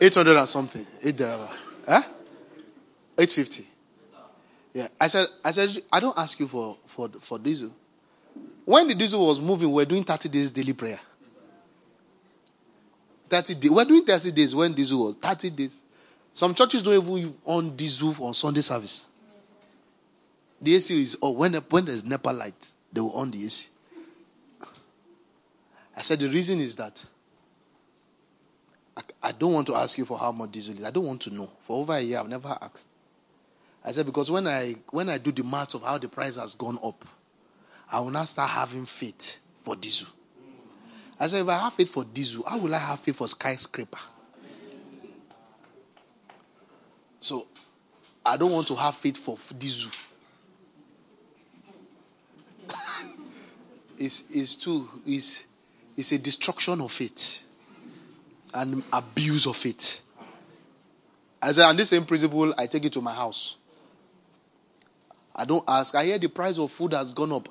800 0.00 0.36
and 0.38 0.48
something. 0.48 0.86
8 1.02 1.16
there. 1.18 1.36
Eh? 1.86 2.02
850. 3.18 3.66
Yeah. 4.72 4.88
I 4.98 5.08
said, 5.08 5.26
I 5.44 5.50
said, 5.50 5.82
I 5.92 6.00
don't 6.00 6.16
ask 6.16 6.40
you 6.40 6.46
for, 6.48 6.78
for, 6.86 7.10
for 7.20 7.38
diesel. 7.38 7.74
When 8.64 8.88
the 8.88 8.94
diesel 8.94 9.26
was 9.26 9.40
moving, 9.40 9.68
we 9.68 9.74
we're 9.74 9.84
doing 9.84 10.04
30 10.04 10.28
days 10.28 10.50
daily 10.50 10.72
prayer. 10.72 11.00
30 13.30 13.54
days. 13.54 13.70
We're 13.70 13.84
doing 13.84 14.04
30 14.04 14.32
days 14.32 14.54
when 14.54 14.72
diesel 14.74 15.04
was 15.06 15.14
30 15.16 15.50
days. 15.50 15.80
Some 16.34 16.54
churches 16.54 16.82
don't 16.82 16.94
even 16.94 17.34
on 17.44 17.76
diesel 17.76 18.14
on 18.20 18.34
Sunday 18.34 18.60
service. 18.60 19.06
The 20.60 20.74
AC 20.74 21.02
is 21.02 21.18
oh 21.22 21.30
when 21.30 21.54
when 21.54 21.86
there's 21.86 22.04
NEPA 22.04 22.28
light, 22.30 22.72
they 22.92 23.00
will 23.00 23.12
on 23.12 23.30
the 23.30 23.42
AC. 23.44 23.68
I 25.96 26.02
said 26.02 26.20
the 26.20 26.28
reason 26.28 26.58
is 26.58 26.76
that 26.76 27.04
I, 28.96 29.02
I 29.22 29.32
don't 29.32 29.52
want 29.52 29.66
to 29.68 29.74
ask 29.76 29.96
you 29.96 30.04
for 30.04 30.18
how 30.18 30.32
much 30.32 30.50
diesel 30.52 30.76
is. 30.76 30.84
I 30.84 30.90
don't 30.90 31.06
want 31.06 31.22
to 31.22 31.30
know. 31.30 31.50
For 31.62 31.78
over 31.78 31.94
a 31.94 32.00
year, 32.00 32.18
I've 32.18 32.28
never 32.28 32.56
asked. 32.60 32.86
I 33.84 33.92
said 33.92 34.06
because 34.06 34.30
when 34.30 34.46
I 34.46 34.74
when 34.90 35.08
I 35.08 35.18
do 35.18 35.32
the 35.32 35.44
math 35.44 35.74
of 35.74 35.82
how 35.82 35.98
the 35.98 36.08
price 36.08 36.36
has 36.36 36.54
gone 36.54 36.78
up, 36.82 37.04
I 37.90 38.00
will 38.00 38.10
now 38.10 38.24
start 38.24 38.50
having 38.50 38.86
faith 38.86 39.38
for 39.64 39.76
diesel. 39.76 40.08
I 41.20 41.26
said, 41.26 41.42
if 41.42 41.48
I 41.48 41.58
have 41.58 41.74
faith 41.74 41.90
for 41.90 42.02
diesel, 42.02 42.42
how 42.48 42.56
will 42.56 42.74
I 42.74 42.78
have 42.78 42.98
faith 42.98 43.16
for 43.16 43.28
skyscraper? 43.28 43.98
So 47.20 47.46
I 48.24 48.38
don't 48.38 48.50
want 48.50 48.66
to 48.68 48.74
have 48.74 48.94
faith 48.94 49.18
for 49.18 49.36
diesel. 49.58 49.90
it's, 53.98 54.24
it's 54.30 54.54
too 54.54 54.88
it's, 55.06 55.44
it's 55.94 56.12
a 56.12 56.18
destruction 56.18 56.80
of 56.80 56.90
faith 56.90 57.42
and 58.54 58.82
abuse 58.90 59.46
of 59.46 59.56
faith. 59.56 60.00
I 61.42 61.52
said, 61.52 61.68
and 61.68 61.78
this 61.78 61.90
same 61.90 62.06
principle, 62.06 62.54
I 62.56 62.66
take 62.66 62.86
it 62.86 62.92
to 62.94 63.02
my 63.02 63.14
house. 63.14 63.56
I 65.36 65.44
don't 65.44 65.64
ask. 65.68 65.94
I 65.94 66.04
hear 66.04 66.18
the 66.18 66.28
price 66.28 66.58
of 66.58 66.70
food 66.70 66.94
has 66.94 67.12
gone 67.12 67.32
up. 67.32 67.48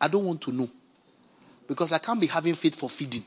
I 0.00 0.08
don't 0.08 0.24
want 0.24 0.40
to 0.42 0.52
know. 0.52 0.68
Because 1.70 1.92
I 1.92 1.98
can't 1.98 2.20
be 2.20 2.26
having 2.26 2.54
faith 2.54 2.74
for 2.74 2.90
feeding. 2.90 3.24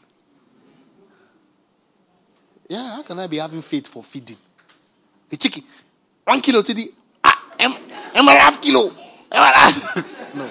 Yeah, 2.67 2.97
how 2.97 3.01
can 3.01 3.17
I 3.17 3.27
be 3.27 3.37
having 3.37 3.61
faith 3.61 3.87
for 3.87 4.03
feeding? 4.03 4.35
The 5.29 5.37
chicken, 5.37 5.63
one 6.25 6.41
kilo 6.41 6.61
today. 6.61 6.89
Ah, 7.23 7.53
am, 7.57 7.73
am 8.13 8.27
I 8.27 8.33
half 8.33 8.61
kilo? 8.61 8.89
Am 8.89 8.95
I 9.31 9.47
half? 9.55 10.35
no. 10.35 10.49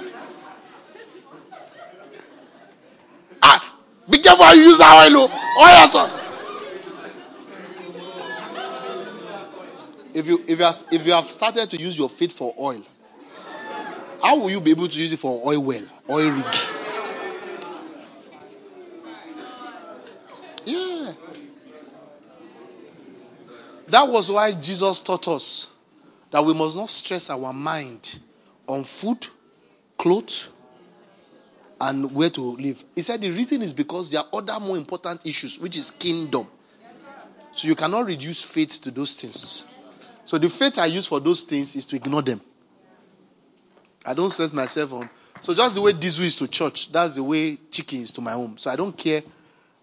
Ah, 3.43 3.76
be 4.09 4.20
careful 4.20 4.43
how 4.43 4.55
you 4.55 4.62
use 4.62 4.80
our 4.80 5.05
oil. 5.05 5.11
Oh. 5.14 5.28
Oh, 5.59 5.82
oil, 5.82 5.86
son. 5.86 6.11
If 10.14 10.26
you, 10.26 10.43
if, 10.49 10.59
you 10.59 10.97
if 10.97 11.07
you 11.07 11.12
have 11.12 11.26
started 11.26 11.68
to 11.68 11.76
use 11.76 11.99
your 11.99 12.09
faith 12.09 12.32
for 12.32 12.55
oil, 12.59 12.82
how 14.22 14.38
will 14.38 14.49
you 14.51 14.62
be 14.62 14.70
able 14.70 14.88
to 14.88 14.99
use 14.99 15.12
it 15.12 15.18
for 15.18 15.47
oil 15.47 15.62
well, 15.62 15.84
oil 16.09 16.30
rig? 16.30 16.71
That 23.93 24.09
was 24.09 24.30
why 24.30 24.53
Jesus 24.53 25.03
taught 25.03 25.28
us 25.28 25.68
that 26.30 26.43
we 26.43 26.55
must 26.55 26.78
not 26.78 26.88
stress 26.88 27.28
our 27.28 27.53
mind 27.53 28.20
on 28.66 28.84
food, 28.84 29.26
clothes, 29.99 30.49
and 31.78 32.11
where 32.14 32.30
to 32.30 32.40
live. 32.40 32.82
He 32.97 33.03
said 33.03 33.20
the 33.20 33.30
reason 33.30 33.61
is 33.61 33.74
because 33.74 34.09
there 34.09 34.20
are 34.20 34.28
other 34.32 34.59
more 34.59 34.78
important 34.78 35.26
issues, 35.26 35.59
which 35.59 35.76
is 35.76 35.90
kingdom. 35.90 36.47
So 37.53 37.68
you 37.68 37.74
cannot 37.74 38.07
reduce 38.07 38.40
faith 38.40 38.80
to 38.80 38.90
those 38.90 39.12
things. 39.12 39.66
So 40.24 40.38
the 40.38 40.49
faith 40.49 40.78
I 40.78 40.86
use 40.86 41.07
for 41.07 41.20
those 41.20 41.43
things 41.43 41.76
is 41.76 41.84
to 41.84 41.97
ignore 41.97 42.22
them. 42.22 42.40
I 44.07 44.14
don't 44.14 44.30
stress 44.30 44.55
myself 44.55 44.95
on. 44.95 45.11
So 45.43 45.53
just 45.53 45.74
the 45.74 45.82
way 45.82 45.93
diesel 45.93 46.24
is 46.24 46.36
to 46.36 46.49
church, 46.49 46.90
that's 46.90 47.16
the 47.16 47.22
way 47.22 47.59
chicken 47.70 48.01
is 48.01 48.12
to 48.12 48.22
my 48.22 48.32
home. 48.32 48.57
So 48.57 48.70
I 48.70 48.76
don't 48.76 48.97
care 48.97 49.22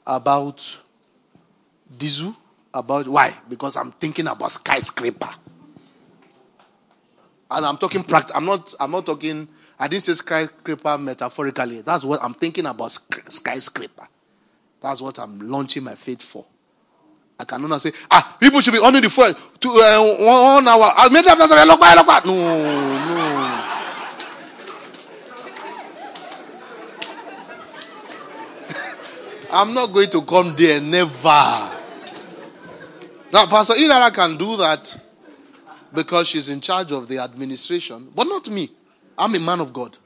about 0.08 0.80
diesel. 1.96 2.36
About 2.74 3.08
why? 3.08 3.34
Because 3.50 3.76
I'm 3.78 3.92
thinking 3.94 4.28
about 4.28 4.52
skyscraper. 4.52 5.30
And 7.52 7.66
I'm 7.66 7.78
talking. 7.78 8.06
I'm 8.36 8.46
not. 8.46 8.76
I'm 8.80 8.92
not 8.92 9.06
talking. 9.06 9.48
I 9.80 9.88
didn't 9.88 10.04
say 10.04 10.14
skyscraper 10.14 10.98
metaphorically. 10.98 11.82
That's 11.82 12.04
what 12.04 12.24
I'm 12.24 12.34
thinking 12.34 12.66
about. 12.68 12.92
Skyscraper. 12.92 14.08
That's 14.82 15.02
what 15.02 15.18
I'm 15.20 15.40
launching 15.40 15.84
my 15.84 15.96
faith 15.96 16.22
for. 16.22 16.46
I 17.40 17.46
cannot 17.46 17.82
say, 17.82 17.92
ah, 18.12 18.36
people 18.40 18.60
should 18.60 18.74
be 18.74 18.80
on 18.80 18.94
the 18.94 19.10
phone 19.10 19.34
to 19.34 19.70
uh, 19.70 20.18
one 20.56 20.68
hour. 20.68 20.92
I 20.96 21.08
made 21.10 21.26
after 21.26 21.48
seven. 21.48 21.68
Look 21.68 21.80
look. 21.80 22.26
No, 22.26 22.34
no. 22.36 23.66
I'm 29.52 29.74
not 29.74 29.92
going 29.94 30.10
to 30.10 30.22
come 30.22 30.54
there. 30.56 30.82
Never. 30.82 31.79
Now, 33.32 33.46
Pastor 33.46 33.76
Irara 33.78 34.12
can 34.12 34.38
do 34.38 34.58
that 34.58 35.00
because 35.94 36.28
she's 36.28 36.50
in 36.50 36.62
charge 36.62 36.92
of 36.92 37.08
the 37.08 37.20
administration, 37.20 38.12
but 38.16 38.24
not 38.26 38.50
me. 38.50 38.70
I'm 39.18 39.36
a 39.36 39.40
man 39.40 39.60
of 39.60 39.72
God. 39.72 39.98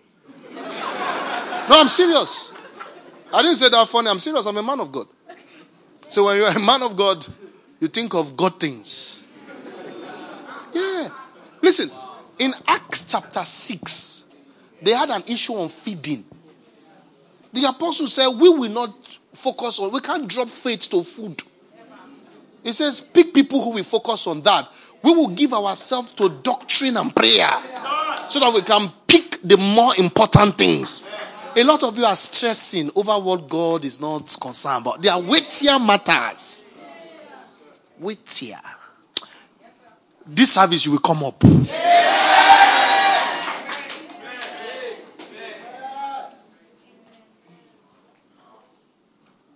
No, 0.53 1.79
I'm 1.79 1.87
serious. 1.87 2.51
I 3.33 3.41
didn't 3.41 3.57
say 3.57 3.69
that 3.69 3.87
funny. 3.87 4.09
I'm 4.09 4.19
serious. 4.19 4.45
I'm 4.45 4.57
a 4.57 4.63
man 4.63 4.79
of 4.81 4.91
God. 4.91 5.07
So 6.09 6.25
when 6.25 6.37
you're 6.37 6.47
a 6.47 6.59
man 6.59 6.83
of 6.83 6.97
God, 6.97 7.25
you 7.79 7.87
think 7.87 8.13
of 8.13 8.35
God 8.35 8.59
things. 8.59 9.23
Yeah. 10.73 11.09
Listen, 11.61 11.89
in 12.39 12.53
Acts 12.67 13.05
chapter 13.05 13.45
6, 13.45 14.25
they 14.81 14.91
had 14.91 15.09
an 15.09 15.23
issue 15.27 15.53
on 15.53 15.69
feeding. 15.69 16.25
The 17.53 17.65
apostle 17.65 18.07
said, 18.07 18.27
We 18.27 18.49
will 18.49 18.71
not 18.71 18.93
focus 19.33 19.79
on, 19.79 19.91
we 19.91 20.01
can't 20.01 20.27
drop 20.27 20.49
faith 20.49 20.89
to 20.89 21.03
food. 21.03 21.41
He 22.63 22.73
says, 22.73 23.01
Pick 23.01 23.33
people 23.33 23.63
who 23.63 23.71
will 23.71 23.83
focus 23.83 24.25
on 24.27 24.41
that. 24.41 24.69
We 25.03 25.11
will 25.11 25.27
give 25.27 25.53
ourselves 25.53 26.11
to 26.13 26.29
doctrine 26.29 26.95
and 26.95 27.13
prayer 27.13 27.51
so 28.29 28.39
that 28.39 28.51
we 28.53 28.61
can 28.61 28.89
pick 29.05 29.39
the 29.43 29.57
more 29.57 29.93
important 29.97 30.57
things. 30.57 31.03
A 31.55 31.63
lot 31.63 31.83
of 31.83 31.97
you 31.97 32.05
are 32.05 32.15
stressing 32.15 32.89
over 32.95 33.13
what 33.19 33.49
God 33.49 33.85
is 33.85 33.99
not 33.99 34.35
concerned 34.39 34.81
about. 34.87 35.01
There 35.01 35.11
are 35.11 35.21
weightier 35.21 35.77
matters. 35.77 36.63
Weightier. 37.99 38.61
This 40.25 40.53
service, 40.53 40.85
you 40.85 40.93
will 40.93 40.99
come 40.99 41.23
up. 41.23 41.43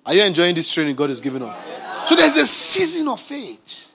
Are 0.06 0.14
you 0.14 0.24
enjoying 0.24 0.56
this 0.56 0.72
training 0.74 0.96
God 0.96 1.10
is 1.10 1.20
giving 1.20 1.42
us? 1.42 1.87
So 2.08 2.16
there's 2.16 2.38
a 2.38 2.46
season 2.46 3.10
of 3.10 3.20
faith 3.20 3.92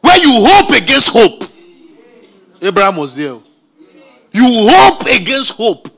where 0.00 0.16
you 0.16 0.30
hope 0.30 0.70
against 0.70 1.10
hope. 1.10 1.44
Abraham 2.62 2.96
was 2.96 3.14
there. 3.14 3.36
You 4.32 4.44
hope 4.70 5.02
against 5.02 5.52
hope. 5.52 5.88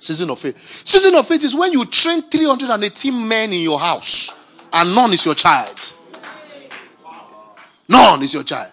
Season 0.00 0.28
of 0.30 0.40
faith. 0.40 0.56
Season 0.84 1.14
of 1.14 1.26
faith 1.28 1.44
is 1.44 1.54
when 1.54 1.72
you 1.72 1.84
train 1.86 2.28
318 2.28 3.28
men 3.28 3.52
in 3.52 3.60
your 3.60 3.78
house 3.78 4.36
and 4.72 4.92
none 4.92 5.12
is 5.12 5.24
your 5.24 5.36
child. 5.36 5.94
None 7.88 8.22
is 8.24 8.34
your 8.34 8.42
child. 8.42 8.72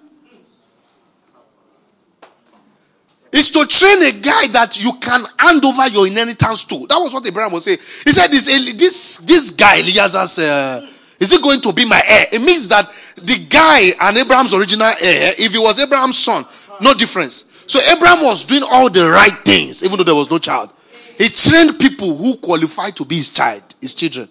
It's 3.37 3.49
to 3.51 3.65
train 3.65 4.01
a 4.01 4.13
guy 4.13 4.47
that 4.47 4.81
you 4.81 4.93
can 4.93 5.25
hand 5.37 5.65
over 5.65 5.85
your 5.87 6.07
inheritance 6.07 6.63
to. 6.63 6.87
That 6.87 6.97
was 6.97 7.13
what 7.13 7.27
Abraham 7.27 7.51
was 7.51 7.65
saying. 7.65 7.79
He 8.05 8.13
said, 8.13 8.31
"This 8.31 8.45
this 8.45 9.17
this 9.17 9.51
guy 9.51 9.79
Eliezer, 9.79 10.19
uh, 10.41 10.87
is 11.19 11.31
he 11.33 11.41
going 11.41 11.59
to 11.59 11.73
be 11.73 11.85
my 11.85 12.01
heir?" 12.07 12.27
It 12.31 12.41
means 12.41 12.69
that 12.69 12.89
the 13.17 13.45
guy 13.49 13.91
and 13.99 14.17
Abraham's 14.17 14.53
original 14.53 14.87
heir, 14.87 15.33
if 15.37 15.51
he 15.51 15.59
was 15.59 15.77
Abraham's 15.79 16.17
son, 16.17 16.45
no 16.79 16.93
difference. 16.93 17.43
So 17.67 17.81
Abraham 17.81 18.23
was 18.23 18.45
doing 18.45 18.63
all 18.63 18.89
the 18.89 19.09
right 19.09 19.37
things, 19.43 19.83
even 19.83 19.97
though 19.97 20.05
there 20.05 20.15
was 20.15 20.31
no 20.31 20.37
child. 20.37 20.71
He 21.17 21.27
trained 21.27 21.77
people 21.77 22.15
who 22.15 22.37
qualify 22.37 22.91
to 22.91 23.03
be 23.03 23.17
his 23.17 23.29
child, 23.29 23.63
his 23.81 23.93
children. 23.93 24.29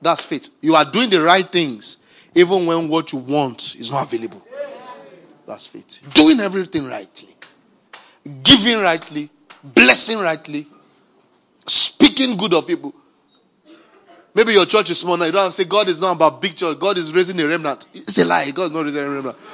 That's 0.00 0.24
faith. 0.24 0.48
You 0.60 0.76
are 0.76 0.84
doing 0.84 1.10
the 1.10 1.20
right 1.20 1.50
things, 1.50 1.98
even 2.36 2.66
when 2.66 2.88
what 2.88 3.12
you 3.12 3.18
want 3.18 3.74
is 3.74 3.90
not 3.90 4.04
available. 4.04 4.46
That's 5.44 5.66
faith. 5.66 5.98
Doing 6.14 6.38
everything 6.38 6.86
rightly, 6.86 7.29
giving 8.42 8.80
rightly, 8.80 9.30
blessing 9.62 10.18
rightly, 10.18 10.66
speaking 11.66 12.36
good 12.36 12.54
of 12.54 12.66
people. 12.66 12.94
Maybe 14.34 14.52
your 14.52 14.66
church 14.66 14.90
is 14.90 14.98
small 14.98 15.16
now. 15.16 15.24
You 15.24 15.32
don't 15.32 15.42
have 15.42 15.50
to 15.50 15.56
say 15.56 15.64
God 15.64 15.88
is 15.88 16.00
not 16.00 16.12
about 16.12 16.40
big 16.40 16.54
church. 16.54 16.78
God 16.78 16.96
is 16.98 17.12
raising 17.12 17.40
a 17.40 17.46
remnant. 17.46 17.86
It's 17.92 18.18
a 18.18 18.24
lie. 18.24 18.50
God 18.52 18.64
is 18.64 18.70
not 18.70 18.84
raising 18.84 19.02
a 19.02 19.10
remnant. 19.10 19.36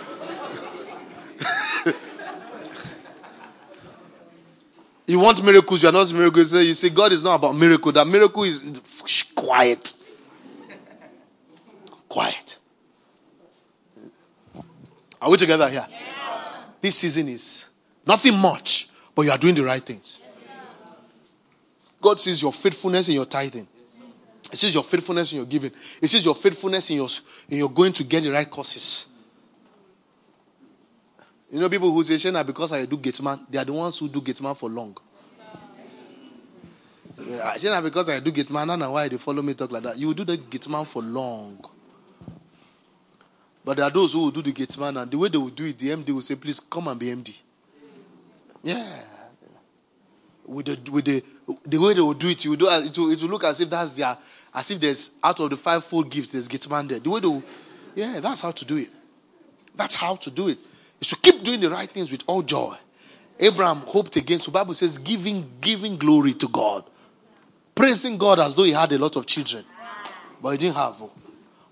You 5.06 5.20
want 5.20 5.42
miracles, 5.44 5.82
you 5.82 5.88
are 5.88 5.92
not 5.92 6.12
miracles. 6.12 6.52
You 6.52 6.74
say 6.74 6.90
God 6.90 7.12
is 7.12 7.22
not 7.22 7.36
about 7.36 7.54
miracle. 7.54 7.92
That 7.92 8.06
miracle 8.06 8.42
is 8.42 9.24
quiet. 9.34 9.94
Quiet. 12.08 12.56
Are 15.22 15.30
we 15.30 15.36
together 15.36 15.68
here? 15.68 15.86
This 16.80 16.98
season 16.98 17.28
is 17.28 17.65
nothing 18.06 18.36
much, 18.38 18.88
but 19.14 19.22
you 19.22 19.30
are 19.30 19.38
doing 19.38 19.54
the 19.54 19.64
right 19.64 19.82
things. 19.82 20.20
God 22.00 22.20
sees 22.20 22.40
your 22.40 22.52
faithfulness 22.52 23.08
in 23.08 23.14
your 23.14 23.26
tithing. 23.26 23.66
He 24.50 24.56
sees 24.56 24.74
your 24.74 24.84
faithfulness 24.84 25.32
in 25.32 25.38
your 25.38 25.46
giving. 25.46 25.72
He 26.00 26.06
sees 26.06 26.24
your 26.24 26.34
faithfulness 26.34 26.90
in 26.90 26.96
your 26.96 27.08
in 27.48 27.58
your 27.58 27.70
going 27.70 27.92
to 27.94 28.04
get 28.04 28.22
the 28.22 28.30
right 28.30 28.48
courses. 28.48 29.06
You 31.50 31.60
know, 31.60 31.68
people 31.68 31.92
who 31.92 32.02
say, 32.02 32.14
Shana, 32.14 32.44
because 32.44 32.72
I 32.72 32.84
do 32.86 32.96
Gateman, 32.96 33.46
they 33.50 33.58
are 33.58 33.64
the 33.64 33.72
ones 33.72 33.98
who 33.98 34.08
do 34.08 34.20
Gateman 34.20 34.56
for 34.56 34.68
long. 34.68 34.96
Yeah, 37.18 37.54
Shana, 37.54 37.82
because 37.82 38.08
I 38.08 38.20
do 38.20 38.30
Gateman, 38.30 38.62
I 38.62 38.66
don't 38.66 38.78
know 38.80 38.90
why 38.90 39.08
they 39.08 39.16
follow 39.16 39.42
me 39.42 39.54
talk 39.54 39.70
like 39.70 39.84
that. 39.84 39.98
You 39.98 40.08
will 40.08 40.14
do 40.14 40.24
the 40.24 40.36
Gateman 40.36 40.84
for 40.86 41.02
long. 41.02 41.64
But 43.64 43.78
there 43.78 43.86
are 43.86 43.90
those 43.90 44.12
who 44.12 44.22
will 44.22 44.30
do 44.30 44.42
the 44.42 44.52
Gateman, 44.52 45.00
and 45.00 45.10
the 45.10 45.18
way 45.18 45.28
they 45.28 45.38
will 45.38 45.48
do 45.48 45.64
it, 45.64 45.78
the 45.78 45.88
MD 45.88 46.10
will 46.10 46.20
say, 46.20 46.34
please 46.34 46.60
come 46.60 46.88
and 46.88 46.98
be 46.98 47.06
MD. 47.06 47.34
Yeah. 48.66 49.00
With 50.44 50.66
the, 50.66 50.90
with 50.90 51.04
the, 51.04 51.22
the 51.64 51.78
way 51.78 51.94
they 51.94 52.00
will 52.00 52.14
do 52.14 52.26
it, 52.26 52.44
you 52.44 52.56
do, 52.56 52.66
it, 52.68 52.98
will, 52.98 53.12
it 53.12 53.22
will 53.22 53.28
look 53.28 53.44
as 53.44 53.60
if 53.60 53.70
that's 53.70 53.92
their, 53.92 54.18
as 54.52 54.68
if 54.72 54.80
there's, 54.80 55.12
out 55.22 55.38
of 55.38 55.50
the 55.50 55.56
five-fold 55.56 56.10
gifts, 56.10 56.32
there's 56.32 56.48
Gateman 56.48 56.88
there. 56.88 56.98
The 56.98 57.08
way 57.08 57.20
they 57.20 57.28
will, 57.28 57.44
yeah, 57.94 58.18
that's 58.18 58.40
how 58.40 58.50
to 58.50 58.64
do 58.64 58.76
it. 58.76 58.88
That's 59.76 59.94
how 59.94 60.16
to 60.16 60.30
do 60.32 60.48
it 60.48 60.58
is 61.00 61.08
to 61.08 61.16
keep 61.16 61.44
doing 61.44 61.60
the 61.60 61.70
right 61.70 61.88
things 61.88 62.10
with 62.10 62.24
all 62.26 62.42
joy. 62.42 62.76
Abraham 63.38 63.78
hoped 63.82 64.16
again. 64.16 64.40
So 64.40 64.50
Bible 64.50 64.74
says 64.74 64.98
giving, 64.98 65.48
giving 65.60 65.96
glory 65.96 66.34
to 66.34 66.48
God. 66.48 66.84
Praising 67.74 68.18
God 68.18 68.40
as 68.40 68.56
though 68.56 68.64
he 68.64 68.72
had 68.72 68.90
a 68.92 68.98
lot 68.98 69.14
of 69.14 69.26
children. 69.26 69.64
But 70.42 70.50
he 70.50 70.58
didn't 70.58 70.76
have. 70.76 70.96
Oh. 71.00 71.12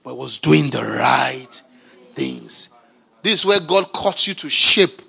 But 0.04 0.12
he 0.12 0.16
was 0.16 0.38
doing 0.38 0.70
the 0.70 0.84
right 0.84 1.62
things. 2.14 2.68
This 3.22 3.40
is 3.40 3.46
where 3.46 3.58
God 3.58 3.92
cuts 3.92 4.28
you 4.28 4.34
to 4.34 4.48
shape. 4.48 5.02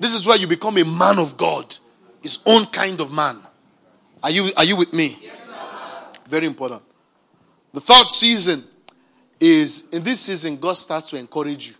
This 0.00 0.14
is 0.14 0.26
where 0.26 0.38
you 0.38 0.46
become 0.46 0.78
a 0.78 0.84
man 0.84 1.18
of 1.18 1.36
God. 1.36 1.76
His 2.22 2.38
own 2.46 2.66
kind 2.66 2.98
of 3.00 3.12
man. 3.12 3.42
Are 4.22 4.30
you, 4.30 4.50
are 4.56 4.64
you 4.64 4.76
with 4.76 4.92
me? 4.94 5.18
Yes, 5.20 5.38
Very 6.26 6.46
important. 6.46 6.82
The 7.72 7.82
third 7.82 8.10
season 8.10 8.64
is 9.38 9.84
in 9.92 10.02
this 10.02 10.20
season, 10.22 10.56
God 10.56 10.72
starts 10.72 11.10
to 11.10 11.16
encourage 11.16 11.68
you 11.68 11.74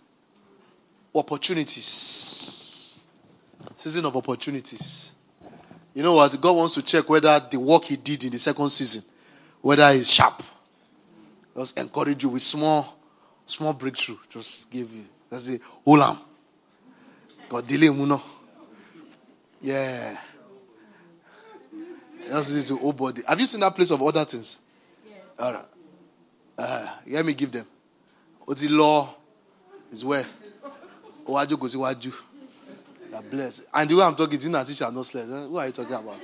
opportunities. 1.13 2.99
Season 3.75 4.05
of 4.05 4.15
opportunities. 4.15 5.11
You 5.93 6.03
know 6.03 6.13
what? 6.13 6.39
God 6.39 6.55
wants 6.55 6.75
to 6.75 6.83
check 6.83 7.09
whether 7.09 7.41
the 7.51 7.59
work 7.59 7.85
He 7.85 7.97
did 7.97 8.23
in 8.23 8.31
the 8.31 8.39
second 8.39 8.69
season, 8.69 9.03
whether 9.61 9.83
it's 9.89 10.11
sharp. 10.11 10.43
Just 11.57 11.77
encourage 11.77 12.21
you 12.23 12.29
with 12.29 12.43
small, 12.43 12.97
small 13.45 13.73
breakthrough. 13.73 14.17
Just 14.29 14.69
give 14.69 14.91
you. 14.93 15.05
Just 15.31 15.47
say, 15.47 15.59
Olam. 15.85 16.19
God 17.51 17.67
delay 17.67 17.89
muno. 17.89 18.21
Yeah. 19.61 20.15
Just 22.25 22.53
need 22.53 22.65
to 22.67 22.79
old 22.79 22.95
body. 22.95 23.23
Have 23.27 23.41
you 23.41 23.45
seen 23.45 23.59
that 23.59 23.75
place 23.75 23.91
of 23.91 24.01
other 24.01 24.23
things? 24.23 24.57
Yes. 25.05 25.17
All 25.37 25.51
right. 25.51 25.65
Uh, 26.57 26.87
let 27.07 27.25
me 27.25 27.33
give 27.33 27.51
them. 27.51 27.65
What's 28.45 28.61
the 28.61 28.69
law? 28.69 29.13
Is 29.91 30.05
where? 30.05 30.25
Owaju 31.27 31.59
goes 31.59 31.75
Owaju. 31.75 32.13
God 33.11 33.29
bless. 33.29 33.65
And 33.73 33.89
the 33.89 33.95
way 33.95 34.03
I'm 34.05 34.15
talking, 34.15 34.39
Jina 34.39 34.65
she 34.65 34.73
shall 34.73 34.93
not 34.93 35.05
sleep. 35.05 35.25
Who 35.25 35.57
are 35.57 35.67
you 35.67 35.73
talking 35.73 35.93
about? 35.93 36.21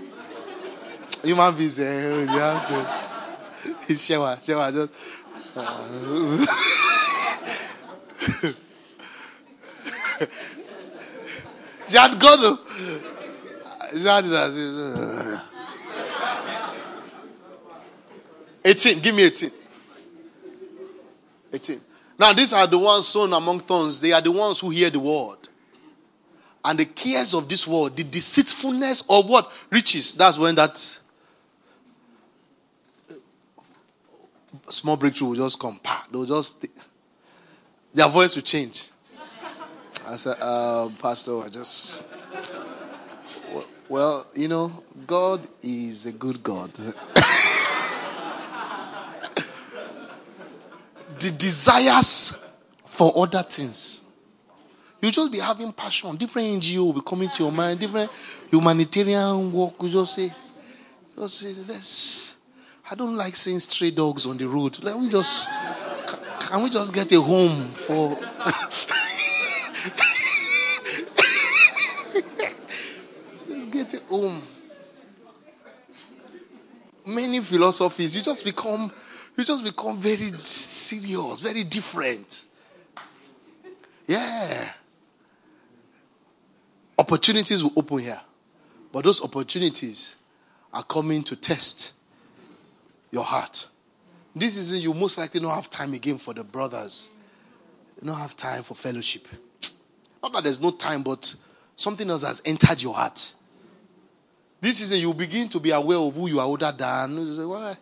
Human 1.25 1.53
beings, 1.57 1.78
eh? 1.78 2.23
Yeah, 2.23 2.57
He's 3.86 4.01
Shewa. 4.07 4.38
Shewa 4.38 4.71
just. 4.71 4.91
Uh, 5.57 6.45
she 11.90 11.98
had 11.98 12.20
gone. 12.20 12.60
She 13.92 14.04
had 14.04 14.26
it. 14.26 15.42
18. 18.66 19.00
Give 19.00 19.16
me 19.16 19.24
18. 19.26 19.52
18. 21.54 21.82
Now, 22.20 22.34
these 22.34 22.52
are 22.54 22.68
the 22.68 22.78
ones 22.78 23.08
sown 23.08 23.32
among 23.32 23.60
thorns. 23.62 24.02
They 24.02 24.12
are 24.12 24.22
the 24.22 24.32
ones 24.32 24.60
who 24.60 24.70
hear 24.72 24.90
the 24.90 25.00
word. 25.00 25.38
And 26.66 26.80
the 26.80 26.86
cares 26.86 27.34
of 27.34 27.48
this 27.48 27.66
world, 27.66 27.96
the 27.96 28.04
deceitfulness 28.04 29.04
of 29.10 29.30
what? 29.30 29.50
Riches. 29.72 30.16
That's 30.16 30.38
when 30.38 30.56
that 30.56 31.00
small 34.68 34.98
breakthrough 34.98 35.30
will 35.30 35.36
just 35.36 35.60
come. 35.60 35.80
They'll 36.12 36.26
just, 36.26 36.66
their 37.94 38.10
voice 38.10 38.36
will 38.36 38.44
change. 38.44 38.90
I 40.10 40.16
said, 40.16 40.38
uh, 40.39 40.89
Pastor, 41.01 41.43
I 41.43 41.49
just, 41.49 42.01
well, 43.89 44.26
you 44.34 44.47
know, 44.47 44.72
God 45.05 45.45
is 45.62 46.05
a 46.05 46.14
good 46.14 46.41
God. 46.41 46.72
the 51.20 51.32
desires 51.38 52.39
for 52.86 53.12
other 53.18 53.43
things. 53.43 54.01
You 55.01 55.12
just 55.12 55.30
be 55.30 55.39
having 55.39 55.74
passion. 55.74 56.16
Different 56.16 56.64
NGO 56.64 56.86
will 56.86 56.93
be 56.93 57.01
coming 57.01 57.30
to 57.30 57.43
your 57.43 57.51
mind. 57.51 57.82
Different 57.82 58.10
humanitarian 58.49 59.51
work. 59.51 59.74
You 59.82 59.89
just 59.89 60.16
say, 60.16 60.32
just 61.18 61.38
say, 61.38 61.53
let's. 61.68 62.38
I 62.89 62.95
don't 62.95 63.18
like 63.18 63.36
seeing 63.36 63.60
stray 63.60 63.91
dogs 63.91 64.26
on 64.26 64.38
the 64.38 64.47
road. 64.47 64.82
Let 64.82 64.97
me 64.97 65.10
just. 65.10 65.49
Can 66.39 66.64
we 66.64 66.70
just 66.70 66.93
get 66.93 67.12
a 67.12 67.20
home 67.20 67.72
for? 67.72 68.18
A 73.94 74.00
home. 74.06 74.42
Many 77.06 77.40
philosophies. 77.40 78.16
You 78.16 78.22
just 78.22 78.44
become 78.44 78.92
you 79.38 79.44
just 79.44 79.64
become 79.64 79.98
very 79.98 80.32
serious, 80.44 81.40
very 81.40 81.64
different. 81.64 82.44
Yeah. 84.08 84.72
Opportunities 86.98 87.64
will 87.64 87.74
open 87.76 88.00
here. 88.00 88.20
But 88.92 89.04
those 89.04 89.22
opportunities 89.22 90.16
are 90.74 90.84
coming 90.84 91.24
to 91.24 91.36
test 91.36 91.94
your 93.12 93.24
heart. 93.24 93.68
This 94.36 94.56
season, 94.56 94.80
you 94.80 94.94
most 94.94 95.18
likely 95.18 95.40
don't 95.40 95.54
have 95.54 95.70
time 95.70 95.94
again 95.94 96.18
for 96.18 96.34
the 96.34 96.44
brothers. 96.44 97.10
You 98.02 98.08
don't 98.08 98.18
have 98.18 98.36
time 98.36 98.64
for 98.64 98.74
fellowship. 98.74 99.28
Not 100.22 100.34
that 100.34 100.44
there's 100.44 100.62
no 100.62 100.72
time, 100.72 101.04
but 101.04 101.36
something 101.76 102.10
else 102.10 102.24
has 102.24 102.42
entered 102.44 102.82
your 102.82 102.96
heart. 102.96 103.34
This 104.60 104.80
season, 104.80 104.99
you 104.99 105.14
begin 105.14 105.47
to 105.49 105.60
be 105.60 105.72
aware 105.72 105.97
of 105.97 106.16
who 106.16 106.28
you 106.28 106.39
are 106.39 106.45
older 106.45 106.74
than. 106.76 107.47
Why? 107.47 107.78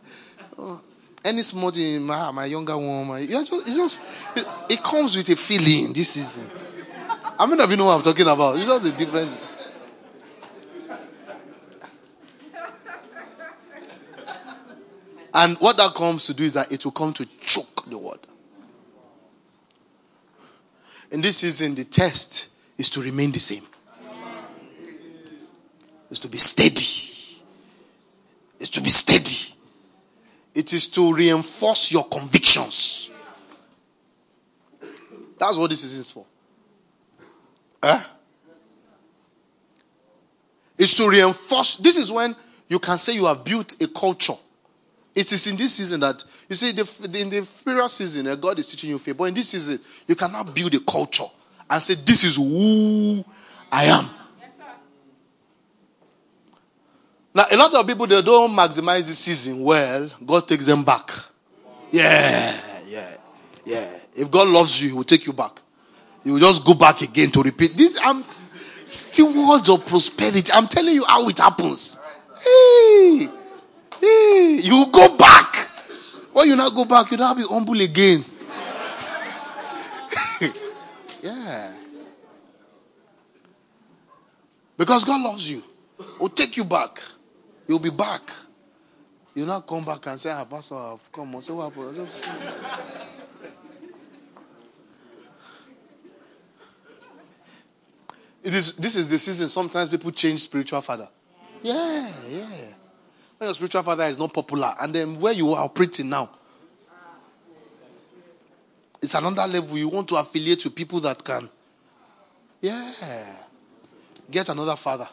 Oh, 0.57 0.81
any 1.23 1.41
small 1.41 1.71
thing, 1.71 2.03
my, 2.03 2.31
my 2.31 2.45
younger 2.45 2.77
woman, 2.77 3.27
just, 3.27 3.51
it's 3.51 3.75
just, 3.75 3.99
it, 4.35 4.47
it, 4.69 4.83
comes 4.83 5.17
with 5.17 5.27
a 5.29 5.35
feeling. 5.35 5.91
This 5.91 6.15
is, 6.17 6.47
I 7.39 7.47
mean, 7.47 7.59
if 7.59 7.69
you 7.69 7.77
know 7.77 7.85
what 7.85 7.95
I'm 7.95 8.03
talking 8.03 8.27
about, 8.27 8.57
it's 8.57 8.65
just 8.65 8.83
the 8.83 8.91
difference. 8.91 9.45
And 15.33 15.57
what 15.57 15.75
that 15.77 15.93
comes 15.95 16.25
to 16.27 16.33
do 16.33 16.43
is 16.45 16.53
that 16.53 16.71
it 16.71 16.85
will 16.85 16.93
come 16.93 17.11
to 17.13 17.25
choke 17.41 17.89
the 17.89 17.97
word. 17.97 18.19
In 21.11 21.21
this 21.21 21.37
season, 21.37 21.75
the 21.75 21.83
test 21.83 22.47
is 22.77 22.89
to 22.91 23.01
remain 23.01 23.31
the 23.31 23.39
same. 23.39 23.65
Is 26.09 26.19
to 26.19 26.27
be 26.27 26.37
steady. 26.37 26.81
Is 28.59 28.69
to 28.71 28.81
be 28.81 28.89
steady. 28.89 29.53
It 30.53 30.71
is 30.71 30.87
to 30.89 31.13
reinforce 31.13 31.91
your 31.91 32.05
convictions. 32.07 33.09
That's 35.37 35.57
what 35.57 35.69
this 35.69 35.83
is 35.83 36.11
for. 36.11 36.25
Eh? 37.83 38.01
It's 40.77 40.93
to 40.95 41.09
reinforce. 41.09 41.77
This 41.77 41.97
is 41.97 42.11
when 42.11 42.35
you 42.67 42.79
can 42.79 42.97
say 42.97 43.13
you 43.13 43.25
have 43.25 43.43
built 43.43 43.81
a 43.81 43.87
culture. 43.87 44.33
It 45.13 45.31
is 45.31 45.47
in 45.47 45.55
this 45.55 45.75
season 45.75 46.01
that 46.01 46.23
you 46.49 46.55
see 46.55 46.73
the, 46.73 47.19
in 47.21 47.29
the 47.29 47.47
previous 47.63 47.93
season 47.93 48.27
uh, 48.27 48.35
God 48.35 48.59
is 48.59 48.67
teaching 48.67 48.89
you 48.89 48.99
faith, 48.99 49.17
but 49.17 49.25
in 49.25 49.33
this 49.33 49.49
season 49.49 49.79
you 50.07 50.15
cannot 50.15 50.53
build 50.53 50.73
a 50.75 50.79
culture 50.81 51.25
and 51.69 51.81
say 51.81 51.95
this 51.95 52.25
is 52.25 52.35
who 52.35 53.23
I 53.71 53.85
am. 53.85 54.09
Now, 57.35 57.45
a 57.51 57.57
lot 57.57 57.73
of 57.73 57.85
people, 57.85 58.07
they 58.07 58.21
don't 58.21 58.51
maximize 58.51 59.07
this 59.07 59.19
season 59.19 59.61
well. 59.61 60.09
God 60.25 60.47
takes 60.47 60.65
them 60.65 60.85
back. 60.85 61.11
Yeah, 61.91 62.57
yeah, 62.87 63.17
yeah. 63.65 63.91
If 64.15 64.31
God 64.31 64.47
loves 64.47 64.81
you, 64.81 64.87
He 64.87 64.95
will 64.95 65.03
take 65.03 65.25
you 65.25 65.33
back. 65.33 65.59
He 66.23 66.31
will 66.31 66.39
just 66.39 66.63
go 66.63 66.73
back 66.73 67.01
again 67.01 67.29
to 67.31 67.43
repeat. 67.43 67.75
This, 67.75 67.99
I'm 68.01 68.23
still 68.89 69.49
words 69.49 69.67
of 69.67 69.85
prosperity. 69.85 70.49
I'm 70.53 70.69
telling 70.69 70.95
you 70.95 71.03
how 71.05 71.27
it 71.27 71.37
happens. 71.37 71.99
Hey, 72.41 73.27
hey, 73.99 74.59
you 74.63 74.85
go 74.89 75.17
back. 75.17 75.69
When 76.31 76.47
you 76.47 76.55
not 76.55 76.73
go 76.73 76.85
back, 76.85 77.11
you 77.11 77.17
don't 77.17 77.35
be 77.35 77.43
humble 77.43 77.81
again. 77.81 78.23
yeah. 81.21 81.73
Because 84.77 85.03
God 85.03 85.21
loves 85.21 85.49
you. 85.49 85.61
Will 86.17 86.29
take 86.29 86.55
you 86.55 86.63
back. 86.63 87.01
You'll 87.67 87.79
be 87.79 87.89
back. 87.89 88.31
You'll 89.33 89.47
not 89.47 89.67
come 89.67 89.83
back 89.83 90.05
and 90.07 90.19
say, 90.19 90.31
ah, 90.31 90.45
Pastor, 90.45 90.75
I've 90.75 91.11
come. 91.11 91.41
say, 91.41 91.51
what 91.51 91.73
happened? 91.73 92.09
It 98.45 98.53
is, 98.53 98.73
this 98.73 98.95
is 98.95 99.09
the 99.09 99.17
season. 99.17 99.49
Sometimes 99.49 99.89
people 99.89 100.11
change 100.11 100.41
spiritual 100.41 100.79
father. 100.81 101.09
Yeah, 101.63 102.11
yeah. 102.29 102.45
When 103.37 103.47
your 103.47 103.55
spiritual 103.55 103.81
father 103.81 104.03
is 104.03 104.19
not 104.19 104.31
popular, 104.31 104.75
and 104.79 104.93
then 104.93 105.19
where 105.19 105.33
you 105.33 105.51
are 105.53 105.65
operating 105.65 106.09
now, 106.09 106.29
it's 109.01 109.15
another 109.15 109.47
level. 109.47 109.77
You 109.77 109.89
want 109.89 110.07
to 110.09 110.15
affiliate 110.17 110.63
with 110.63 110.75
people 110.75 110.99
that 110.99 111.23
can. 111.23 111.49
Yeah. 112.61 113.35
Get 114.29 114.49
another 114.49 114.75
father. 114.75 115.09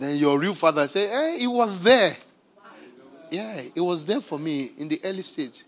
Then 0.00 0.16
your 0.16 0.38
real 0.38 0.54
father 0.54 0.88
say, 0.88 1.10
eh, 1.10 1.36
hey, 1.36 1.44
it 1.44 1.46
was 1.46 1.78
there. 1.78 2.16
Yeah, 3.30 3.60
it 3.74 3.80
was 3.82 4.06
there 4.06 4.22
for 4.22 4.38
me 4.38 4.70
in 4.78 4.88
the 4.88 4.98
early 5.04 5.20
stage. 5.20 5.62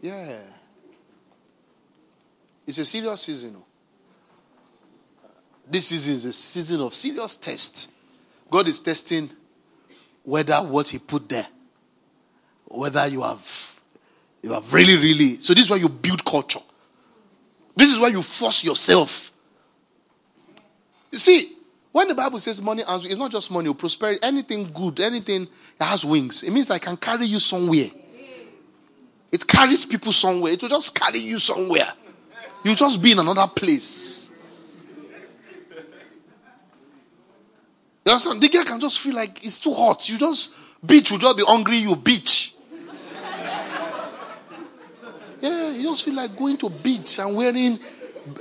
Yeah. 0.00 0.40
It's 2.66 2.78
a 2.78 2.84
serious 2.84 3.20
season. 3.20 3.56
Oh. 3.56 3.64
This 5.70 5.86
season 5.86 6.14
is 6.14 6.24
a 6.24 6.32
season 6.32 6.80
of 6.80 6.94
serious 6.94 7.36
test. 7.36 7.88
God 8.50 8.66
is 8.66 8.80
testing 8.80 9.30
whether 10.24 10.56
what 10.56 10.88
He 10.88 10.98
put 10.98 11.28
there, 11.28 11.46
whether 12.64 13.06
you 13.06 13.22
have, 13.22 13.80
you 14.42 14.50
have 14.50 14.74
really, 14.74 14.96
really. 14.96 15.40
So 15.40 15.54
this 15.54 15.62
is 15.62 15.70
why 15.70 15.76
you 15.76 15.88
build 15.88 16.24
culture. 16.24 16.58
This 17.76 17.92
is 17.92 18.00
why 18.00 18.08
you 18.08 18.20
force 18.20 18.64
yourself. 18.64 19.30
You 21.12 21.18
see, 21.18 21.58
when 21.92 22.08
the 22.08 22.14
Bible 22.14 22.38
says 22.38 22.60
money 22.62 22.82
answers, 22.88 23.10
it's 23.10 23.20
not 23.20 23.30
just 23.30 23.50
money 23.50 23.68
or 23.68 23.74
prosperity, 23.74 24.18
anything 24.22 24.70
good, 24.72 24.98
anything 24.98 25.46
that 25.78 25.84
has 25.84 26.04
wings. 26.04 26.42
It 26.42 26.50
means 26.50 26.70
I 26.70 26.78
can 26.78 26.96
carry 26.96 27.26
you 27.26 27.38
somewhere. 27.38 27.90
It 29.30 29.46
carries 29.46 29.84
people 29.84 30.12
somewhere. 30.12 30.52
It 30.52 30.62
will 30.62 30.70
just 30.70 30.94
carry 30.94 31.18
you 31.18 31.38
somewhere. 31.38 31.92
You'll 32.64 32.74
just 32.74 33.02
be 33.02 33.12
in 33.12 33.18
another 33.18 33.46
place. 33.46 34.30
You 38.04 38.12
understand? 38.12 38.42
The 38.42 38.48
girl 38.48 38.64
can 38.64 38.80
just 38.80 38.98
feel 38.98 39.14
like 39.14 39.44
it's 39.44 39.60
too 39.60 39.74
hot. 39.74 40.08
You 40.08 40.18
just, 40.18 40.50
bitch 40.84 41.10
you 41.10 41.18
just 41.18 41.36
be 41.36 41.44
hungry, 41.46 41.76
you 41.76 41.94
bitch. 41.94 42.54
yeah, 45.40 45.70
you 45.70 45.84
just 45.90 46.04
feel 46.04 46.14
like 46.14 46.36
going 46.36 46.56
to 46.56 46.70
beach 46.70 47.18
and 47.18 47.36
wearing 47.36 47.78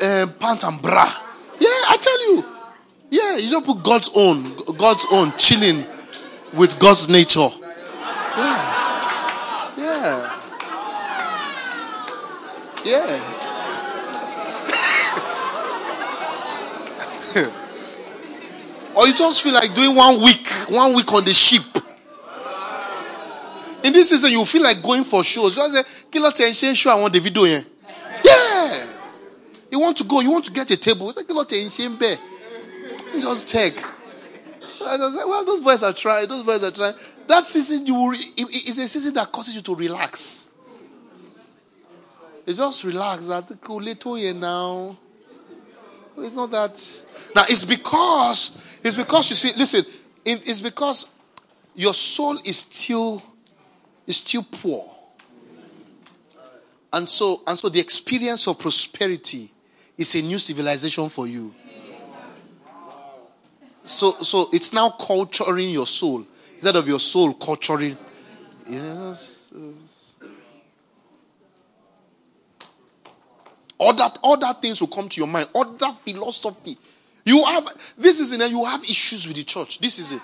uh, 0.02 0.28
pant 0.40 0.64
and 0.64 0.82
bra. 0.82 1.06
Yeah, 1.60 1.68
I 1.68 1.98
tell 2.00 2.34
you. 2.34 2.51
Yeah, 3.12 3.36
you 3.38 3.52
don't 3.52 3.66
put 3.66 3.84
God's 3.84 4.10
own, 4.16 4.42
God's 4.78 5.06
own, 5.12 5.34
chilling 5.38 5.86
with 6.54 6.80
God's 6.80 7.10
nature. 7.10 7.50
Yeah. 8.38 8.88
Yeah. 9.78 10.38
Yeah. 12.86 13.20
or 18.96 19.08
you 19.08 19.14
just 19.14 19.44
feel 19.44 19.54
like 19.54 19.76
doing 19.76 19.94
one 19.94 20.24
week, 20.24 20.48
one 20.70 20.96
week 20.96 21.12
on 21.12 21.26
the 21.26 21.34
ship. 21.34 21.64
In 23.84 23.92
this 23.92 24.10
season, 24.12 24.32
you 24.32 24.46
feel 24.46 24.64
like 24.64 24.82
going 24.82 25.04
for 25.04 25.22
shows. 25.22 25.56
Just 25.56 25.76
say, 25.76 25.84
"Kilo 26.10 26.32
tension 26.32 26.74
show. 26.76 26.92
I 26.92 26.96
want 26.96 27.12
the 27.12 27.20
video 27.20 27.44
here." 27.44 27.66
Yeah. 28.24 28.88
You 29.70 29.80
want 29.80 29.98
to 29.98 30.06
go. 30.06 30.22
You 30.22 30.32
want 30.32 30.46
to 30.46 30.52
get 30.52 30.72
a 30.72 30.78
table. 30.78 31.12
Kilo 31.14 31.44
tension 31.44 31.98
bear. 33.12 33.22
Just 33.22 33.48
check. 33.48 33.84
I 34.84 34.98
was 34.98 35.16
like, 35.16 35.28
well, 35.28 35.46
those 35.46 35.62
boys 35.62 35.84
are 35.84 35.94
trying. 35.94 36.28
Those 36.28 36.44
boys 36.44 36.64
are 36.64 36.72
trying. 36.72 36.96
That 37.28 37.46
season, 37.46 37.86
you 37.86 38.14
it's 38.14 38.78
a 38.78 38.88
season 38.88 39.14
that 39.14 39.32
causes 39.32 39.56
you 39.56 39.62
to 39.62 39.76
relax. 39.76 40.48
You 42.46 42.54
just 42.54 42.84
relax. 42.84 43.28
That 43.28 43.50
cool 43.62 43.82
little 43.82 44.16
here 44.16 44.34
now. 44.34 44.98
It's 46.18 46.36
not 46.36 46.52
that. 46.52 47.04
Now 47.36 47.44
it's 47.48 47.64
because 47.64 48.58
it's 48.84 48.96
because 48.96 49.30
you 49.30 49.36
see. 49.36 49.58
Listen, 49.58 49.86
it's 50.26 50.62
because 50.62 51.08
your 51.76 51.94
soul 51.94 52.38
is 52.44 52.58
still 52.58 53.24
is 54.08 54.18
still 54.18 54.46
poor, 54.50 54.90
and 56.92 57.08
so 57.08 57.44
and 57.48 57.58
so 57.58 57.70
the 57.70 57.80
experience 57.80 58.48
of 58.48 58.60
prosperity 58.60 59.52
is 59.98 60.16
a 60.16 60.22
new 60.22 60.40
civilization 60.40 61.08
for 61.10 61.28
you. 61.28 61.54
So, 63.92 64.18
so 64.20 64.50
it's 64.54 64.72
now 64.72 64.92
culturing 64.92 65.70
your 65.70 65.86
soul 65.86 66.26
instead 66.54 66.76
of 66.78 66.88
your 66.88 67.00
soul 67.00 67.34
culturing. 67.34 67.98
Yes. 68.68 69.52
Other, 73.78 74.12
other 74.24 74.54
things 74.62 74.80
will 74.80 74.88
come 74.88 75.10
to 75.10 75.18
your 75.20 75.28
mind. 75.28 75.50
Other 75.54 75.92
philosophy. 76.06 76.78
You 77.26 77.44
have 77.46 77.68
this 77.98 78.20
is 78.20 78.32
it. 78.32 78.50
You 78.50 78.64
have 78.66 78.84
issues 78.84 79.28
with 79.28 79.36
the 79.36 79.44
church. 79.44 79.80
This 79.80 80.00
is 80.00 80.14
it. 80.14 80.22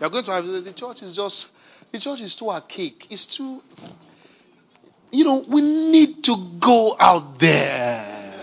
You're 0.00 0.10
going 0.10 0.24
to 0.24 0.32
have 0.32 0.46
the 0.46 0.72
church 0.72 1.02
is 1.02 1.14
just 1.14 1.50
the 1.92 1.98
church 1.98 2.22
is 2.22 2.34
too 2.34 2.50
archaic. 2.50 3.12
It's 3.12 3.26
too. 3.26 3.62
You 5.12 5.24
know, 5.24 5.44
we 5.46 5.60
need 5.60 6.24
to 6.24 6.36
go 6.58 6.96
out 6.98 7.38
there. 7.38 8.34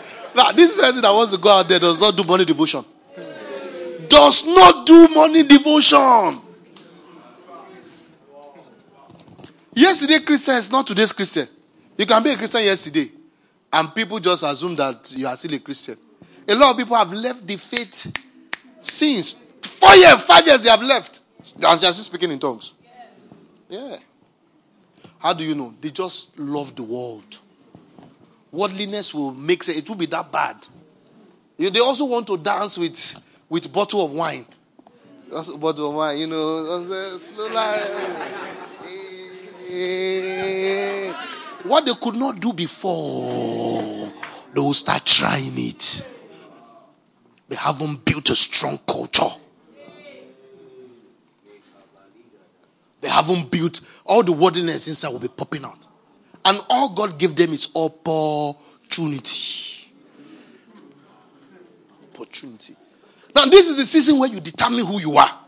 Now, 0.36 0.52
this 0.52 0.74
person 0.74 1.00
that 1.00 1.10
wants 1.10 1.32
to 1.32 1.38
go 1.38 1.48
out 1.48 1.66
there 1.66 1.78
does 1.78 1.98
not 1.98 2.14
do 2.14 2.22
money 2.24 2.44
devotion. 2.44 2.84
Does 4.06 4.44
not 4.44 4.84
do 4.86 5.08
money 5.08 5.42
devotion. 5.42 6.42
Yesterday 9.72 10.18
Christian 10.22 10.56
is 10.56 10.70
not 10.70 10.86
today's 10.86 11.12
Christian. 11.12 11.48
You 11.96 12.04
can 12.04 12.22
be 12.22 12.30
a 12.32 12.36
Christian 12.36 12.62
yesterday, 12.64 13.10
and 13.72 13.94
people 13.94 14.18
just 14.20 14.42
assume 14.42 14.76
that 14.76 15.10
you 15.16 15.26
are 15.26 15.36
still 15.38 15.54
a 15.54 15.58
Christian. 15.58 15.96
A 16.46 16.54
lot 16.54 16.72
of 16.72 16.76
people 16.76 16.96
have 16.96 17.12
left 17.14 17.46
the 17.46 17.56
faith 17.56 18.12
since 18.82 19.36
four 19.62 19.94
years, 19.94 20.22
five 20.22 20.46
years 20.46 20.60
they 20.60 20.68
have 20.68 20.82
left. 20.82 21.22
And 21.54 21.62
they 21.62 21.66
are 21.66 21.76
still 21.78 21.92
speaking 21.94 22.30
in 22.30 22.38
tongues. 22.38 22.74
Yeah. 23.70 23.96
How 25.18 25.32
do 25.32 25.44
you 25.44 25.54
know? 25.54 25.74
They 25.80 25.90
just 25.90 26.38
love 26.38 26.76
the 26.76 26.82
world 26.82 27.40
worldliness 28.56 29.12
will 29.14 29.32
make 29.34 29.68
it. 29.68 29.76
It 29.76 29.88
will 29.88 29.96
be 29.96 30.06
that 30.06 30.32
bad. 30.32 30.56
They 31.58 31.80
also 31.80 32.04
want 32.06 32.26
to 32.28 32.36
dance 32.36 32.78
with 32.78 33.20
with 33.48 33.72
bottle 33.72 34.04
of 34.04 34.12
wine. 34.12 34.46
That's 35.30 35.48
a 35.48 35.56
bottle 35.56 35.90
of 35.90 35.94
wine, 35.94 36.18
you 36.18 36.26
know. 36.26 36.64
Uh, 36.64 37.18
what 41.64 41.84
they 41.84 41.94
could 41.94 42.14
not 42.14 42.40
do 42.40 42.52
before, 42.52 44.12
they 44.54 44.60
will 44.60 44.74
start 44.74 45.04
trying 45.04 45.52
it. 45.56 46.06
They 47.48 47.56
haven't 47.56 48.04
built 48.04 48.30
a 48.30 48.36
strong 48.36 48.78
culture. 48.86 49.30
They 53.00 53.08
haven't 53.08 53.50
built 53.50 53.80
all 54.04 54.22
the 54.22 54.32
worldliness 54.32 54.88
inside 54.88 55.10
will 55.10 55.18
be 55.18 55.28
popping 55.28 55.64
out. 55.64 55.85
And 56.46 56.60
all 56.70 56.90
God 56.90 57.18
gave 57.18 57.34
them 57.34 57.52
is 57.52 57.68
opportunity. 57.74 59.90
Opportunity. 62.14 62.76
Now, 63.34 63.46
this 63.46 63.68
is 63.68 63.76
the 63.76 63.84
season 63.84 64.20
where 64.20 64.30
you 64.30 64.38
determine 64.38 64.86
who 64.86 65.00
you 65.00 65.16
are. 65.16 65.40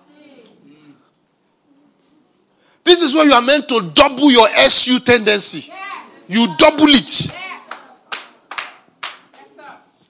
This 2.83 3.01
is 3.01 3.15
where 3.15 3.27
you 3.27 3.33
are 3.33 3.43
meant 3.43 3.69
to 3.69 3.93
double 3.95 4.33
your 4.33 4.49
SU 4.49 4.99
tendency. 4.99 5.73
You 6.27 6.49
double 6.59 6.89
it. 6.89 7.33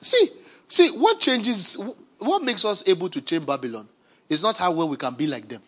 See, 0.00 0.30
see, 0.68 0.88
what 0.92 1.20
changes, 1.20 1.76
what 2.18 2.42
makes 2.42 2.64
us 2.64 2.82
able 2.88 3.10
to 3.10 3.20
change 3.20 3.44
Babylon 3.44 3.86
is 4.30 4.42
not 4.42 4.56
how 4.56 4.72
well 4.72 4.88
we 4.88 4.96
can 4.96 5.14
be 5.14 5.26
like 5.26 5.48
them. 5.48 5.60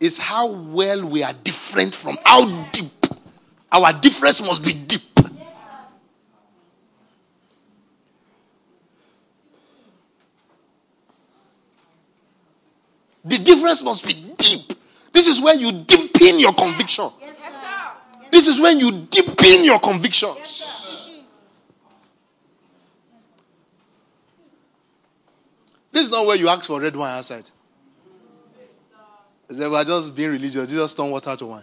It's 0.00 0.16
how 0.16 0.46
well 0.46 1.06
we 1.06 1.22
are 1.22 1.34
different 1.44 1.94
from 1.94 2.16
how 2.24 2.46
deep 2.70 3.05
our 3.72 3.92
difference 3.92 4.42
must 4.42 4.64
be 4.64 4.72
deep. 4.72 5.02
The 13.24 13.38
difference 13.38 13.82
must 13.82 14.06
be 14.06 14.12
deep. 14.36 14.72
This 15.12 15.26
is 15.26 15.40
where 15.40 15.56
you 15.56 15.72
deepen 15.82 16.38
your 16.38 16.54
conviction. 16.54 17.08
This 18.30 18.46
is 18.46 18.60
when 18.60 18.78
you 18.78 18.92
deepen 19.10 19.64
your 19.64 19.80
convictions. 19.80 20.62
This 25.90 26.02
is 26.02 26.10
not 26.10 26.26
where 26.26 26.36
you 26.36 26.48
ask 26.48 26.66
for 26.66 26.80
red 26.80 26.94
wine 26.94 27.16
outside. 27.16 27.44
They 29.48 29.66
were 29.68 29.82
just 29.84 30.14
being 30.14 30.30
religious. 30.30 30.68
Jesus 30.68 30.92
turned 30.92 31.10
water 31.10 31.34
to 31.34 31.46
wine. 31.46 31.62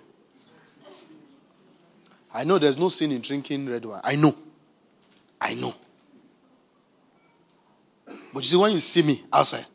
I 2.33 2.43
know 2.43 2.57
there's 2.57 2.77
no 2.77 2.89
sin 2.89 3.11
in 3.11 3.21
drinking 3.21 3.69
red 3.69 3.85
wine. 3.85 4.01
I 4.03 4.15
know. 4.15 4.35
I 5.39 5.53
know. 5.53 5.75
But 8.07 8.43
you 8.43 8.43
see, 8.43 8.57
when 8.57 8.71
you 8.71 8.79
see 8.79 9.03
me 9.03 9.21
outside 9.31 9.65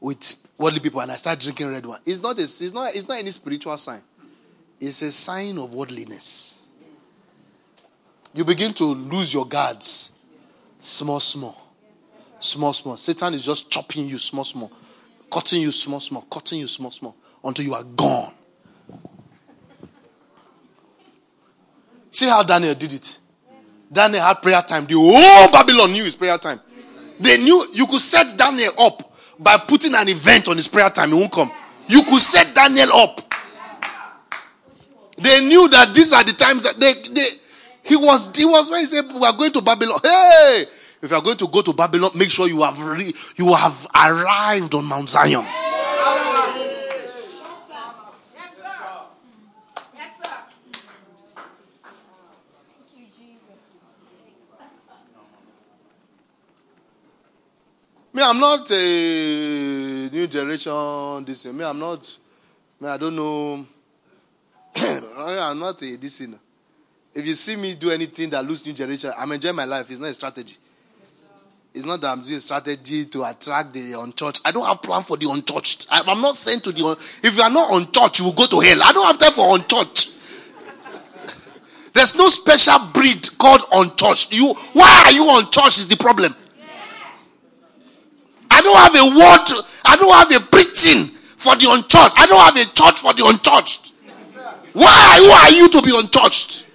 with 0.00 0.36
worldly 0.56 0.80
people 0.80 1.00
and 1.00 1.12
I 1.12 1.16
start 1.16 1.38
drinking 1.38 1.70
red 1.70 1.84
wine, 1.84 2.00
it's 2.06 2.22
not, 2.22 2.38
a, 2.38 2.42
it's 2.42 2.72
not, 2.72 2.94
it's 2.94 3.06
not 3.06 3.18
any 3.18 3.30
spiritual 3.30 3.76
sign. 3.76 4.02
It's 4.80 5.02
a 5.02 5.12
sign 5.12 5.58
of 5.58 5.74
worldliness. 5.74 6.64
You 8.34 8.44
begin 8.44 8.72
to 8.74 8.84
lose 8.84 9.34
your 9.34 9.46
guards 9.46 10.10
small, 10.78 11.20
small. 11.20 11.58
Small, 12.40 12.72
small. 12.72 12.96
Satan 12.96 13.34
is 13.34 13.42
just 13.42 13.70
chopping 13.70 14.08
you 14.08 14.18
small, 14.18 14.44
small. 14.44 14.72
Cutting 15.30 15.62
you 15.62 15.70
small, 15.70 16.00
small. 16.00 16.22
Cutting 16.22 16.60
you 16.60 16.66
small, 16.66 16.90
small. 16.90 17.14
Until 17.44 17.64
you 17.64 17.74
are 17.74 17.84
gone. 17.84 18.32
See 22.12 22.28
how 22.28 22.42
Daniel 22.42 22.74
did 22.74 22.92
it. 22.92 23.18
Daniel 23.90 24.22
had 24.22 24.34
prayer 24.34 24.62
time. 24.62 24.86
The 24.86 24.94
whole 24.94 25.50
Babylon 25.50 25.92
knew 25.92 26.04
his 26.04 26.14
prayer 26.14 26.38
time. 26.38 26.60
They 27.18 27.38
knew 27.38 27.68
you 27.72 27.86
could 27.86 28.00
set 28.00 28.36
Daniel 28.36 28.72
up 28.78 29.12
by 29.38 29.56
putting 29.56 29.94
an 29.94 30.08
event 30.08 30.48
on 30.48 30.56
his 30.56 30.68
prayer 30.68 30.90
time. 30.90 31.08
He 31.08 31.14
won't 31.14 31.32
come. 31.32 31.50
You 31.88 32.02
could 32.04 32.20
set 32.20 32.54
Daniel 32.54 32.92
up. 32.92 33.20
They 35.18 35.44
knew 35.46 35.68
that 35.68 35.94
these 35.94 36.12
are 36.12 36.22
the 36.24 36.32
times 36.32 36.64
that 36.64 36.78
they, 36.78 36.92
they 36.94 37.26
he 37.82 37.96
was 37.96 38.34
he 38.36 38.44
was 38.44 38.70
when 38.70 38.80
he 38.80 38.86
said 38.86 39.04
we 39.12 39.24
are 39.24 39.36
going 39.36 39.52
to 39.52 39.60
Babylon. 39.60 39.98
Hey, 40.02 40.64
if 41.02 41.10
you 41.10 41.16
are 41.16 41.22
going 41.22 41.36
to 41.38 41.48
go 41.48 41.62
to 41.62 41.72
Babylon, 41.72 42.10
make 42.14 42.30
sure 42.30 42.48
you 42.48 42.62
have 42.62 42.80
re, 42.80 43.12
you 43.36 43.54
have 43.54 43.86
arrived 43.94 44.74
on 44.74 44.84
Mount 44.84 45.10
Zion. 45.10 45.46
I'm 58.22 58.38
not 58.38 58.70
a 58.70 60.08
new 60.12 60.26
generation. 60.26 61.24
This 61.24 61.44
me, 61.46 61.64
I'm 61.64 61.78
not. 61.78 62.18
Me, 62.80 62.88
I 62.88 62.96
don't 62.96 63.16
know. 63.16 63.66
I'm 64.76 65.58
not 65.58 65.82
a 65.82 65.96
this. 65.96 66.20
You. 66.20 66.38
If 67.14 67.26
you 67.26 67.34
see 67.34 67.56
me 67.56 67.74
do 67.74 67.90
anything 67.90 68.30
that 68.30 68.44
looks 68.44 68.64
new 68.64 68.72
generation, 68.72 69.10
I'm 69.18 69.30
enjoying 69.32 69.56
my 69.56 69.64
life. 69.64 69.90
It's 69.90 69.98
not 69.98 70.08
a 70.08 70.14
strategy. 70.14 70.56
It's 71.74 71.84
not 71.84 72.00
that 72.02 72.08
I'm 72.10 72.22
doing 72.22 72.36
a 72.36 72.40
strategy 72.40 73.06
to 73.06 73.24
attract 73.24 73.72
the 73.72 73.94
unchurched. 73.98 74.42
I 74.44 74.52
don't 74.52 74.66
have 74.66 74.82
plan 74.82 75.02
for 75.02 75.16
the 75.16 75.26
unchurched. 75.28 75.86
I, 75.90 76.00
am 76.10 76.20
not 76.20 76.36
sent 76.36 76.64
to 76.64 76.72
the. 76.72 76.84
Un, 76.84 76.96
if 77.22 77.36
you 77.36 77.42
are 77.42 77.50
not 77.50 77.72
unchurched, 77.72 78.18
you 78.18 78.26
will 78.26 78.32
go 78.32 78.46
to 78.46 78.60
hell. 78.60 78.82
I 78.82 78.92
don't 78.92 79.06
have 79.06 79.18
time 79.18 79.32
for 79.32 79.54
unchurched. 79.54 80.10
There's 81.94 82.14
no 82.14 82.28
special 82.28 82.78
breed 82.92 83.28
called 83.38 83.62
unchurched. 83.72 84.32
You, 84.32 84.54
why 84.72 85.04
are 85.06 85.12
you 85.12 85.28
unchurched 85.38 85.78
Is 85.78 85.88
the 85.88 85.96
problem. 85.96 86.34
I 88.62 88.64
don't 88.64 88.76
have 88.76 88.94
a 88.94 89.18
word. 89.18 89.64
I 89.84 89.96
don't 89.96 90.12
have 90.12 90.42
a 90.42 90.46
preaching 90.46 91.08
for 91.36 91.56
the 91.56 91.66
unchurched. 91.68 92.14
I 92.16 92.26
don't 92.26 92.40
have 92.40 92.56
a 92.56 92.72
church 92.72 93.00
for 93.00 93.12
the 93.12 93.26
unchurched. 93.26 93.92
Why? 94.72 95.18
Who 95.18 95.30
are 95.30 95.50
you 95.50 95.68
to 95.68 95.82
be 95.82 95.90
unchurched? 95.96 96.66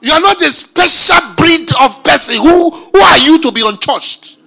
You 0.00 0.12
are 0.12 0.20
not 0.20 0.40
a 0.42 0.50
special 0.52 1.34
breed 1.34 1.68
of 1.80 2.04
person. 2.04 2.36
Who, 2.36 2.70
who 2.70 2.98
are 3.00 3.18
you 3.18 3.40
to 3.40 3.50
be 3.50 3.66
unchurched? 3.66 4.38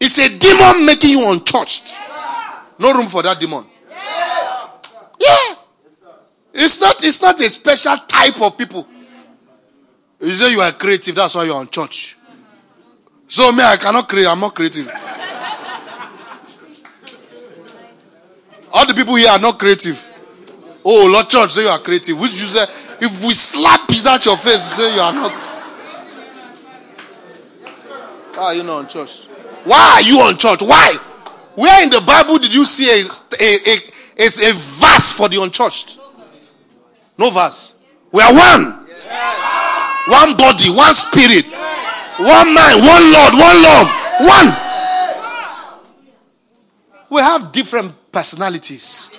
It's 0.00 0.18
a 0.18 0.36
demon 0.36 0.84
making 0.86 1.10
you 1.10 1.30
unchurched. 1.30 1.96
No 2.78 2.92
room 2.94 3.06
for 3.06 3.22
that 3.22 3.38
demon. 3.38 3.64
Yeah. 5.20 5.54
It's 6.54 6.80
not, 6.80 7.04
it's 7.04 7.22
not 7.22 7.40
a 7.40 7.48
special 7.48 7.96
type 8.08 8.40
of 8.40 8.58
people. 8.58 8.86
You 10.20 10.30
say 10.30 10.50
you 10.50 10.60
are 10.60 10.72
creative, 10.72 11.14
that's 11.14 11.34
why 11.36 11.44
you're 11.44 11.56
on. 11.56 11.68
So 13.28 13.52
me, 13.52 13.62
I 13.62 13.76
cannot 13.76 14.08
create, 14.08 14.26
I'm 14.26 14.40
not 14.40 14.54
creative. 14.54 14.90
All 18.72 18.86
the 18.86 18.94
people 18.94 19.14
here 19.16 19.30
are 19.30 19.38
not 19.38 19.58
creative. 19.58 20.04
Oh, 20.84 21.08
Lord 21.12 21.28
Church, 21.28 21.52
say 21.52 21.62
you 21.62 21.68
are 21.68 21.78
creative. 21.78 22.18
Which 22.18 22.32
you 22.32 22.46
say 22.46 22.64
if 23.00 23.22
we 23.22 23.34
slap 23.34 23.90
it 23.90 24.06
at 24.06 24.24
your 24.24 24.36
face, 24.36 24.62
say 24.62 24.94
you 24.94 25.00
are 25.00 25.12
not. 25.12 25.32
Why 28.34 28.44
are 28.44 28.54
you 28.54 28.62
not 28.62 28.78
on 28.78 28.88
church? 28.88 29.26
Why 29.64 29.94
are 29.96 30.02
you 30.02 30.20
on 30.20 30.36
church? 30.38 30.62
Why? 30.62 30.96
Where 31.54 31.82
in 31.82 31.90
the 31.90 32.00
Bible 32.00 32.38
did 32.38 32.54
you 32.54 32.64
see 32.64 32.88
a, 32.88 33.04
a, 33.04 33.54
a, 33.66 33.76
a, 34.20 34.50
a 34.50 34.52
verse 34.54 35.12
for 35.12 35.28
the 35.28 35.42
unchurched? 35.42 35.98
No 37.18 37.30
verse. 37.30 37.74
We 38.12 38.22
are 38.22 38.32
one. 38.32 38.86
One 40.08 40.36
body, 40.36 40.70
one 40.70 40.94
spirit, 40.94 41.44
one 42.18 42.52
mind, 42.52 42.80
one 42.84 43.12
Lord, 43.12 43.32
one 43.34 43.62
love, 43.62 43.88
one. 44.20 44.56
We 47.10 47.20
have 47.20 47.52
different 47.52 47.94
personalities, 48.12 49.10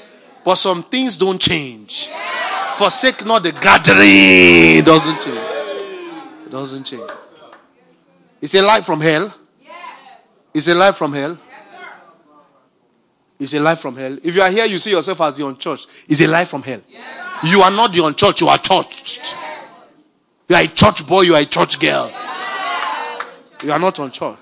but 0.44 0.56
some 0.56 0.84
things 0.84 1.18
don't 1.18 1.40
change. 1.40 2.10
Forsake 2.76 3.26
not 3.26 3.44
the 3.44 3.52
gathering. 3.52 4.80
It 4.80 4.86
doesn't 4.86 5.22
change. 5.22 5.38
It 6.46 6.52
doesn't 6.52 6.84
change. 6.84 7.10
It's 8.42 8.54
a 8.56 8.62
life 8.62 8.86
from 8.86 9.02
hell. 9.02 9.34
It's 10.54 10.68
a 10.68 10.76
life 10.76 10.96
from 10.96 11.14
hell. 11.14 11.38
It's 13.40 13.54
a 13.54 13.60
life 13.60 13.80
from 13.80 13.96
hell. 13.96 14.18
If 14.22 14.36
you 14.36 14.42
are 14.42 14.52
here, 14.52 14.66
you 14.66 14.80
see 14.80 14.92
yourself 14.92 15.22
as 15.22 15.38
the 15.38 15.48
unchurched. 15.48 15.88
It's 16.08 16.22
a 16.22 16.28
life 16.28 16.50
from 16.50 16.62
hell. 16.64 16.82
You 17.44 17.62
are 17.62 17.72
not 17.72 17.94
the 17.94 18.04
unchurched, 18.04 18.42
you 18.42 18.50
are 18.50 18.58
churched. 18.58 19.36
You 20.50 20.56
are 20.56 20.64
a 20.64 20.68
church 20.68 21.08
boy, 21.08 21.22
you 21.22 21.36
are 21.36 21.42
a 21.42 21.46
church 21.46 21.80
girl. 21.80 22.12
You 23.64 23.72
are 23.72 23.80
not 23.80 24.00
unchurched. 24.00 24.40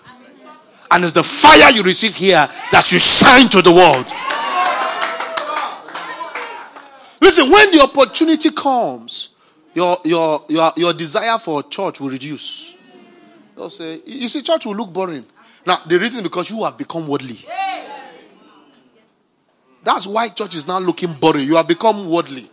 And 0.90 1.04
it's 1.04 1.14
the 1.14 1.24
fire 1.24 1.72
you 1.72 1.84
receive 1.84 2.16
here 2.16 2.48
that 2.72 2.92
you 2.92 3.00
shine 3.00 3.50
to 3.50 3.62
the 3.62 3.72
world. 3.72 4.06
Listen, 7.22 7.52
when 7.52 7.72
the 7.72 7.82
opportunity 7.82 8.52
comes, 8.52 9.30
your, 9.74 9.98
your, 10.06 10.46
your, 10.48 10.72
your 10.78 10.94
desire 10.94 11.38
for 11.40 11.62
church 11.64 12.00
will 12.00 12.10
reduce. 12.10 12.74
They'll 13.56 13.70
say, 13.70 14.02
you 14.06 14.28
see, 14.30 14.42
church 14.42 14.66
will 14.66 14.76
look 14.76 14.94
boring. 14.94 15.26
Now, 15.66 15.82
the 15.86 16.00
reason 16.00 16.24
because 16.24 16.50
you 16.50 16.64
have 16.64 16.78
become 16.78 17.08
worldly. 17.08 17.46
That's 19.84 20.08
why 20.08 20.30
church 20.30 20.56
is 20.56 20.68
now 20.68 20.80
looking 20.80 21.14
boring. 21.14 21.46
You 21.46 21.56
have 21.58 21.68
become 21.68 22.10
worldly 22.10 22.50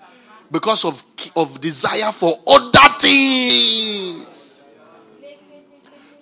because 0.50 0.84
of, 0.84 1.04
of 1.36 1.60
desire 1.60 2.10
for 2.12 2.32
other 2.46 2.94
things. 3.00 4.13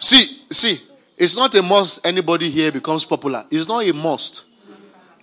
See, 0.03 0.43
see, 0.51 0.81
it's 1.17 1.37
not 1.37 1.55
a 1.55 1.63
must 1.63 2.05
anybody 2.05 2.51
here 2.51 2.73
becomes 2.73 3.05
popular. 3.05 3.45
It's 3.53 3.69
not 3.69 3.87
a 3.89 3.95
must. 3.95 4.45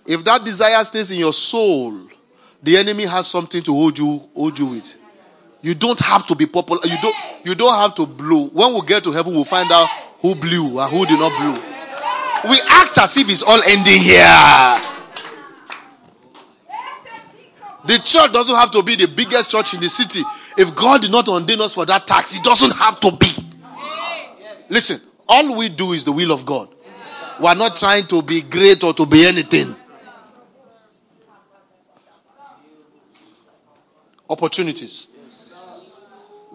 If 0.06 0.24
that 0.24 0.42
desire 0.42 0.82
stays 0.84 1.10
in 1.10 1.18
your 1.18 1.34
soul, 1.34 2.08
the 2.62 2.78
enemy 2.78 3.04
has 3.04 3.26
something 3.26 3.62
to 3.62 3.72
hold 3.74 3.98
you 3.98 4.26
hold 4.34 4.58
you 4.58 4.66
with. 4.66 4.94
You 5.60 5.74
don't 5.74 6.00
have 6.00 6.26
to 6.28 6.34
be 6.34 6.46
popular. 6.46 6.80
You 6.84 6.96
don't 7.02 7.14
you 7.44 7.54
don't 7.54 7.74
have 7.74 7.94
to 7.96 8.06
blow. 8.06 8.46
When 8.48 8.72
we 8.72 8.80
get 8.86 9.04
to 9.04 9.12
heaven, 9.12 9.34
we'll 9.34 9.44
find 9.44 9.70
out 9.70 9.86
who 10.20 10.34
blew 10.34 10.80
and 10.80 10.90
who 10.90 11.04
did 11.04 11.18
not 11.20 11.36
blow. 11.38 12.50
We 12.50 12.56
act 12.66 12.96
as 12.96 13.14
if 13.18 13.28
it's 13.28 13.42
all 13.42 13.60
ending 13.66 14.00
here. 14.00 14.80
The 17.84 17.98
church 18.02 18.32
doesn't 18.32 18.56
have 18.56 18.70
to 18.70 18.82
be 18.82 18.96
the 18.96 19.08
biggest 19.08 19.50
church 19.50 19.74
in 19.74 19.80
the 19.80 19.90
city. 19.90 20.22
If 20.56 20.74
God 20.74 21.02
did 21.02 21.12
not 21.12 21.28
ordain 21.28 21.60
us 21.60 21.74
for 21.74 21.84
that 21.84 22.06
tax, 22.06 22.34
it 22.34 22.42
doesn't 22.42 22.74
have 22.76 22.98
to 23.00 23.12
be. 23.12 23.49
Listen, 24.70 25.00
all 25.28 25.56
we 25.58 25.68
do 25.68 25.92
is 25.92 26.04
the 26.04 26.12
will 26.12 26.32
of 26.32 26.46
God. 26.46 26.68
We're 27.38 27.54
not 27.54 27.76
trying 27.76 28.04
to 28.06 28.22
be 28.22 28.40
great 28.42 28.82
or 28.82 28.94
to 28.94 29.04
be 29.04 29.26
anything. 29.26 29.74
opportunities. 34.30 35.08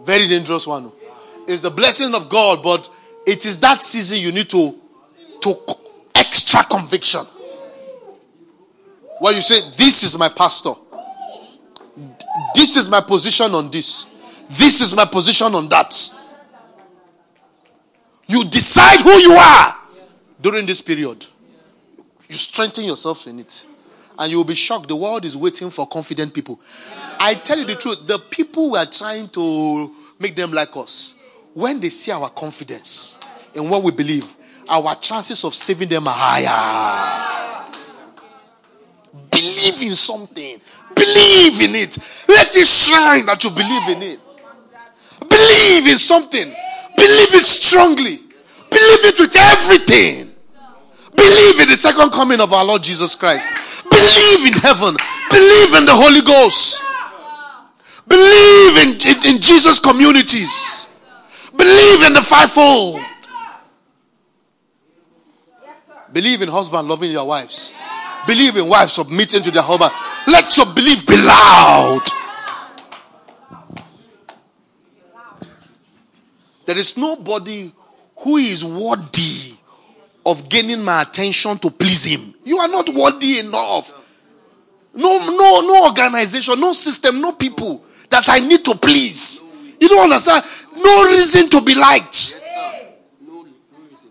Very 0.03 0.27
dangerous 0.27 0.65
one. 0.65 0.91
It's 1.47 1.61
the 1.61 1.69
blessing 1.69 2.15
of 2.15 2.29
God, 2.29 2.63
but 2.63 2.89
it 3.27 3.45
is 3.45 3.59
that 3.59 3.81
season 3.81 4.19
you 4.19 4.31
need 4.31 4.49
to, 4.49 4.79
to 5.41 5.59
extra 6.15 6.63
conviction. 6.63 7.25
Where 9.19 9.33
you 9.33 9.41
say, 9.41 9.59
This 9.77 10.03
is 10.03 10.17
my 10.17 10.29
pastor. 10.29 10.73
This 12.55 12.77
is 12.77 12.89
my 12.89 13.01
position 13.01 13.53
on 13.53 13.69
this. 13.69 14.07
This 14.47 14.81
is 14.81 14.95
my 14.95 15.05
position 15.05 15.53
on 15.53 15.67
that. 15.69 15.93
You 18.27 18.43
decide 18.45 19.01
who 19.01 19.11
you 19.11 19.33
are 19.33 19.75
during 20.41 20.65
this 20.65 20.81
period. 20.81 21.25
You 22.27 22.35
strengthen 22.35 22.85
yourself 22.85 23.27
in 23.27 23.39
it. 23.39 23.65
And 24.17 24.31
you 24.31 24.37
will 24.37 24.45
be 24.45 24.55
shocked. 24.55 24.87
The 24.87 24.95
world 24.95 25.25
is 25.25 25.35
waiting 25.35 25.69
for 25.69 25.85
confident 25.87 26.33
people. 26.33 26.59
I 27.19 27.33
tell 27.33 27.57
you 27.57 27.65
the 27.65 27.75
truth, 27.75 28.07
the 28.07 28.17
people 28.29 28.71
we 28.71 28.77
are 28.77 28.85
trying 28.85 29.27
to 29.29 29.93
make 30.19 30.35
them 30.35 30.51
like 30.53 30.75
us, 30.77 31.13
when 31.53 31.79
they 31.81 31.89
see 31.89 32.11
our 32.11 32.29
confidence 32.29 33.17
in 33.53 33.69
what 33.69 33.83
we 33.83 33.91
believe, 33.91 34.35
our 34.69 34.95
chances 34.95 35.43
of 35.43 35.53
saving 35.53 35.89
them 35.89 36.07
are 36.07 36.13
higher. 36.15 37.65
Believe 39.29 39.81
in 39.81 39.95
something, 39.95 40.61
believe 40.95 41.61
in 41.61 41.75
it. 41.75 41.97
Let 42.27 42.55
it 42.55 42.65
shine 42.65 43.25
that 43.25 43.43
you 43.43 43.49
believe 43.49 43.89
in 43.89 44.01
it. 44.01 44.19
Believe 45.19 45.87
in 45.91 45.97
something, 45.97 46.53
believe 46.95 47.33
it 47.33 47.45
strongly, 47.45 48.17
believe 48.69 49.05
it 49.05 49.19
with 49.19 49.35
everything. 49.35 50.31
Believe 51.15 51.61
in 51.61 51.69
the 51.69 51.77
second 51.77 52.11
coming 52.11 52.41
of 52.41 52.51
our 52.51 52.65
Lord 52.65 52.83
Jesus 52.83 53.15
Christ. 53.15 53.47
Believe 53.89 54.53
in 54.53 54.53
heaven. 54.59 54.97
Believe 55.31 55.73
in 55.75 55.85
the 55.85 55.95
Holy 55.95 56.21
Ghost. 56.21 56.83
Believe 58.07 58.77
in, 58.83 58.89
in, 59.07 59.35
in 59.35 59.41
Jesus' 59.41 59.79
communities. 59.79 60.89
Believe 61.55 62.05
in 62.05 62.13
the 62.13 62.21
fivefold. 62.21 62.99
Believe 66.11 66.41
in 66.41 66.49
husband 66.49 66.87
loving 66.87 67.11
your 67.11 67.25
wives. 67.25 67.73
Believe 68.27 68.57
in 68.57 68.67
wives 68.67 68.93
submitting 68.93 69.41
to 69.43 69.51
their 69.51 69.63
husband. 69.63 69.91
Let 70.27 70.55
your 70.57 70.65
belief 70.65 71.05
be 71.05 71.17
loud. 71.17 72.01
There 76.65 76.77
is 76.77 76.97
nobody 76.97 77.71
who 78.17 78.37
is 78.37 78.63
worthy 78.63 79.53
of 80.25 80.49
gaining 80.49 80.83
my 80.83 81.03
attention 81.03 81.57
to 81.59 81.69
please 81.69 82.03
him. 82.05 82.33
You 82.43 82.57
are 82.59 82.67
not 82.67 82.89
worthy 82.89 83.39
enough. 83.39 83.93
No, 84.93 85.19
no, 85.19 85.61
no 85.61 85.85
organization, 85.85 86.59
no 86.59 86.73
system, 86.73 87.21
no 87.21 87.33
people 87.33 87.83
that 88.09 88.27
I 88.29 88.39
need 88.39 88.63
to 88.65 88.75
please. 88.75 89.41
You 89.79 89.89
don't 89.89 90.03
understand? 90.05 90.43
No 90.75 91.03
reason 91.05 91.49
to 91.49 91.61
be 91.61 91.75
liked. 91.75 92.39
No 93.21 93.43
reason. 93.43 94.09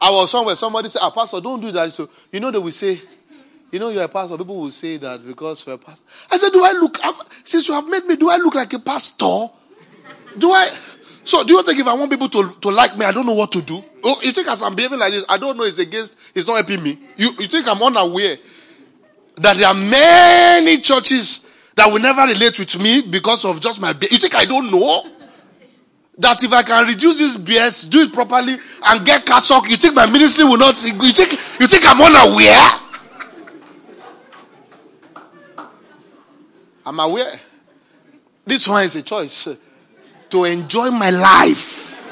I 0.00 0.10
was 0.10 0.30
somewhere, 0.30 0.56
somebody 0.56 0.88
said, 0.88 1.00
ah, 1.02 1.10
Pastor, 1.10 1.40
don't 1.40 1.60
do 1.60 1.70
that. 1.72 1.92
So, 1.92 2.10
you 2.32 2.40
know, 2.40 2.50
they 2.50 2.58
will 2.58 2.70
say, 2.72 3.00
you 3.70 3.78
know, 3.78 3.88
you're 3.88 4.04
a 4.04 4.08
pastor. 4.08 4.38
People 4.38 4.60
will 4.60 4.70
say 4.70 4.96
that 4.98 5.26
because 5.26 5.66
you're 5.66 5.74
a 5.74 5.78
pastor. 5.78 6.02
I 6.30 6.36
said, 6.38 6.50
Do 6.50 6.64
I 6.64 6.72
look, 6.72 6.98
since 7.44 7.66
you 7.68 7.74
have 7.74 7.86
made 7.88 8.04
me, 8.06 8.16
do 8.16 8.30
I 8.30 8.36
look 8.36 8.54
like 8.54 8.72
a 8.72 8.78
pastor? 8.78 9.48
Do 10.38 10.52
I? 10.52 10.70
So, 11.24 11.42
do 11.42 11.54
you 11.54 11.62
think 11.64 11.80
if 11.80 11.86
I 11.86 11.94
want 11.94 12.10
people 12.10 12.28
to, 12.28 12.54
to 12.60 12.68
like 12.68 12.96
me, 12.96 13.04
I 13.04 13.10
don't 13.10 13.26
know 13.26 13.32
what 13.32 13.50
to 13.52 13.60
do? 13.60 13.82
Oh, 14.04 14.20
you 14.22 14.30
think 14.30 14.46
as 14.46 14.62
I'm 14.62 14.76
behaving 14.76 15.00
like 15.00 15.12
this, 15.12 15.24
I 15.28 15.38
don't 15.38 15.56
know 15.56 15.64
it's 15.64 15.78
against, 15.78 16.16
it's 16.34 16.46
not 16.46 16.54
helping 16.56 16.82
me? 16.82 16.98
You, 17.16 17.30
you 17.38 17.48
think 17.48 17.66
I'm 17.66 17.82
unaware 17.82 18.36
that 19.38 19.56
there 19.56 19.66
are 19.66 19.74
many 19.74 20.78
churches 20.78 21.44
that 21.74 21.90
will 21.90 21.98
never 22.00 22.22
relate 22.22 22.58
with 22.58 22.80
me 22.80 23.02
because 23.02 23.44
of 23.44 23.60
just 23.60 23.80
my. 23.80 23.92
Be- 23.92 24.06
you 24.10 24.18
think 24.18 24.34
I 24.34 24.44
don't 24.44 24.70
know? 24.70 25.04
that 26.18 26.42
if 26.42 26.52
I 26.52 26.62
can 26.62 26.86
reduce 26.86 27.18
this 27.18 27.36
BS, 27.36 27.90
do 27.90 28.00
it 28.00 28.12
properly, 28.12 28.56
and 28.86 29.04
get 29.04 29.26
cassock, 29.26 29.68
you 29.68 29.76
think 29.76 29.94
my 29.94 30.10
ministry 30.10 30.44
will 30.44 30.56
not? 30.56 30.82
You 30.82 30.92
think 31.12 31.32
you 31.60 31.66
think 31.66 31.84
I'm 31.86 32.00
unaware? 32.00 32.80
I'm 36.86 37.00
aware. 37.00 37.40
This 38.46 38.66
one 38.68 38.84
is 38.84 38.96
a 38.96 39.02
choice 39.02 39.48
to 40.30 40.44
enjoy 40.44 40.90
my 40.90 41.10
life. 41.10 42.02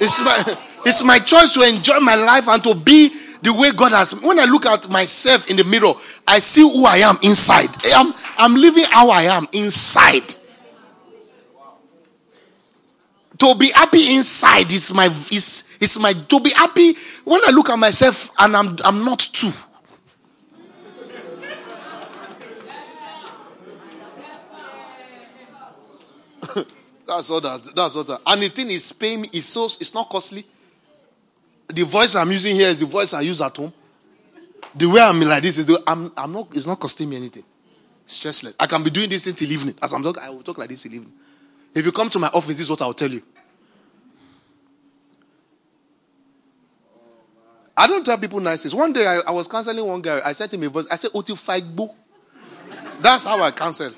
It's 0.00 0.20
my, 0.20 0.56
it's 0.84 1.04
my 1.04 1.18
choice 1.18 1.52
to 1.52 1.60
enjoy 1.62 2.00
my 2.00 2.16
life 2.16 2.48
and 2.48 2.62
to 2.64 2.74
be 2.74 3.10
the 3.42 3.52
way 3.52 3.70
God 3.72 3.92
has. 3.92 4.20
When 4.20 4.38
I 4.38 4.44
look 4.44 4.66
at 4.66 4.88
myself 4.88 5.48
in 5.48 5.56
the 5.56 5.64
mirror, 5.64 5.92
I 6.26 6.38
see 6.38 6.62
who 6.62 6.86
I 6.86 6.98
am 6.98 7.18
inside. 7.22 7.70
I'm, 7.92 8.12
I'm 8.38 8.54
living 8.54 8.84
how 8.90 9.10
I 9.10 9.22
am 9.22 9.46
inside. 9.52 10.36
To 13.38 13.54
be 13.56 13.70
happy 13.70 14.14
inside 14.14 14.70
is 14.72 14.94
my 14.94 15.06
is, 15.06 15.64
is 15.80 15.98
my 15.98 16.12
to 16.12 16.38
be 16.40 16.50
happy 16.50 16.94
when 17.24 17.40
I 17.44 17.50
look 17.50 17.70
at 17.70 17.76
myself 17.76 18.30
and 18.38 18.56
I'm 18.56 18.76
I'm 18.84 19.04
not 19.04 19.18
too. 19.18 19.52
That's 27.06 27.30
all 27.30 27.40
that 27.40 27.62
that's 27.74 27.96
all 27.96 28.04
that. 28.04 28.20
And 28.26 28.42
the 28.42 28.48
thing 28.48 28.68
is 28.68 28.92
paying 28.92 29.24
is 29.32 29.46
so 29.46 29.64
it's 29.64 29.94
not 29.94 30.08
costly. 30.08 30.44
The 31.68 31.84
voice 31.84 32.14
I'm 32.14 32.30
using 32.30 32.54
here 32.54 32.68
is 32.68 32.80
the 32.80 32.86
voice 32.86 33.14
I 33.14 33.22
use 33.22 33.40
at 33.40 33.56
home. 33.56 33.72
The 34.74 34.86
way 34.86 35.00
I'm 35.00 35.20
like 35.20 35.42
this 35.42 35.58
is 35.58 35.66
the 35.66 35.82
I'm 35.86 36.12
I'm 36.16 36.32
not 36.32 36.48
it's 36.54 36.66
not 36.66 36.78
costing 36.78 37.08
me 37.08 37.16
anything. 37.16 37.44
Stressless. 38.06 38.54
I 38.58 38.66
can 38.66 38.82
be 38.82 38.90
doing 38.90 39.08
this 39.08 39.24
thing 39.24 39.34
till 39.34 39.50
evening. 39.50 39.74
As 39.80 39.92
I'm 39.92 40.02
talking, 40.02 40.22
I 40.22 40.30
will 40.30 40.42
talk 40.42 40.58
like 40.58 40.68
this 40.68 40.82
till 40.82 40.94
evening. 40.94 41.12
If 41.74 41.86
you 41.86 41.92
come 41.92 42.10
to 42.10 42.18
my 42.18 42.28
office, 42.28 42.54
this 42.54 42.60
is 42.62 42.70
what 42.70 42.82
I'll 42.82 42.92
tell 42.92 43.10
you. 43.10 43.22
I 47.76 47.86
don't 47.86 48.04
tell 48.04 48.18
people 48.18 48.38
nice 48.40 48.62
things. 48.62 48.74
One 48.74 48.92
day 48.92 49.06
I, 49.06 49.20
I 49.28 49.30
was 49.32 49.48
counseling 49.48 49.84
one 49.86 50.02
guy. 50.02 50.20
I 50.24 50.32
to 50.34 50.56
him 50.56 50.62
a 50.64 50.68
voice, 50.68 50.86
I 50.90 50.96
said, 50.96 51.10
Oti 51.14 51.32
Fagbo. 51.32 51.94
That's 53.00 53.24
how 53.24 53.40
I 53.42 53.50
counsel. 53.50 53.92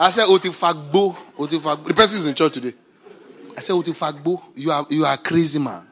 I 0.00 0.10
said, 0.10 0.26
Oti 0.26 0.48
Fagbo. 0.50 1.16
Oti 1.38 1.56
Fagbo. 1.56 1.86
The 1.86 1.94
person 1.94 2.18
is 2.18 2.26
in 2.26 2.34
church 2.34 2.54
today. 2.54 2.72
I 3.56 3.60
said, 3.60 3.72
Oti 3.72 3.92
Fagbo, 3.92 4.40
you 4.54 4.70
are, 4.70 4.86
you 4.88 5.04
are 5.04 5.14
a 5.14 5.18
crazy 5.18 5.58
man. 5.58 5.86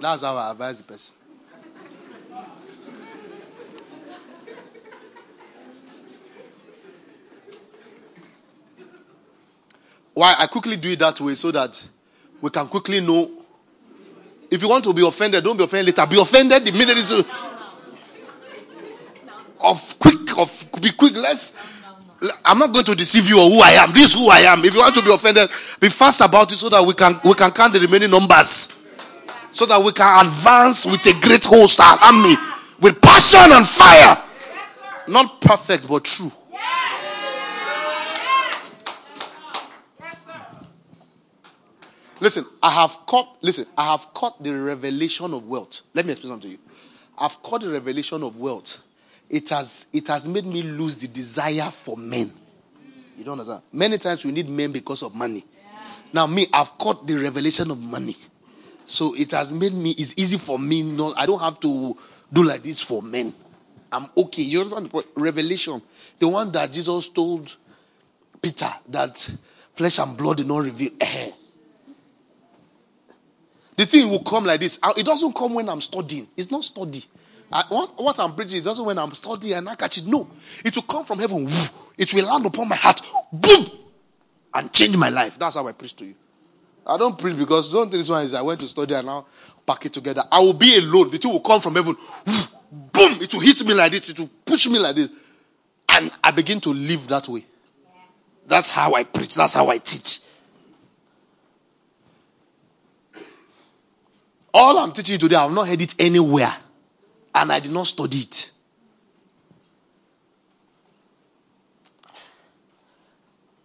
That's 0.00 0.22
how 0.22 0.36
I 0.36 0.50
advise 0.52 0.78
the 0.78 0.84
person. 0.84 1.14
Why 10.14 10.34
I 10.38 10.46
quickly 10.46 10.76
do 10.76 10.90
it 10.90 10.98
that 10.98 11.20
way 11.20 11.34
so 11.34 11.50
that 11.52 11.86
we 12.40 12.50
can 12.50 12.68
quickly 12.68 13.00
know. 13.00 13.30
If 14.50 14.60
you 14.62 14.68
want 14.68 14.84
to 14.84 14.92
be 14.92 15.06
offended, 15.06 15.42
don't 15.42 15.56
be 15.56 15.64
offended 15.64 15.96
later. 15.96 16.06
Be 16.10 16.20
offended 16.20 16.64
the 16.64 16.72
minute 16.72 16.90
it's 16.90 17.10
of 19.58 19.98
quick, 19.98 20.38
of 20.38 20.68
be 20.82 20.90
quick. 20.90 21.16
Let's. 21.16 21.52
I'm 22.44 22.58
not 22.58 22.72
going 22.72 22.84
to 22.84 22.94
deceive 22.94 23.28
you 23.28 23.38
or 23.40 23.50
who 23.50 23.60
I 23.62 23.70
am. 23.72 23.92
This 23.92 24.04
is 24.04 24.14
who 24.14 24.28
I 24.28 24.40
am. 24.40 24.64
If 24.64 24.74
you 24.74 24.80
want 24.80 24.94
to 24.94 25.02
be 25.02 25.12
offended, 25.12 25.48
be 25.80 25.88
fast 25.88 26.20
about 26.20 26.52
it 26.52 26.56
so 26.56 26.68
that 26.68 26.84
we 26.84 26.94
can 26.94 27.20
we 27.24 27.34
can 27.34 27.50
count 27.50 27.72
the 27.72 27.80
remaining 27.80 28.10
numbers, 28.10 28.68
so 29.50 29.66
that 29.66 29.82
we 29.82 29.92
can 29.92 30.26
advance 30.26 30.86
with 30.86 31.04
a 31.06 31.20
great 31.20 31.44
host, 31.44 31.80
our 31.80 31.98
army, 31.98 32.34
with 32.80 33.00
passion 33.00 33.52
and 33.52 33.66
fire. 33.66 34.16
Not 35.08 35.40
perfect, 35.40 35.88
but 35.88 36.04
true. 36.04 36.30
Listen, 42.20 42.46
I 42.62 42.70
have 42.70 42.98
caught, 43.04 43.36
listen, 43.42 43.66
I 43.76 43.90
have 43.90 44.14
caught 44.14 44.40
the 44.40 44.52
revelation 44.52 45.34
of 45.34 45.48
wealth. 45.48 45.80
Let 45.92 46.06
me 46.06 46.12
explain 46.12 46.30
something 46.34 46.50
to 46.50 46.56
you. 46.56 46.62
I've 47.18 47.42
caught 47.42 47.62
the 47.62 47.70
revelation 47.70 48.22
of 48.22 48.36
wealth. 48.36 48.78
It 49.32 49.48
has, 49.48 49.86
it 49.94 50.06
has 50.08 50.28
made 50.28 50.44
me 50.44 50.62
lose 50.62 50.96
the 50.96 51.08
desire 51.08 51.70
for 51.70 51.96
men. 51.96 52.30
You 53.16 53.24
don't 53.24 53.40
understand? 53.40 53.62
Many 53.72 53.96
times 53.96 54.26
we 54.26 54.30
need 54.30 54.46
men 54.48 54.72
because 54.72 55.02
of 55.02 55.14
money. 55.14 55.42
Now, 56.12 56.26
me, 56.26 56.46
I've 56.52 56.76
caught 56.76 57.06
the 57.06 57.16
revelation 57.16 57.70
of 57.70 57.80
money. 57.80 58.14
So 58.84 59.14
it 59.16 59.30
has 59.30 59.50
made 59.50 59.72
me, 59.72 59.92
it's 59.92 60.12
easy 60.18 60.36
for 60.36 60.58
me. 60.58 60.82
Not, 60.82 61.14
I 61.16 61.24
don't 61.24 61.40
have 61.40 61.58
to 61.60 61.96
do 62.30 62.42
like 62.42 62.62
this 62.62 62.82
for 62.82 63.00
men. 63.00 63.32
I'm 63.90 64.08
okay. 64.18 64.42
You 64.42 64.60
understand? 64.60 64.92
Revelation. 65.16 65.80
The 66.18 66.28
one 66.28 66.52
that 66.52 66.70
Jesus 66.70 67.08
told 67.08 67.56
Peter 68.42 68.70
that 68.90 69.34
flesh 69.74 69.98
and 69.98 70.14
blood 70.14 70.36
did 70.36 70.46
not 70.46 70.58
reveal. 70.58 70.90
The 73.76 73.86
thing 73.86 74.10
will 74.10 74.22
come 74.22 74.44
like 74.44 74.60
this. 74.60 74.78
It 74.98 75.06
doesn't 75.06 75.34
come 75.34 75.54
when 75.54 75.70
I'm 75.70 75.80
studying. 75.80 76.28
It's 76.36 76.50
not 76.50 76.64
study. 76.64 77.02
I, 77.52 77.64
what, 77.68 78.02
what, 78.02 78.18
I'm 78.18 78.34
preaching, 78.34 78.62
doesn't 78.62 78.84
when 78.84 78.98
I'm 78.98 79.12
studying 79.12 79.54
and 79.54 79.68
I 79.68 79.74
catch 79.74 79.98
it. 79.98 80.06
No. 80.06 80.28
It 80.64 80.74
will 80.74 80.82
come 80.84 81.04
from 81.04 81.18
heaven. 81.18 81.46
It 81.98 82.12
will 82.14 82.24
land 82.24 82.46
upon 82.46 82.68
my 82.68 82.76
heart. 82.76 83.02
Boom! 83.30 83.66
And 84.54 84.72
change 84.72 84.96
my 84.96 85.10
life. 85.10 85.38
That's 85.38 85.56
how 85.56 85.66
I 85.68 85.72
preach 85.72 85.94
to 85.96 86.06
you. 86.06 86.14
I 86.86 86.96
don't 86.96 87.18
preach 87.18 87.36
because 87.36 87.70
don't 87.72 87.90
think 87.90 88.00
this 88.00 88.08
one 88.08 88.24
is 88.24 88.34
I 88.34 88.42
went 88.42 88.60
to 88.60 88.68
study 88.68 88.94
and 88.94 89.06
now 89.06 89.26
pack 89.66 89.86
it 89.86 89.92
together. 89.92 90.24
I 90.32 90.40
will 90.40 90.54
be 90.54 90.78
alone. 90.78 91.10
The 91.10 91.18
thing 91.18 91.30
will 91.30 91.40
come 91.40 91.60
from 91.60 91.74
heaven. 91.74 91.94
Boom! 92.72 93.20
It 93.20 93.32
will 93.34 93.40
hit 93.40 93.64
me 93.66 93.74
like 93.74 93.92
this. 93.92 94.08
It 94.08 94.18
will 94.18 94.30
push 94.44 94.66
me 94.68 94.78
like 94.78 94.96
this. 94.96 95.10
And 95.90 96.10
I 96.24 96.30
begin 96.30 96.58
to 96.62 96.70
live 96.70 97.06
that 97.08 97.28
way. 97.28 97.44
That's 98.46 98.70
how 98.70 98.94
I 98.94 99.04
preach. 99.04 99.34
That's 99.34 99.54
how 99.54 99.68
I 99.68 99.78
teach. 99.78 100.20
All 104.54 104.78
I'm 104.78 104.92
teaching 104.92 105.14
you 105.14 105.18
today, 105.18 105.36
I 105.36 105.42
have 105.42 105.52
not 105.52 105.68
heard 105.68 105.80
it 105.80 105.94
anywhere. 105.98 106.54
And 107.34 107.52
I 107.52 107.60
did 107.60 107.72
not 107.72 107.86
study 107.86 108.18
it. 108.18 108.50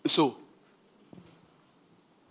So, 0.05 0.37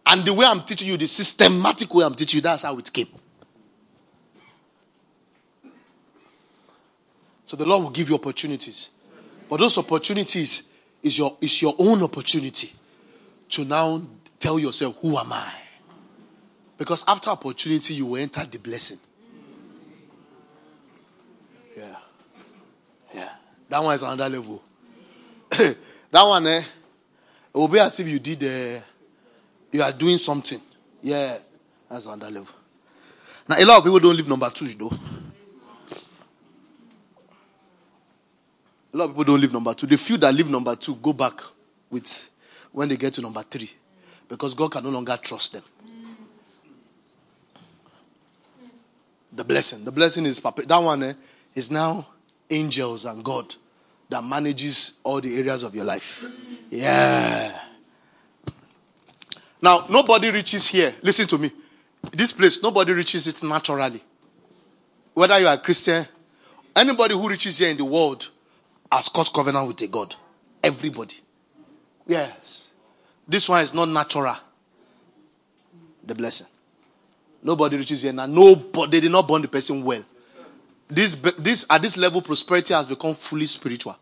and 0.06 0.24
the 0.24 0.32
way 0.32 0.46
I'm 0.46 0.62
teaching 0.62 0.88
you, 0.88 0.96
the 0.96 1.06
systematic 1.06 1.92
way 1.92 2.04
I'm 2.04 2.14
teaching 2.14 2.38
you, 2.38 2.42
that's 2.42 2.62
how 2.62 2.78
it 2.78 2.90
came. 2.92 3.08
So 7.44 7.56
the 7.56 7.66
Lord 7.66 7.82
will 7.84 7.90
give 7.90 8.08
you 8.08 8.14
opportunities. 8.14 8.90
But 9.48 9.60
those 9.60 9.78
opportunities 9.78 10.64
is 11.02 11.18
your, 11.18 11.36
is 11.40 11.62
your 11.62 11.74
own 11.78 12.02
opportunity 12.02 12.72
to 13.50 13.64
now 13.64 14.02
tell 14.38 14.58
yourself, 14.58 14.96
Who 15.00 15.16
am 15.16 15.32
I? 15.32 15.52
Because 16.78 17.04
after 17.06 17.30
opportunity, 17.30 17.94
you 17.94 18.06
will 18.06 18.16
enter 18.16 18.44
the 18.44 18.58
blessing. 18.58 18.98
Yeah. 21.76 21.96
Yeah. 23.14 23.28
That 23.68 23.82
one 23.82 23.94
is 23.94 24.02
another 24.02 24.28
level. 24.28 24.62
that 25.51 25.76
one, 26.12 26.47
eh? 26.47 26.59
It 26.60 26.64
will 27.59 27.68
be 27.68 27.78
as 27.78 27.98
if 28.01 28.09
you 28.09 28.18
did, 28.18 28.43
uh, 28.44 28.80
you 29.72 29.82
are 29.82 29.93
doing 29.93 30.18
something. 30.18 30.60
Yeah. 31.02 31.38
That's 31.88 32.06
another 32.06 32.30
level. 32.30 32.55
Now, 33.48 33.56
a 33.59 33.64
lot 33.64 33.78
of 33.78 33.84
people 33.84 34.01
don't 34.01 34.16
live 34.16 34.28
number 34.28 34.51
two, 34.51 34.66
though. 34.68 34.90
A 38.93 38.97
lot 38.97 39.05
of 39.05 39.10
people 39.10 39.24
don't 39.24 39.40
live 39.40 39.52
number 39.52 39.74
two. 39.74 39.86
The 39.86 39.97
few 39.97 40.16
that 40.18 40.34
live 40.34 40.48
number 40.51 40.74
two 40.74 40.94
go 40.97 41.12
back 41.12 41.40
with 41.90 42.30
when 42.72 42.88
they 42.88 42.97
get 42.97 43.12
to 43.14 43.20
number 43.22 43.43
three 43.43 43.70
because 44.28 44.55
God 44.55 44.72
can 44.72 44.82
no 44.84 44.90
longer 44.90 45.16
trust 45.22 45.52
them. 45.52 45.62
the 49.36 49.44
blessing. 49.44 49.84
The 49.84 49.93
blessing 49.93 50.24
is 50.26 50.40
that 50.40 50.78
one 50.82 51.02
eh, 51.02 51.12
is 51.55 51.70
now 51.70 52.06
angels 52.51 53.05
and 53.05 53.24
God 53.24 53.55
that 54.09 54.23
manages 54.24 54.94
all 55.02 55.20
the 55.20 55.36
areas 55.39 55.62
of 55.62 55.74
your 55.74 55.85
life. 55.85 56.24
Yeah. 56.70 57.59
Now, 59.60 59.86
nobody 59.90 60.31
reaches 60.31 60.68
here. 60.68 60.94
Listen 61.02 61.27
to 61.28 61.39
me. 61.39 61.51
This 62.12 62.32
place, 62.32 62.62
nobody 62.62 62.93
reaches 62.93 63.27
it 63.27 63.43
naturally. 63.43 64.02
Whether 65.14 65.40
you 65.40 65.47
are 65.47 65.55
a 65.55 65.59
Christian, 65.59 66.06
anybody 66.74 67.14
who 67.14 67.28
reaches 67.28 67.59
here 67.59 67.70
in 67.70 67.77
the 67.77 67.85
world 67.85 68.28
has 68.93 69.09
cut 69.09 69.31
covenant 69.35 69.66
with 69.66 69.81
a 69.82 69.89
God. 69.89 70.14
Everybody. 70.62 71.16
Yes. 72.06 72.70
This 73.27 73.48
one 73.48 73.62
is 73.62 73.74
not 73.74 73.89
natural. 73.89 74.36
The 76.05 76.14
blessing. 76.14 76.47
Nobody 77.43 77.77
reaches 77.77 78.02
here 78.02 78.12
now. 78.12 78.27
Nobody, 78.27 78.90
they 78.90 79.01
did 79.01 79.12
not 79.12 79.27
born 79.27 79.43
the 79.43 79.48
person 79.48 79.82
well. 79.82 80.05
This, 80.88 81.14
this, 81.14 81.66
at 81.68 81.82
this 81.82 81.96
level, 81.96 82.22
prosperity 82.22 82.72
has 82.72 82.86
become 82.86 83.14
fully 83.14 83.46
spiritual. 83.46 83.96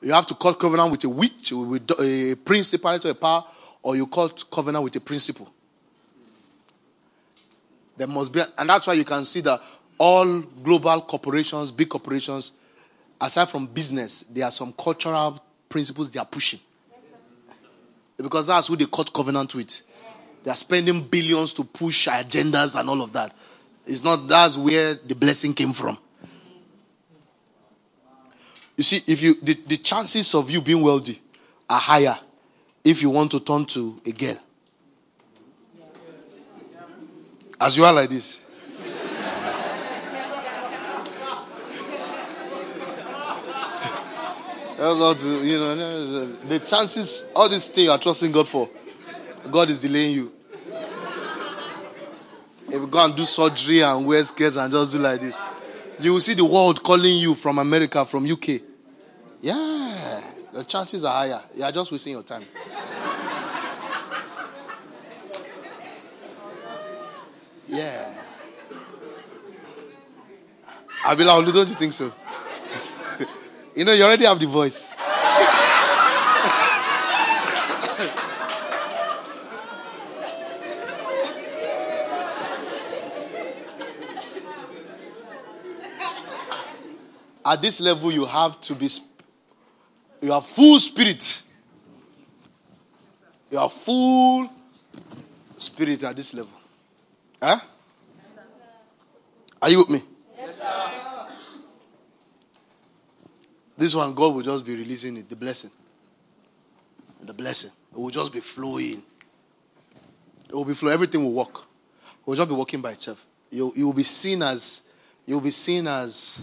You 0.00 0.12
have 0.12 0.26
to 0.26 0.34
cut 0.34 0.58
covenant 0.58 0.92
with 0.92 1.04
a 1.04 1.08
witch, 1.08 1.52
with 1.52 1.90
a 2.00 2.36
principality 2.44 3.08
or 3.08 3.12
a 3.12 3.14
power, 3.14 3.44
or 3.82 3.96
you 3.96 4.06
cut 4.06 4.44
covenant 4.50 4.84
with 4.84 4.96
a 4.96 5.00
principle. 5.00 5.52
There 7.96 8.06
must 8.06 8.32
be, 8.32 8.40
and 8.56 8.70
that's 8.70 8.86
why 8.86 8.94
you 8.94 9.04
can 9.04 9.24
see 9.24 9.40
that 9.40 9.60
all 9.98 10.40
global 10.40 11.00
corporations, 11.02 11.72
big 11.72 11.88
corporations, 11.88 12.52
aside 13.20 13.48
from 13.48 13.66
business, 13.66 14.24
there 14.30 14.44
are 14.44 14.52
some 14.52 14.72
cultural 14.72 15.42
principles 15.68 16.10
they 16.10 16.20
are 16.20 16.26
pushing. 16.26 16.60
Because 18.18 18.48
that's 18.48 18.66
who 18.66 18.76
they 18.76 18.86
cut 18.86 19.12
covenant 19.12 19.54
with. 19.54 19.80
They 20.44 20.50
are 20.50 20.56
spending 20.56 21.02
billions 21.02 21.52
to 21.54 21.64
push 21.64 22.08
agendas 22.08 22.78
and 22.78 22.88
all 22.90 23.00
of 23.02 23.12
that. 23.12 23.34
It's 23.86 24.04
not 24.04 24.28
that's 24.28 24.56
where 24.56 24.94
the 24.94 25.14
blessing 25.14 25.54
came 25.54 25.72
from. 25.72 25.98
You 28.76 28.84
see, 28.84 29.00
if 29.06 29.22
you 29.22 29.34
the, 29.40 29.54
the 29.66 29.76
chances 29.78 30.34
of 30.34 30.50
you 30.50 30.60
being 30.60 30.82
wealthy 30.82 31.20
are 31.68 31.80
higher 31.80 32.18
if 32.84 33.02
you 33.02 33.10
want 33.10 33.30
to 33.32 33.40
turn 33.40 33.64
to 33.66 34.00
a 34.04 34.12
girl. 34.12 34.36
As 37.60 37.76
you 37.76 37.84
are 37.84 37.92
like 37.92 38.08
this. 38.10 38.40
That's 44.78 45.00
all 45.00 45.14
to, 45.16 45.44
you 45.44 45.58
know, 45.58 46.26
the 46.48 46.60
chances, 46.60 47.24
all 47.34 47.48
this 47.48 47.68
thing 47.68 47.86
you 47.86 47.90
are 47.90 47.98
trusting 47.98 48.30
God 48.30 48.46
for, 48.46 48.70
God 49.50 49.68
is 49.70 49.80
delaying 49.80 50.14
you. 50.14 50.32
If 52.68 52.74
you 52.74 52.86
go 52.86 53.04
and 53.04 53.16
do 53.16 53.24
surgery 53.24 53.80
and 53.80 54.06
wear 54.06 54.22
skirts 54.22 54.54
and 54.54 54.70
just 54.72 54.92
do 54.92 54.98
like 55.00 55.20
this, 55.20 55.42
you 55.98 56.12
will 56.12 56.20
see 56.20 56.34
the 56.34 56.44
world 56.44 56.80
calling 56.84 57.16
you 57.16 57.34
from 57.34 57.58
America, 57.58 58.04
from 58.04 58.24
UK. 58.30 58.60
Yeah, 59.40 60.20
the 60.52 60.62
chances 60.62 61.02
are 61.02 61.12
higher. 61.12 61.42
You 61.56 61.64
are 61.64 61.72
just 61.72 61.90
wasting 61.90 62.12
your 62.12 62.22
time. 62.22 62.44
Yeah. 67.66 68.14
Abila, 71.02 71.44
don't 71.52 71.68
you 71.68 71.74
think 71.74 71.92
so? 71.92 72.12
You 73.78 73.84
know, 73.84 73.92
you 73.92 74.02
already 74.02 74.24
have 74.24 74.40
the 74.40 74.46
voice. 74.48 74.92
At 87.46 87.62
this 87.62 87.80
level, 87.80 88.10
you 88.10 88.24
have 88.24 88.60
to 88.62 88.74
be, 88.74 88.90
you 90.22 90.32
are 90.32 90.42
full 90.42 90.80
spirit. 90.80 91.42
You 93.48 93.58
are 93.58 93.70
full 93.70 94.52
spirit 95.56 96.02
at 96.02 96.16
this 96.16 96.34
level. 96.34 96.50
Huh? 97.40 97.60
Are 99.62 99.70
you 99.70 99.78
with 99.78 99.90
me? 99.90 100.00
Yes, 100.36 100.58
sir. 100.58 100.97
This 103.78 103.94
one, 103.94 104.12
God 104.12 104.34
will 104.34 104.42
just 104.42 104.66
be 104.66 104.74
releasing 104.74 105.16
it, 105.18 105.28
the 105.28 105.36
blessing. 105.36 105.70
The 107.22 107.32
blessing. 107.32 107.70
It 107.92 107.98
will 107.98 108.10
just 108.10 108.32
be 108.32 108.40
flowing. 108.40 109.00
It 110.48 110.52
will 110.52 110.64
be 110.64 110.74
flowing. 110.74 110.94
Everything 110.94 111.22
will 111.22 111.32
work. 111.32 111.58
It 111.58 112.26
will 112.26 112.34
just 112.34 112.48
be 112.48 112.56
working 112.56 112.82
by 112.82 112.92
itself. 112.92 113.24
You, 113.52 113.72
you 113.76 113.86
will 113.86 113.92
be 113.92 114.02
seen 114.02 114.42
as, 114.42 114.82
you 115.24 115.36
will 115.36 115.42
be 115.42 115.50
seen 115.50 115.86
as, 115.86 116.40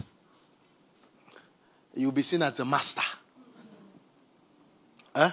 you 1.93 2.07
will 2.07 2.13
be 2.13 2.21
seen 2.21 2.41
as 2.41 2.57
a 2.61 2.65
master. 2.65 3.01
Huh? 5.13 5.31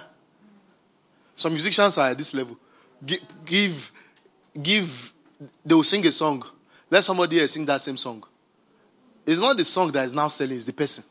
Some 1.33 1.53
musicians 1.53 1.97
are 1.97 2.09
at 2.09 2.17
this 2.17 2.33
level. 2.33 2.57
Give, 3.05 3.21
give, 3.45 3.91
give 4.61 5.13
they 5.65 5.73
will 5.73 5.83
sing 5.83 6.05
a 6.05 6.11
song. 6.11 6.43
Let 6.89 7.01
somebody 7.05 7.39
else 7.39 7.51
sing 7.51 7.65
that 7.65 7.79
same 7.79 7.95
song. 7.95 8.25
It's 9.25 9.39
not 9.39 9.55
the 9.55 9.63
song 9.63 9.89
that 9.93 10.05
is 10.05 10.11
now 10.11 10.27
selling, 10.27 10.57
it's 10.57 10.65
the 10.65 10.73
person. 10.73 11.05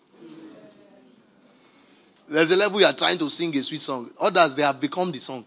There's 2.33 2.51
a 2.51 2.57
level 2.57 2.81
you 2.81 2.87
are 2.87 2.93
trying 2.93 3.19
to 3.19 3.29
sing 3.31 3.57
a 3.57 3.63
sweet 3.63 3.81
song. 3.81 4.11
Others, 4.21 4.55
they 4.55 4.63
have 4.63 4.81
become 4.81 5.13
the 5.13 5.19
song. 5.19 5.45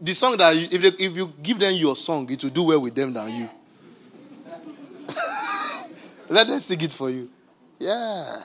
The 0.00 0.12
song 0.12 0.36
that, 0.36 0.54
you, 0.54 0.68
if, 0.70 0.82
they, 0.82 1.04
if 1.04 1.16
you 1.16 1.32
give 1.42 1.58
them 1.58 1.74
your 1.74 1.96
song, 1.96 2.30
it 2.30 2.42
will 2.42 2.50
do 2.50 2.64
well 2.64 2.80
with 2.80 2.94
them 2.94 3.12
than 3.12 3.32
you. 3.34 3.48
Let 6.28 6.46
them 6.46 6.60
sing 6.60 6.80
it 6.80 6.92
for 6.92 7.08
you. 7.08 7.30
Yeah. 7.78 8.42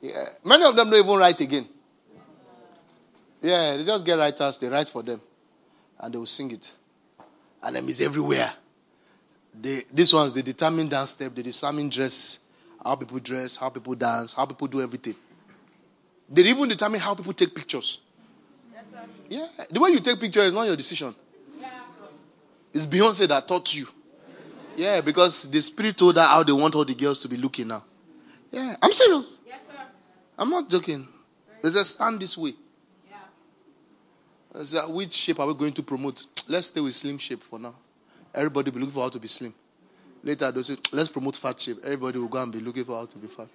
Yeah. 0.00 0.24
Many 0.44 0.64
of 0.64 0.74
them 0.74 0.90
don't 0.90 1.04
even 1.04 1.18
write 1.18 1.40
again. 1.40 1.68
Yeah, 3.42 3.76
they 3.76 3.84
just 3.84 4.06
get 4.06 4.14
writers, 4.14 4.56
they 4.58 4.68
write 4.68 4.88
for 4.88 5.02
them 5.02 5.20
and 5.98 6.14
they 6.14 6.18
will 6.18 6.26
sing 6.26 6.50
it. 6.50 6.72
And 7.62 7.76
them 7.76 7.88
is 7.88 8.00
everywhere. 8.00 8.52
They, 9.60 9.84
these 9.92 10.12
ones, 10.14 10.32
they 10.32 10.42
determine 10.42 10.88
dance 10.88 11.10
step, 11.10 11.34
they 11.34 11.42
determine 11.42 11.88
dress, 11.88 12.38
how 12.84 12.94
people 12.96 13.18
dress, 13.18 13.56
how 13.56 13.68
people 13.68 13.94
dance, 13.94 14.34
how 14.34 14.46
people 14.46 14.66
do 14.66 14.80
everything. 14.80 15.14
They 16.28 16.42
even 16.42 16.68
determine 16.68 17.00
how 17.00 17.14
people 17.14 17.32
take 17.32 17.54
pictures. 17.54 18.00
Yeah, 19.28 19.48
the 19.70 19.80
way 19.80 19.90
you 19.90 20.00
take 20.00 20.20
pictures 20.20 20.44
is 20.44 20.52
not 20.52 20.66
your 20.66 20.76
decision. 20.76 21.14
It's 22.74 22.86
Beyonce 22.86 23.28
that 23.28 23.46
taught 23.46 23.74
you. 23.74 23.86
Yeah, 24.76 25.02
because 25.02 25.48
the 25.50 25.60
spirit 25.60 25.98
told 25.98 26.16
her 26.16 26.22
how 26.22 26.42
they 26.42 26.52
want 26.52 26.74
all 26.74 26.84
the 26.84 26.94
girls 26.94 27.18
to 27.20 27.28
be 27.28 27.36
looking 27.36 27.68
now. 27.68 27.84
Yeah, 28.50 28.76
I'm 28.82 28.92
serious. 28.92 29.36
Yes, 29.46 29.60
sir. 29.66 29.82
I'm 30.38 30.48
not 30.48 30.68
joking. 30.70 31.06
They 31.62 31.70
just 31.70 31.92
stand 31.92 32.20
this 32.20 32.36
way. 32.36 32.54
Said, 34.64 34.86
which 34.88 35.14
shape 35.14 35.40
are 35.40 35.46
we 35.46 35.54
going 35.54 35.72
to 35.72 35.82
promote? 35.82 36.26
Let's 36.48 36.66
stay 36.66 36.80
with 36.80 36.94
slim 36.94 37.18
shape 37.18 37.42
for 37.42 37.58
now. 37.58 37.74
Everybody 38.34 38.70
be 38.70 38.80
looking 38.80 38.92
for 38.92 39.02
how 39.02 39.08
to 39.08 39.18
be 39.18 39.28
slim. 39.28 39.54
Later, 40.22 40.52
they'll 40.52 40.62
say, 40.62 40.76
let's 40.92 41.08
promote 41.08 41.36
fat 41.36 41.60
shape. 41.60 41.78
Everybody 41.82 42.18
will 42.18 42.28
go 42.28 42.42
and 42.42 42.52
be 42.52 42.60
looking 42.60 42.84
for 42.84 42.96
how 42.98 43.06
to 43.06 43.18
be 43.18 43.26
fat. 43.26 43.48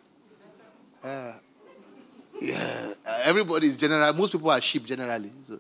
Yeah. 2.41 2.93
Uh, 3.05 3.19
everybody 3.23 3.67
is 3.67 3.77
general. 3.77 4.13
Most 4.13 4.31
people 4.31 4.49
are 4.49 4.61
sheep 4.61 4.85
generally. 4.85 5.31
So, 5.47 5.59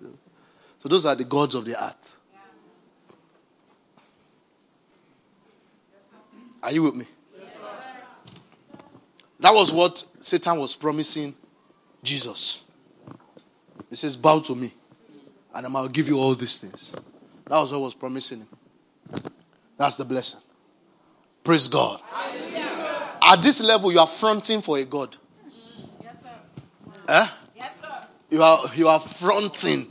so 0.77 0.89
those 0.89 1.05
are 1.05 1.15
the 1.15 1.23
gods 1.23 1.55
of 1.55 1.65
the 1.65 1.81
earth. 1.81 2.13
Are 6.61 6.71
you 6.71 6.83
with 6.83 6.95
me? 6.95 7.05
That 9.39 9.53
was 9.53 9.71
what 9.71 10.03
Satan 10.19 10.59
was 10.59 10.75
promising 10.75 11.35
Jesus. 12.03 12.61
He 13.89 13.95
says, 13.95 14.17
Bow 14.17 14.39
to 14.39 14.55
me 14.55 14.73
and 15.53 15.75
I'll 15.75 15.87
give 15.87 16.07
you 16.07 16.19
all 16.19 16.33
these 16.35 16.57
things. 16.57 16.91
That 17.45 17.57
was 17.57 17.71
what 17.71 17.81
was 17.81 17.93
promising 17.95 18.39
him. 18.39 18.47
That's 19.77 19.95
the 19.95 20.05
blessing. 20.05 20.41
Praise 21.47 21.69
God. 21.69 22.01
Hallelujah. 22.11 23.19
At 23.21 23.41
this 23.41 23.61
level, 23.61 23.89
you 23.89 23.99
are 23.99 24.05
fronting 24.05 24.61
for 24.61 24.77
a 24.77 24.83
God. 24.83 25.15
Yes, 26.03 26.21
sir. 26.21 26.29
Eh? 27.07 27.27
Yes, 27.55 27.71
sir. 27.81 28.07
You 28.29 28.43
are 28.43 28.63
you 28.75 28.89
are 28.89 28.99
fronting 28.99 29.89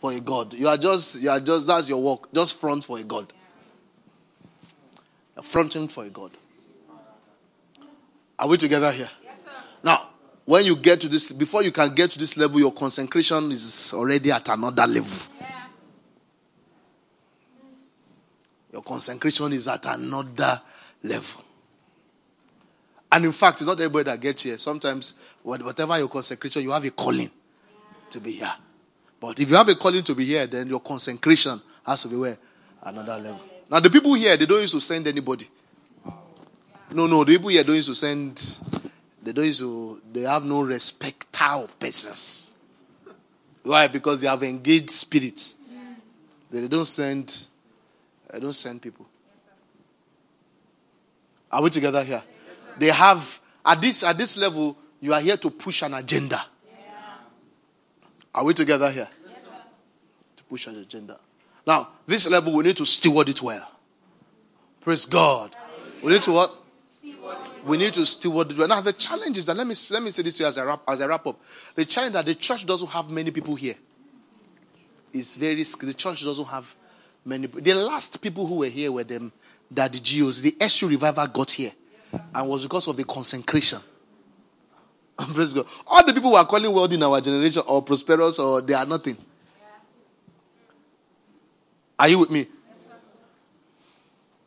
for 0.00 0.10
a 0.14 0.20
God. 0.20 0.54
You 0.54 0.68
are 0.68 0.78
just 0.78 1.20
you 1.20 1.28
are 1.28 1.38
just 1.38 1.66
that's 1.66 1.86
your 1.90 2.02
work. 2.02 2.32
Just 2.32 2.58
front 2.58 2.82
for 2.82 2.98
a 2.98 3.02
God. 3.02 3.30
You're 5.34 5.42
fronting 5.42 5.86
for 5.88 6.06
a 6.06 6.08
God. 6.08 6.30
Are 8.38 8.48
we 8.48 8.56
together 8.56 8.90
here? 8.90 9.10
Yes, 9.22 9.36
sir. 9.44 9.50
Now, 9.82 10.08
when 10.46 10.64
you 10.64 10.76
get 10.76 11.02
to 11.02 11.10
this, 11.10 11.30
before 11.30 11.62
you 11.62 11.72
can 11.72 11.94
get 11.94 12.12
to 12.12 12.18
this 12.18 12.38
level, 12.38 12.58
your 12.58 12.72
consecration 12.72 13.52
is 13.52 13.92
already 13.92 14.32
at 14.32 14.48
another 14.48 14.86
level. 14.86 15.30
Yeah. 15.38 15.66
Your 18.72 18.82
consecration 18.82 19.52
is 19.52 19.68
at 19.68 19.84
another 19.84 20.62
level. 21.06 21.42
And 23.10 23.24
in 23.24 23.32
fact, 23.32 23.60
it's 23.60 23.66
not 23.66 23.78
everybody 23.80 24.04
that 24.04 24.20
gets 24.20 24.42
here. 24.42 24.58
Sometimes, 24.58 25.14
whatever 25.42 25.98
your 25.98 26.08
consecration, 26.08 26.62
you 26.62 26.70
have 26.70 26.84
a 26.84 26.90
calling 26.90 27.30
to 28.10 28.20
be 28.20 28.32
here. 28.32 28.52
But 29.20 29.38
if 29.38 29.48
you 29.48 29.56
have 29.56 29.68
a 29.68 29.74
calling 29.74 30.02
to 30.02 30.14
be 30.14 30.24
here, 30.24 30.46
then 30.46 30.68
your 30.68 30.80
consecration 30.80 31.60
has 31.86 32.02
to 32.02 32.08
be 32.08 32.16
where? 32.16 32.36
Another 32.82 33.16
level. 33.16 33.40
Now, 33.70 33.80
the 33.80 33.90
people 33.90 34.14
here, 34.14 34.36
they 34.36 34.46
don't 34.46 34.60
used 34.60 34.74
to 34.74 34.80
send 34.80 35.06
anybody. 35.06 35.48
No, 36.92 37.06
no, 37.06 37.24
the 37.24 37.32
people 37.32 37.48
here 37.48 37.64
don't 37.64 37.76
used 37.76 37.88
to 37.88 37.94
send 37.94 38.60
they 39.26 39.32
don't 39.32 39.44
used 39.44 39.58
to, 39.58 40.00
they 40.12 40.20
have 40.20 40.44
no 40.44 40.62
respect 40.62 41.42
of 41.42 41.76
persons. 41.80 42.52
Why? 43.64 43.88
Because 43.88 44.20
they 44.20 44.28
have 44.28 44.44
engaged 44.44 44.90
spirits. 44.90 45.56
They 46.48 46.68
don't 46.68 46.84
send 46.84 47.48
they 48.32 48.38
don't 48.38 48.52
send 48.52 48.80
people. 48.80 49.05
Are 51.50 51.62
we 51.62 51.70
together 51.70 52.02
here? 52.02 52.22
They 52.78 52.88
have 52.88 53.40
at 53.64 53.80
this 53.80 54.02
at 54.02 54.18
this 54.18 54.36
level, 54.36 54.76
you 55.00 55.12
are 55.12 55.20
here 55.20 55.36
to 55.36 55.50
push 55.50 55.82
an 55.82 55.94
agenda. 55.94 56.40
Are 58.34 58.44
we 58.44 58.54
together 58.54 58.90
here? 58.90 59.08
to 60.36 60.44
push 60.44 60.66
an 60.66 60.78
agenda. 60.78 61.18
Now, 61.66 61.88
this 62.06 62.28
level 62.28 62.54
we 62.54 62.64
need 62.64 62.76
to 62.76 62.86
steward 62.86 63.28
it 63.28 63.42
well. 63.42 63.70
Praise 64.80 65.06
God. 65.06 65.56
We 66.02 66.12
need 66.12 66.22
to 66.22 66.32
what? 66.32 66.54
We 67.64 67.76
need 67.76 67.94
to 67.94 68.06
steward 68.06 68.52
it. 68.52 68.58
Well. 68.58 68.68
Now, 68.68 68.80
the 68.80 68.92
challenge 68.92 69.38
is 69.38 69.46
that, 69.46 69.56
let 69.56 69.66
me, 69.66 69.74
let 69.90 70.02
me 70.02 70.10
say 70.10 70.22
this 70.22 70.36
to 70.36 70.44
you 70.44 70.48
as 70.48 70.58
I, 70.58 70.64
wrap, 70.64 70.82
as 70.86 71.00
I 71.00 71.06
wrap 71.06 71.26
up. 71.26 71.40
The 71.74 71.84
challenge 71.84 72.12
that 72.12 72.26
the 72.26 72.36
church 72.36 72.64
doesn't 72.64 72.88
have 72.90 73.10
many 73.10 73.32
people 73.32 73.56
here. 73.56 73.74
It's 75.12 75.34
very, 75.34 75.64
the 75.64 75.94
church 75.94 76.22
doesn't 76.22 76.44
have 76.44 76.72
many. 77.24 77.48
The 77.48 77.74
last 77.74 78.22
people 78.22 78.46
who 78.46 78.56
were 78.56 78.68
here 78.68 78.92
were 78.92 79.02
them, 79.02 79.32
that 79.70 79.92
the 79.92 79.98
GOs, 79.98 80.42
the 80.42 80.56
SU 80.60 80.88
revival 80.88 81.26
got 81.26 81.50
here 81.50 81.72
and 82.34 82.48
was 82.48 82.62
because 82.62 82.86
of 82.88 82.96
the 82.96 83.04
consecration. 83.04 83.80
Praise 85.34 85.54
God. 85.54 85.66
All 85.86 86.04
the 86.04 86.12
people 86.12 86.30
who 86.30 86.36
are 86.36 86.46
calling 86.46 86.72
world 86.72 86.92
in 86.92 87.02
our 87.02 87.20
generation 87.20 87.62
or 87.66 87.82
prosperous 87.82 88.38
or 88.38 88.60
they 88.60 88.74
are 88.74 88.86
nothing. 88.86 89.16
Are 91.98 92.08
you 92.08 92.18
with 92.18 92.30
me? 92.30 92.46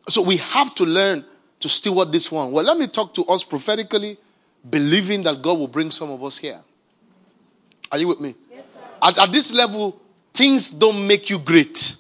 So 0.08 0.22
we 0.22 0.38
have 0.38 0.74
to 0.76 0.86
learn 0.86 1.26
to 1.60 1.70
steward 1.70 2.12
this 2.12 2.32
one. 2.32 2.52
Well, 2.52 2.64
let 2.64 2.78
me 2.78 2.88
talk 2.88 3.14
to 3.16 3.26
us 3.26 3.44
prophetically, 3.44 4.18
believing 4.68 5.24
that 5.24 5.42
God 5.42 5.60
will 5.60 5.68
bring 5.68 5.92
some 5.92 6.10
of 6.10 6.24
us 6.24 6.38
here. 6.38 6.60
Are 7.92 7.98
you 7.98 8.08
with 8.08 8.20
me? 8.20 8.36
Yes, 8.52 8.66
at, 9.02 9.18
at, 9.18 9.32
this 9.32 9.52
level, 9.52 10.00
things 10.34 10.70
don't 10.70 11.06
make 11.06 11.30
you 11.30 11.40
great. 11.40 11.96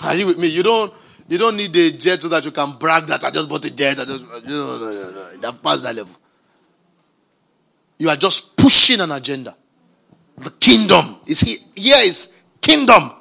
Are 0.04 0.14
you 0.14 0.26
with 0.26 0.38
me? 0.38 0.48
You 0.48 0.62
don't 0.62 0.92
you 1.32 1.38
don't 1.38 1.56
need 1.56 1.74
a 1.74 1.92
jet 1.92 2.20
so 2.20 2.28
that 2.28 2.44
you 2.44 2.50
can 2.50 2.72
brag 2.72 3.06
that 3.06 3.24
I 3.24 3.30
just 3.30 3.48
bought 3.48 3.64
a 3.64 3.70
jet. 3.70 3.98
I 3.98 4.04
just, 4.04 4.22
no, 4.22 4.40
no, 4.44 4.78
no, 4.78 5.10
no. 5.10 5.36
That 5.38 5.62
past 5.62 5.82
that 5.82 5.94
level. 5.94 6.14
You 7.98 8.10
are 8.10 8.16
just 8.16 8.54
pushing 8.54 9.00
an 9.00 9.10
agenda. 9.12 9.56
The 10.36 10.50
kingdom 10.50 11.16
is 11.26 11.40
here. 11.40 11.56
Here 11.74 11.96
is 12.00 12.30
kingdom. 12.60 13.12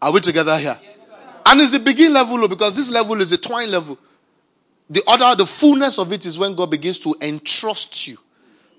Are 0.00 0.10
we 0.10 0.20
together 0.20 0.56
here? 0.56 0.78
Yes, 0.82 0.98
and 1.44 1.60
it's 1.60 1.72
the 1.72 1.80
begin 1.80 2.14
level 2.14 2.42
oh, 2.42 2.48
because 2.48 2.74
this 2.74 2.90
level 2.90 3.20
is 3.20 3.30
a 3.30 3.36
twine 3.36 3.70
level. 3.70 3.98
The 4.88 5.02
other, 5.06 5.36
the 5.36 5.46
fullness 5.46 5.98
of 5.98 6.14
it 6.14 6.24
is 6.24 6.38
when 6.38 6.54
God 6.54 6.70
begins 6.70 6.98
to 7.00 7.14
entrust 7.20 8.08
you. 8.08 8.16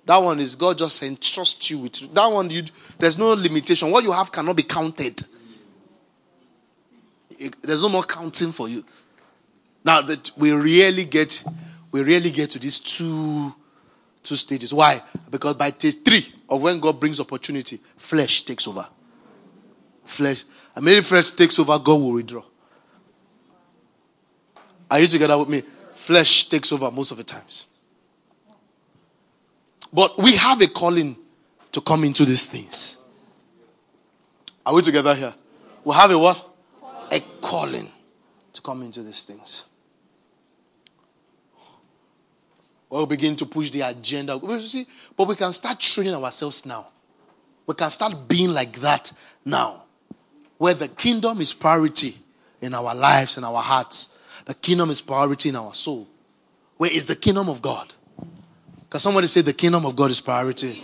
That 0.05 0.17
one 0.17 0.39
is 0.39 0.55
God 0.55 0.79
just 0.79 1.03
entrusts 1.03 1.69
you 1.69 1.77
with. 1.77 2.11
That 2.15 2.25
one, 2.25 2.49
you, 2.49 2.63
there's 2.97 3.19
no 3.19 3.33
limitation. 3.33 3.91
What 3.91 4.03
you 4.03 4.11
have 4.11 4.31
cannot 4.31 4.55
be 4.55 4.63
counted. 4.63 5.21
There's 7.61 7.81
no 7.81 7.89
more 7.89 8.03
counting 8.03 8.51
for 8.51 8.67
you. 8.67 8.83
Now 9.83 10.01
that 10.01 10.31
we 10.37 10.51
really 10.51 11.05
get, 11.05 11.43
we 11.91 12.03
really 12.03 12.31
get 12.31 12.51
to 12.51 12.59
these 12.59 12.79
two, 12.79 13.53
two 14.23 14.35
stages. 14.35 14.73
Why? 14.73 15.01
Because 15.29 15.55
by 15.55 15.69
stage 15.71 16.03
three 16.03 16.33
of 16.49 16.61
when 16.61 16.79
God 16.79 16.99
brings 16.99 17.19
opportunity, 17.19 17.79
flesh 17.95 18.43
takes 18.43 18.67
over. 18.67 18.87
Flesh. 20.05 20.43
And 20.75 20.85
maybe 20.85 21.01
flesh 21.01 21.31
takes 21.31 21.59
over, 21.59 21.77
God 21.79 22.01
will 22.01 22.13
withdraw. 22.13 22.43
Are 24.89 24.99
you 24.99 25.07
together 25.07 25.37
with 25.37 25.49
me? 25.49 25.61
Flesh 25.95 26.45
takes 26.45 26.71
over 26.71 26.89
most 26.91 27.11
of 27.11 27.17
the 27.17 27.23
times. 27.23 27.67
But 29.91 30.17
we 30.17 30.35
have 30.35 30.61
a 30.61 30.67
calling 30.67 31.17
to 31.71 31.81
come 31.81 32.03
into 32.03 32.25
these 32.25 32.45
things. 32.45 32.97
Are 34.65 34.73
we 34.73 34.81
together 34.81 35.15
here? 35.15 35.33
We 35.83 35.95
have 35.95 36.11
a 36.11 36.19
what? 36.19 36.46
A 37.11 37.19
calling 37.41 37.89
to 38.53 38.61
come 38.61 38.81
into 38.83 39.03
these 39.03 39.23
things. 39.23 39.65
We'll 42.89 43.05
begin 43.05 43.35
to 43.37 43.45
push 43.45 43.69
the 43.69 43.81
agenda. 43.81 44.37
But 44.37 45.27
we 45.27 45.35
can 45.35 45.51
start 45.53 45.79
training 45.79 46.15
ourselves 46.15 46.65
now. 46.65 46.87
We 47.65 47.75
can 47.75 47.89
start 47.89 48.27
being 48.27 48.49
like 48.49 48.79
that 48.79 49.11
now. 49.43 49.83
Where 50.57 50.73
the 50.73 50.87
kingdom 50.87 51.41
is 51.41 51.53
priority 51.53 52.17
in 52.61 52.73
our 52.73 52.95
lives 52.95 53.37
and 53.37 53.45
our 53.45 53.61
hearts. 53.61 54.09
The 54.45 54.53
kingdom 54.53 54.89
is 54.89 55.01
priority 55.01 55.49
in 55.49 55.55
our 55.57 55.73
soul. 55.73 56.07
Where 56.77 56.91
is 56.91 57.05
the 57.05 57.15
kingdom 57.15 57.49
of 57.49 57.61
God? 57.61 57.93
Can 58.89 58.99
somebody 59.01 59.27
say 59.27 59.41
the 59.41 59.53
kingdom 59.53 59.85
of 59.85 59.95
God 59.95 60.11
is 60.11 60.21
priority? 60.21 60.81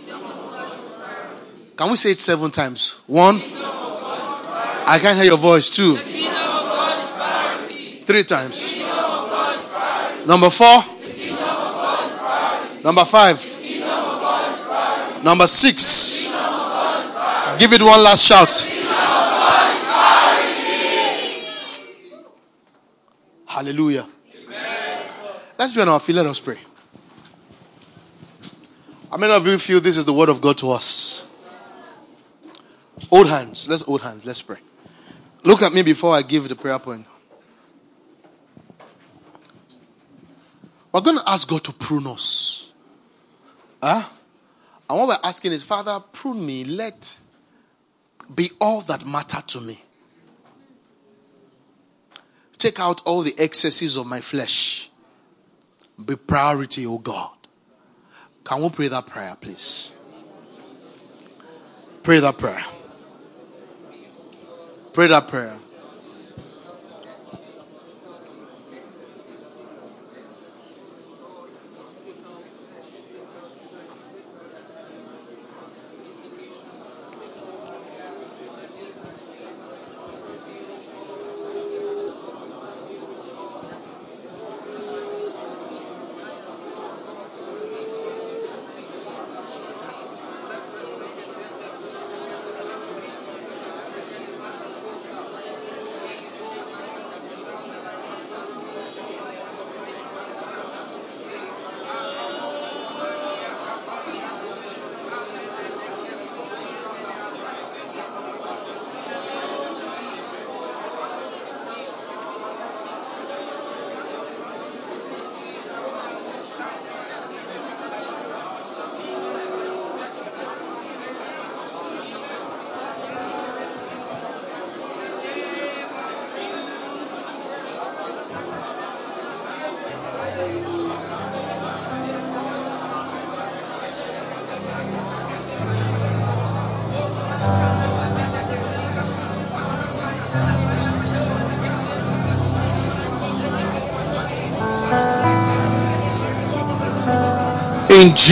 Can 1.76 1.90
we 1.90 1.96
say 1.96 2.10
it 2.10 2.20
seven 2.20 2.50
times? 2.50 3.00
One. 3.06 3.40
I 4.86 4.98
can't 5.00 5.16
hear 5.16 5.24
your 5.24 5.38
voice. 5.38 5.70
Two. 5.70 5.98
Three 8.06 8.24
times. 8.24 8.74
Number 10.26 10.50
four. 10.50 10.82
Number 12.82 13.04
five. 13.04 13.54
Number 15.24 15.46
six. 15.46 16.28
Give 17.58 17.72
it 17.72 17.82
one 17.82 18.02
last 18.02 18.22
shout. 18.22 18.70
Hallelujah. 23.46 24.06
Let's 25.56 25.72
be 25.72 25.80
on 25.80 25.88
our 25.88 26.00
feet. 26.00 26.16
Let 26.16 26.26
us 26.26 26.40
pray. 26.40 26.58
How 29.10 29.16
many 29.16 29.32
of 29.32 29.46
you 29.46 29.56
feel 29.58 29.80
this 29.80 29.96
is 29.96 30.04
the 30.04 30.12
word 30.12 30.28
of 30.28 30.40
God 30.40 30.58
to 30.58 30.72
us? 30.72 31.24
Old 33.10 33.28
hands. 33.28 33.68
Let's 33.68 33.82
hold 33.82 34.02
hands. 34.02 34.26
Let's 34.26 34.42
pray. 34.42 34.58
Look 35.44 35.62
at 35.62 35.72
me 35.72 35.82
before 35.82 36.14
I 36.14 36.22
give 36.22 36.48
the 36.48 36.56
prayer 36.56 36.78
point. 36.78 37.06
We're 40.94 41.00
going 41.00 41.18
to 41.18 41.28
ask 41.28 41.48
God 41.48 41.64
to 41.64 41.72
prune 41.72 42.06
us. 42.06 42.72
Huh? 43.82 44.08
And 44.88 44.96
what 44.96 45.08
we're 45.08 45.28
asking 45.28 45.50
is, 45.50 45.64
Father, 45.64 45.98
prune 46.12 46.46
me. 46.46 46.62
Let 46.62 47.18
be 48.32 48.50
all 48.60 48.80
that 48.82 49.04
matter 49.04 49.42
to 49.44 49.60
me. 49.60 49.82
Take 52.58 52.78
out 52.78 53.02
all 53.04 53.22
the 53.22 53.34
excesses 53.36 53.96
of 53.96 54.06
my 54.06 54.20
flesh. 54.20 54.88
Be 56.02 56.14
priority, 56.14 56.86
O 56.86 56.98
God. 56.98 57.34
Can 58.44 58.62
we 58.62 58.68
pray 58.68 58.86
that 58.86 59.06
prayer, 59.06 59.36
please? 59.40 59.92
Pray 62.04 62.20
that 62.20 62.38
prayer. 62.38 62.64
Pray 64.92 65.08
that 65.08 65.26
prayer. 65.26 65.56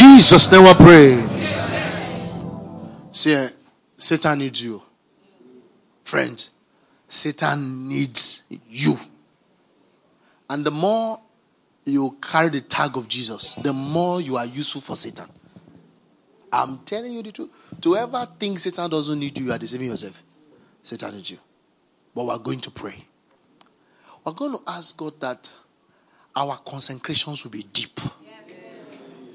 Jesus' 0.02 0.50
name 0.50 0.64
we 0.64 0.74
pray. 0.74 1.14
See, 3.12 3.34
eh, 3.34 3.50
Satan 3.96 4.40
needs 4.40 4.64
you. 4.64 4.82
Friends, 6.02 6.50
Satan 7.06 7.88
needs 7.88 8.42
you. 8.68 8.98
And 10.50 10.64
the 10.64 10.72
more 10.72 11.20
you 11.84 12.16
carry 12.20 12.48
the 12.48 12.62
tag 12.62 12.96
of 12.96 13.06
Jesus, 13.06 13.54
the 13.54 13.72
more 13.72 14.20
you 14.20 14.36
are 14.36 14.44
useful 14.44 14.80
for 14.80 14.96
Satan. 14.96 15.28
I'm 16.52 16.78
telling 16.78 17.12
you 17.12 17.22
the 17.22 17.30
truth. 17.30 17.50
To 17.82 17.94
ever 17.94 18.26
think 18.40 18.58
Satan 18.58 18.90
doesn't 18.90 19.20
need 19.20 19.38
you, 19.38 19.46
you 19.46 19.52
are 19.52 19.58
deceiving 19.58 19.86
yourself. 19.86 20.20
Satan 20.82 21.14
needs 21.14 21.30
you. 21.30 21.38
But 22.12 22.26
we're 22.26 22.38
going 22.38 22.60
to 22.62 22.72
pray. 22.72 23.04
We're 24.24 24.32
going 24.32 24.58
to 24.58 24.62
ask 24.66 24.96
God 24.96 25.20
that 25.20 25.48
our 26.34 26.58
consecrations 26.58 27.44
will 27.44 27.52
be 27.52 27.62
deep. 27.62 28.00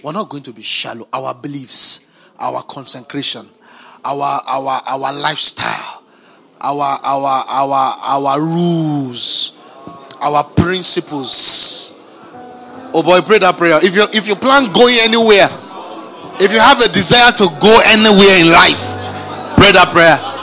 We're 0.03 0.11
not 0.13 0.29
going 0.29 0.43
to 0.43 0.53
be 0.53 0.61
shallow. 0.61 1.07
Our 1.11 1.33
beliefs, 1.33 2.01
our 2.39 2.63
consecration, 2.63 3.49
our 4.05 4.41
our 4.45 4.81
our 4.85 5.13
lifestyle, 5.13 6.03
our 6.61 6.99
our 7.03 7.45
our 7.47 7.97
our 7.99 8.41
rules, 8.41 9.53
our 10.19 10.43
principles. 10.43 11.93
Oh 12.93 13.03
boy, 13.03 13.21
pray 13.21 13.39
that 13.39 13.57
prayer. 13.57 13.79
If 13.83 13.95
you 13.95 14.05
if 14.13 14.27
you 14.27 14.35
plan 14.35 14.71
going 14.71 14.95
anywhere, 15.01 15.49
if 16.39 16.53
you 16.53 16.59
have 16.59 16.79
a 16.81 16.87
desire 16.87 17.31
to 17.33 17.47
go 17.59 17.81
anywhere 17.83 18.39
in 18.39 18.51
life, 18.51 18.81
pray 19.57 19.71
that 19.73 19.89
prayer. 19.91 20.36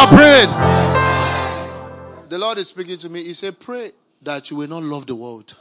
Jesus' 0.00 0.12
name 0.12 0.48
I 0.48 0.58
prayed. 2.16 2.30
The 2.30 2.38
Lord 2.38 2.58
is 2.58 2.68
speaking 2.68 2.98
to 2.98 3.08
me. 3.08 3.24
He 3.24 3.34
said, 3.34 3.58
Pray 3.58 3.92
that 4.22 4.50
you 4.50 4.56
will 4.56 4.68
not 4.68 4.82
love 4.82 5.06
the 5.06 5.14
world. 5.14 5.54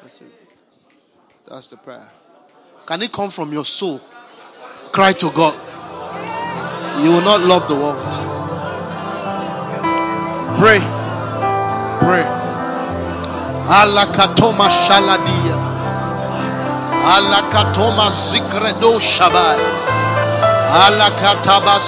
That's 0.00 0.20
it. 0.20 0.32
That's 1.48 1.68
the 1.68 1.76
prayer. 1.76 2.08
Can 2.86 3.02
it 3.02 3.12
come 3.12 3.30
from 3.30 3.52
your 3.52 3.64
soul? 3.64 4.00
Cry 4.92 5.12
to 5.12 5.30
God. 5.30 5.54
You 7.02 7.10
will 7.10 7.22
not 7.22 7.40
love 7.40 7.66
the 7.68 7.74
world. 7.74 8.12
Pray. 10.58 10.78
Pray. 11.98 12.24
Alakatoma 13.66 14.68
shaladia. 14.68 15.56
Alakatoma 17.02 18.10
zikredo 18.10 18.98
shabai. 19.00 19.81
Alakataba 20.72 21.80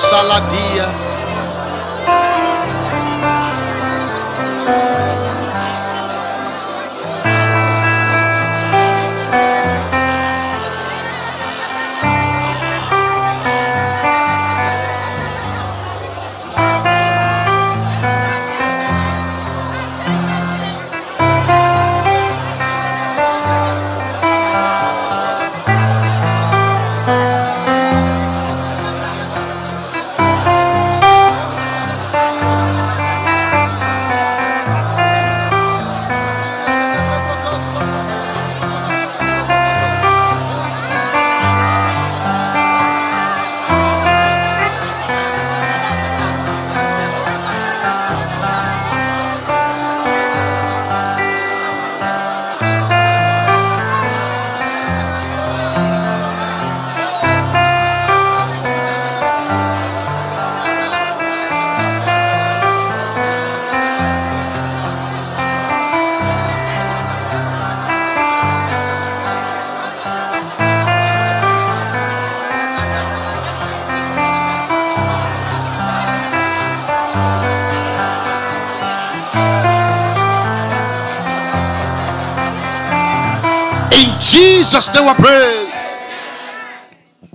Jesus, 84.74 84.88
they 84.88 85.06
were 85.06 85.14
praying. 85.14 85.72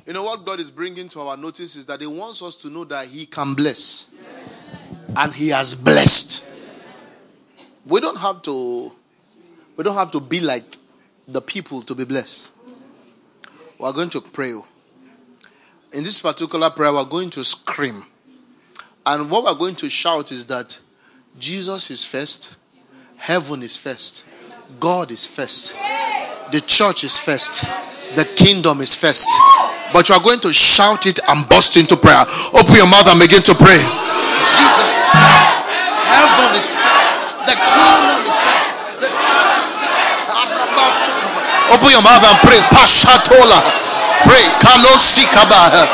You 0.06 0.12
know 0.12 0.24
what 0.24 0.44
God 0.46 0.60
is 0.60 0.70
bringing 0.70 1.08
to 1.10 1.22
our 1.22 1.38
notice 1.38 1.78
is 1.78 1.86
that 1.86 2.02
He 2.02 2.08
wants 2.08 2.42
us 2.42 2.54
to 2.58 2.70
know 2.70 2.84
that 2.84 3.06
He 3.08 3.26
can 3.26 3.54
bless. 3.54 4.10
And 5.16 5.34
He 5.34 5.48
has 5.48 5.74
blessed. 5.74 6.46
We 7.86 8.02
don't 8.02 8.18
have 8.18 8.42
to 8.42 8.92
we 9.78 9.84
don't 9.86 9.96
have 9.96 10.12
to 10.12 10.20
be 10.20 10.42
like 10.42 10.66
the 11.30 11.40
people 11.40 11.82
to 11.84 11.96
be 11.96 12.04
blessed. 12.04 12.52
We 13.78 13.86
are 13.86 13.94
going 13.94 14.10
to 14.10 14.20
pray. 14.20 14.56
In 15.94 16.04
this 16.04 16.20
particular 16.20 16.70
prayer, 16.70 16.92
we're 16.92 17.06
going 17.06 17.30
to 17.30 17.46
scream. 17.46 18.04
And 19.06 19.32
what 19.32 19.46
we're 19.46 19.54
going 19.54 19.76
to 19.76 19.90
shout 19.90 20.34
is 20.34 20.46
that 20.48 20.78
Jesus 21.40 21.90
is 21.90 22.04
first, 22.04 22.58
heaven 23.16 23.64
is 23.64 23.78
first, 23.78 24.26
God 24.78 25.10
is 25.10 25.26
first. 25.26 25.78
The 26.52 26.62
church 26.66 27.04
is 27.04 27.18
first. 27.18 27.62
The 28.18 28.26
kingdom 28.26 28.82
is 28.82 28.96
first. 28.96 29.30
But 29.94 30.10
you 30.10 30.16
are 30.16 30.22
going 30.22 30.40
to 30.42 30.54
shout 30.54 31.06
it 31.06 31.20
and 31.30 31.48
burst 31.48 31.78
into 31.78 31.96
prayer. 31.96 32.26
Open 32.58 32.74
your 32.74 32.90
mouth 32.90 33.06
and 33.06 33.22
begin 33.22 33.46
to 33.46 33.54
pray. 33.54 33.78
Jesus 33.78 34.90
is 34.90 35.14
first. 35.14 35.70
Heaven 36.10 36.50
is 36.58 36.74
first. 36.74 37.38
The 37.46 37.54
kingdom 37.54 38.26
is 38.26 38.34
first. 38.34 38.70
The 38.98 39.10
church 39.14 39.62
is 39.62 39.78
first. 39.78 40.26
Open 41.70 41.90
your 41.94 42.02
mouth 42.02 42.26
and 42.26 42.38
pray. 42.42 42.58
Pashatola. 42.74 43.62
Pray. 44.26 44.50
Kalosikaba. 44.58 45.86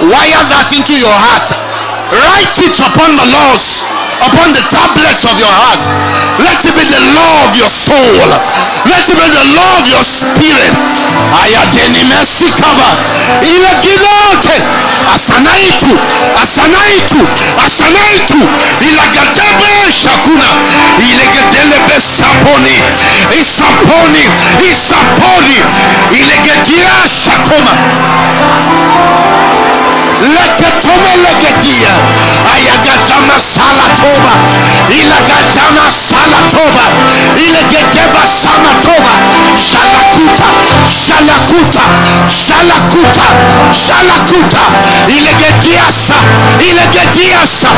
Wire 0.00 0.44
that 0.48 0.72
into 0.72 0.96
your 0.96 1.12
heart. 1.12 1.65
Write 2.12 2.58
it 2.62 2.78
upon 2.78 3.16
the 3.16 3.26
laws 3.34 3.86
upon 4.22 4.52
the 4.54 4.62
tablets 4.72 5.24
of 5.26 5.36
your 5.38 5.50
heart. 5.50 5.82
Let 6.40 6.62
it 6.64 6.74
be 6.74 6.84
the 6.86 7.02
law 7.18 7.34
of 7.48 7.52
your 7.58 7.68
soul. 7.68 8.16
Let 8.86 9.04
it 9.04 9.16
be 9.16 9.26
the 9.26 9.44
law 9.58 9.72
of 9.80 9.86
your 9.90 10.04
spirit. 10.06 10.72
Asanaitu. 15.14 15.92
Asanaitu. 16.42 17.20
Asanaitu. 17.66 18.40
Shakuna. 20.02 20.50
Ilegedelebe 20.98 21.96
saponi. 22.16 22.76
Isaponi. 23.40 24.24
Isaponi. 24.70 25.56
Ilegedia 26.10 26.92
shakoma. 27.24 27.72
Leketome 30.34 31.12
legedia. 31.24 31.92
Ayagatama 32.52 33.36
salatoba. 33.54 34.32
Ilagatama 34.98 35.84
salatoba. 36.08 36.84
Ilegeteba 37.44 38.22
samatoba. 38.42 39.14
Shalatoba. 39.68 40.48
Shalakuta, 41.06 41.84
Shalakuta, 42.28 43.26
Shalakuta, 43.72 44.62
Ilegediasa, 45.08 46.14
Ilegediasa. 46.60 47.70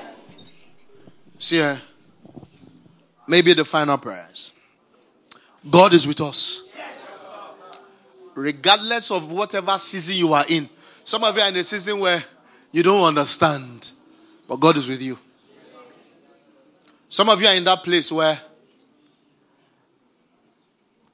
See, 1.38 1.60
eh, 1.60 1.78
maybe 3.28 3.54
the 3.54 3.66
final 3.66 3.98
prayers. 3.98 4.54
God 5.70 5.94
is 5.94 6.08
with 6.08 6.22
us. 6.22 6.64
Regardless 8.36 9.12
of 9.12 9.32
whatever 9.32 9.78
season 9.78 10.16
you 10.16 10.34
are 10.34 10.46
in. 10.48 10.70
Some 11.04 11.24
of 11.24 11.36
you 11.36 11.42
are 11.42 11.50
in 11.50 11.56
a 11.56 11.64
season 11.64 12.00
where 12.00 12.24
you 12.72 12.84
don't 12.84 13.04
understand, 13.04 13.92
but 14.48 14.58
God 14.58 14.78
is 14.78 14.88
with 14.88 15.02
you. 15.02 15.18
Some 17.10 17.28
of 17.30 17.42
you 17.42 17.48
are 17.48 17.56
in 17.56 17.64
that 17.64 17.84
place 17.84 18.12
where 18.12 18.40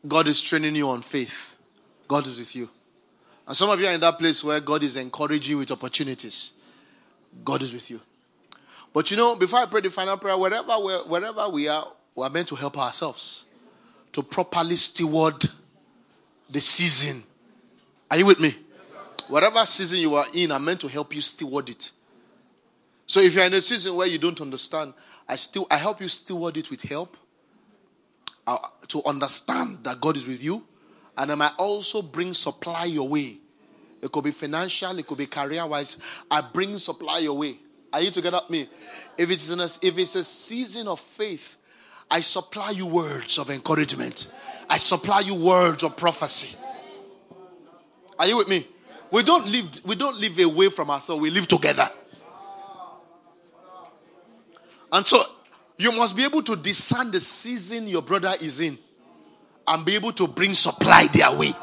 God 0.08 0.28
is 0.28 0.42
training 0.42 0.76
you 0.76 0.90
on 0.90 1.02
faith. 1.02 1.56
God 2.08 2.28
is 2.28 2.38
with 2.38 2.56
you. 2.56 2.70
And 3.48 3.56
some 3.56 3.70
of 3.70 3.80
you 3.80 3.88
are 3.88 3.94
in 3.94 4.02
that 4.02 4.20
place 4.20 4.44
where 4.44 4.60
God 4.60 4.84
is 4.84 4.96
encouraging 4.98 5.52
you 5.52 5.58
with 5.60 5.72
opportunities. 5.72 6.52
God 7.44 7.64
is 7.64 7.74
with 7.74 7.90
you. 7.90 8.00
But 8.94 9.12
you 9.12 9.18
know, 9.18 9.36
before 9.36 9.60
I 9.60 9.66
pray 9.66 9.82
the 9.82 9.92
final 9.92 10.18
prayer, 10.18 10.38
wherever 10.38 10.74
we're, 10.80 11.04
wherever 11.04 11.50
we 11.50 11.68
are, 11.68 11.88
we 12.16 12.24
are 12.24 12.30
meant 12.30 12.48
to 12.48 12.56
help 12.56 12.78
ourselves 12.78 13.44
to 14.14 14.24
properly 14.24 14.78
steward 14.78 15.46
the 16.50 16.62
season. 16.62 17.24
Are 18.10 18.18
you 18.18 18.26
with 18.26 18.40
me? 18.40 18.56
Whatever 19.28 19.66
season 19.66 20.00
you 20.00 20.16
are 20.16 20.26
in, 20.34 20.52
I'm 20.52 20.64
meant 20.64 20.80
to 20.82 20.88
help 20.88 21.14
you 21.14 21.22
steward 21.22 21.70
it. 21.70 21.92
So 23.08 23.20
if 23.20 23.36
you're 23.36 23.46
in 23.46 23.54
a 23.54 23.62
season 23.62 23.96
where 23.96 24.08
you 24.08 24.18
don't 24.18 24.40
understand, 24.40 24.94
I 25.28 25.36
still 25.36 25.68
I 25.70 25.78
help 25.78 26.02
you 26.02 26.08
steward 26.08 26.58
it 26.58 26.70
with 26.70 26.84
help 26.84 27.18
uh, 28.48 28.58
to 28.88 29.04
understand 29.04 29.80
that 29.84 30.00
God 30.00 30.18
is 30.18 30.26
with 30.26 30.44
you, 30.44 30.64
and 31.18 31.32
I 31.32 31.36
might 31.36 31.54
also 31.58 32.02
bring 32.02 32.34
supply 32.34 32.86
your 32.86 33.08
way. 33.08 33.38
It 34.02 34.12
could 34.12 34.24
be 34.24 34.32
financial, 34.32 34.98
it 35.00 35.08
could 35.08 35.18
be 35.18 35.26
career 35.26 35.66
wise. 35.66 35.98
I 36.30 36.42
bring 36.42 36.78
supply 36.78 37.20
your 37.20 37.38
way. 37.38 37.58
Are 37.92 38.02
you 38.02 38.12
together 38.12 38.42
with 38.44 38.50
me? 38.50 38.70
If 39.18 39.32
it's 39.32 39.50
a, 39.50 39.64
if 39.86 39.98
it's 39.98 40.16
a 40.16 40.24
season 40.24 40.88
of 40.88 41.00
faith, 41.00 41.56
I 42.10 42.22
supply 42.22 42.72
you 42.72 42.86
words 42.86 43.38
of 43.38 43.50
encouragement. 43.50 44.32
I 44.70 44.78
supply 44.78 45.22
you 45.22 45.36
words 45.36 45.84
of 45.84 45.98
prophecy. 45.98 46.58
Are 48.20 48.28
you 48.28 48.38
with 48.38 48.48
me? 48.48 48.68
We 49.12 49.24
don't 49.24 49.48
live 49.48 49.70
we 49.86 49.96
don't 49.96 50.18
live 50.18 50.40
away 50.40 50.70
from 50.70 50.90
ourselves, 50.90 51.22
we 51.22 51.30
live 51.30 51.48
together. 51.48 51.90
And 54.92 55.06
so 55.06 55.24
you 55.78 55.92
must 55.92 56.16
be 56.16 56.24
able 56.24 56.42
to 56.44 56.56
discern 56.56 57.12
the 57.12 57.20
season 57.20 57.88
your 57.88 58.02
brother 58.02 58.34
is 58.40 58.62
in 58.62 58.78
and 59.68 59.86
be 59.86 59.96
able 59.96 60.12
to 60.14 60.28
bring 60.28 60.54
supply 60.54 61.08
their 61.08 61.36
way. 61.36 61.54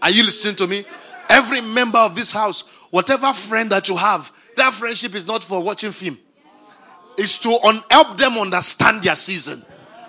Are 0.00 0.10
you 0.10 0.22
listening 0.22 0.56
to 0.56 0.66
me? 0.66 0.84
Every 1.28 1.60
member 1.60 1.98
of 1.98 2.14
this 2.16 2.32
house, 2.32 2.62
whatever 2.90 3.32
friend 3.32 3.70
that 3.70 3.88
you 3.88 3.96
have, 3.96 4.32
that 4.56 4.72
friendship 4.72 5.14
is 5.14 5.26
not 5.26 5.44
for 5.44 5.62
watching 5.62 5.92
film. 5.92 6.18
It's 7.16 7.38
to 7.38 7.58
un- 7.64 7.82
help 7.90 8.16
them 8.16 8.38
understand 8.38 9.02
their 9.02 9.16
season 9.16 9.64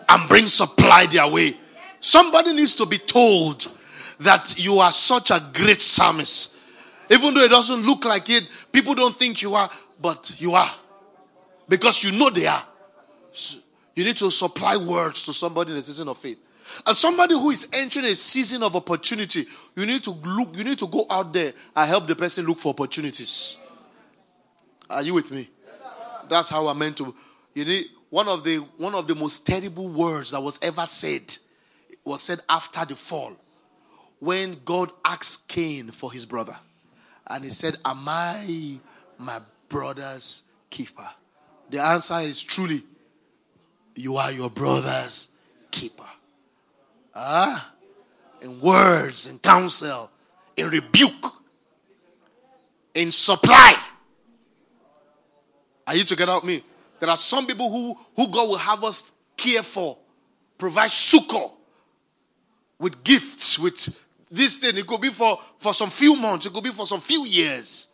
and 0.07 0.29
bring 0.29 0.45
supply 0.45 1.05
their 1.07 1.27
way. 1.27 1.57
Somebody 1.99 2.53
needs 2.53 2.75
to 2.75 2.85
be 2.85 2.97
told 2.97 3.67
that 4.19 4.55
you 4.63 4.79
are 4.79 4.91
such 4.91 5.31
a 5.31 5.43
great 5.53 5.81
psalmist. 5.81 6.53
Even 7.09 7.33
though 7.33 7.41
it 7.41 7.49
doesn't 7.49 7.81
look 7.81 8.05
like 8.05 8.29
it, 8.29 8.47
people 8.71 8.93
don't 8.93 9.15
think 9.15 9.41
you 9.41 9.55
are, 9.55 9.69
but 10.01 10.33
you 10.37 10.53
are. 10.53 10.69
Because 11.67 12.03
you 12.03 12.11
know 12.11 12.29
they 12.29 12.47
are. 12.47 12.63
You 13.95 14.03
need 14.03 14.17
to 14.17 14.31
supply 14.31 14.77
words 14.77 15.23
to 15.23 15.33
somebody 15.33 15.71
in 15.71 15.77
a 15.77 15.81
season 15.81 16.07
of 16.07 16.17
faith. 16.17 16.37
And 16.85 16.97
somebody 16.97 17.33
who 17.33 17.51
is 17.51 17.67
entering 17.73 18.05
a 18.05 18.15
season 18.15 18.63
of 18.63 18.75
opportunity, 18.75 19.47
you 19.75 19.85
need 19.85 20.03
to 20.03 20.11
look, 20.11 20.55
you 20.55 20.63
need 20.63 20.77
to 20.79 20.87
go 20.87 21.05
out 21.09 21.33
there 21.33 21.53
and 21.75 21.89
help 21.89 22.07
the 22.07 22.15
person 22.15 22.45
look 22.45 22.59
for 22.59 22.69
opportunities. 22.69 23.57
Are 24.89 25.01
you 25.01 25.13
with 25.13 25.31
me? 25.31 25.49
That's 26.27 26.49
how 26.49 26.67
I'm 26.67 26.77
meant 26.77 26.97
to. 26.97 27.13
You 27.53 27.65
need 27.65 27.85
one 28.09 28.27
of 28.27 28.43
the 28.43 28.57
one 28.77 28.95
of 28.95 29.07
the 29.07 29.15
most 29.15 29.45
terrible 29.45 29.89
words 29.89 30.31
that 30.31 30.41
was 30.41 30.59
ever 30.61 30.85
said 30.85 31.37
was 32.03 32.21
said 32.21 32.41
after 32.49 32.85
the 32.85 32.95
fall, 32.95 33.35
when 34.19 34.61
God 34.65 34.91
asked 35.03 35.47
Cain 35.47 35.91
for 35.91 36.11
his 36.11 36.25
brother, 36.25 36.55
and 37.27 37.43
he 37.43 37.49
said, 37.49 37.77
"Am 37.85 38.07
I 38.07 38.79
my 39.17 39.41
brother's 39.67 40.43
keeper?" 40.69 41.07
The 41.69 41.79
answer 41.79 42.19
is 42.21 42.41
truly, 42.41 42.83
you 43.95 44.17
are 44.17 44.31
your 44.31 44.49
brother's 44.49 45.29
keeper. 45.69 46.07
Ah, 47.13 47.73
in 48.41 48.59
words, 48.61 49.27
in 49.27 49.39
counsel, 49.39 50.09
in 50.55 50.69
rebuke, 50.69 51.33
in 52.93 53.11
supply. 53.11 53.75
Are 55.87 55.95
you 55.95 56.03
together 56.03 56.35
with 56.35 56.43
me? 56.43 56.63
There 56.99 57.09
are 57.09 57.17
some 57.17 57.47
people 57.47 57.69
who, 57.71 57.97
who 58.15 58.27
God 58.27 58.49
will 58.49 58.57
have 58.57 58.83
us 58.83 59.11
care 59.35 59.63
for, 59.63 59.97
provide 60.57 60.91
succor 60.91 61.47
with 62.77 63.03
gifts, 63.03 63.57
with 63.57 63.95
this 64.29 64.57
thing. 64.57 64.77
It 64.77 64.85
could 64.85 65.01
be 65.01 65.09
for, 65.09 65.39
for 65.57 65.73
some 65.73 65.89
few 65.89 66.15
months, 66.15 66.45
it 66.45 66.53
could 66.53 66.63
be 66.63 66.69
for 66.71 66.85
some 66.85 67.01
few 67.01 67.25
years, 67.25 67.87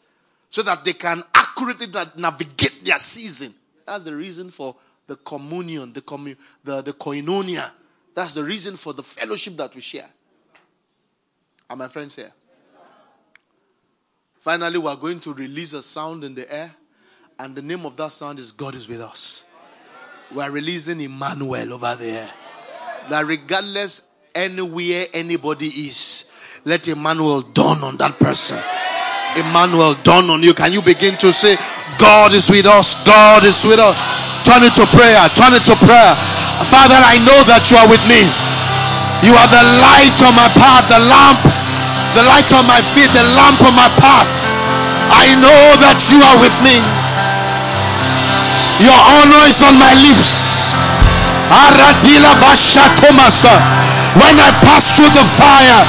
so 0.49 0.61
that 0.63 0.83
they 0.83 0.93
can 0.93 1.23
accurately 1.33 1.87
navigate 2.17 2.83
their 2.83 2.99
season. 2.99 3.53
That's 3.85 4.03
the 4.03 4.15
reason 4.15 4.51
for 4.51 4.75
the 5.07 5.15
communion, 5.17 5.93
the, 5.93 6.01
commu- 6.01 6.37
the, 6.63 6.81
the 6.81 6.93
koinonia. 6.93 7.71
That's 8.15 8.33
the 8.33 8.43
reason 8.43 8.77
for 8.77 8.93
the 8.93 9.03
fellowship 9.03 9.57
that 9.57 9.75
we 9.75 9.81
share. 9.81 10.09
Are 11.69 11.75
my 11.75 11.89
friends 11.89 12.15
here? 12.15 12.31
Finally, 14.39 14.77
we 14.77 14.87
are 14.87 14.95
going 14.95 15.19
to 15.19 15.33
release 15.33 15.73
a 15.73 15.83
sound 15.83 16.23
in 16.23 16.33
the 16.33 16.51
air, 16.53 16.73
and 17.37 17.55
the 17.55 17.61
name 17.61 17.85
of 17.85 17.97
that 17.97 18.11
sound 18.11 18.39
is 18.39 18.51
God 18.51 18.73
is 18.73 18.87
with 18.87 19.01
us. 19.01 19.43
We 20.33 20.41
are 20.41 20.49
releasing 20.49 21.01
Emmanuel 21.01 21.73
over 21.73 21.95
there. 21.95 22.29
That 23.09 23.25
regardless 23.25 24.03
anywhere 24.33 25.07
anybody 25.13 25.67
is, 25.67 26.25
let 26.63 26.87
Emmanuel 26.87 27.41
dawn 27.41 27.83
on 27.83 27.97
that 27.97 28.17
person. 28.17 28.57
Emmanuel 29.35 29.95
dawn 30.03 30.29
on 30.29 30.41
you. 30.41 30.53
Can 30.53 30.71
you 30.71 30.81
begin 30.81 31.17
to 31.17 31.33
say, 31.33 31.57
God 31.97 32.33
is 32.33 32.49
with 32.49 32.65
us, 32.65 33.03
God 33.03 33.43
is 33.43 33.63
with 33.65 33.79
us? 33.79 33.97
Turn 34.45 34.63
it 34.63 34.73
to 34.75 34.85
prayer, 34.95 35.27
turn 35.35 35.53
it 35.53 35.65
to 35.65 35.75
prayer. 35.75 36.44
Father, 36.69 36.97
I 36.97 37.21
know 37.21 37.39
that 37.45 37.69
you 37.69 37.77
are 37.77 37.89
with 37.89 38.01
me. 38.09 38.25
You 39.21 39.33
are 39.37 39.49
the 39.49 39.63
light 39.81 40.17
on 40.25 40.33
my 40.33 40.49
path, 40.57 40.85
the 40.89 41.01
lamp, 41.01 41.41
the 42.17 42.23
light 42.25 42.49
on 42.53 42.65
my 42.65 42.81
feet, 42.93 43.09
the 43.13 43.25
lamp 43.37 43.61
on 43.65 43.73
my 43.73 43.89
path. 44.01 44.29
I 45.09 45.37
know 45.37 45.77
that 45.81 46.01
you 46.09 46.19
are 46.21 46.37
with 46.41 46.53
me. 46.65 46.81
Your 48.81 48.97
honor 48.97 49.43
is 49.47 49.61
on 49.61 49.77
my 49.77 49.93
lips. 50.03 50.73
Aradila 51.53 52.33
Basha. 52.41 52.85
When 54.17 54.35
I 54.39 54.49
pass 54.63 54.95
through 54.95 55.11
the 55.11 55.25
fire, 55.37 55.81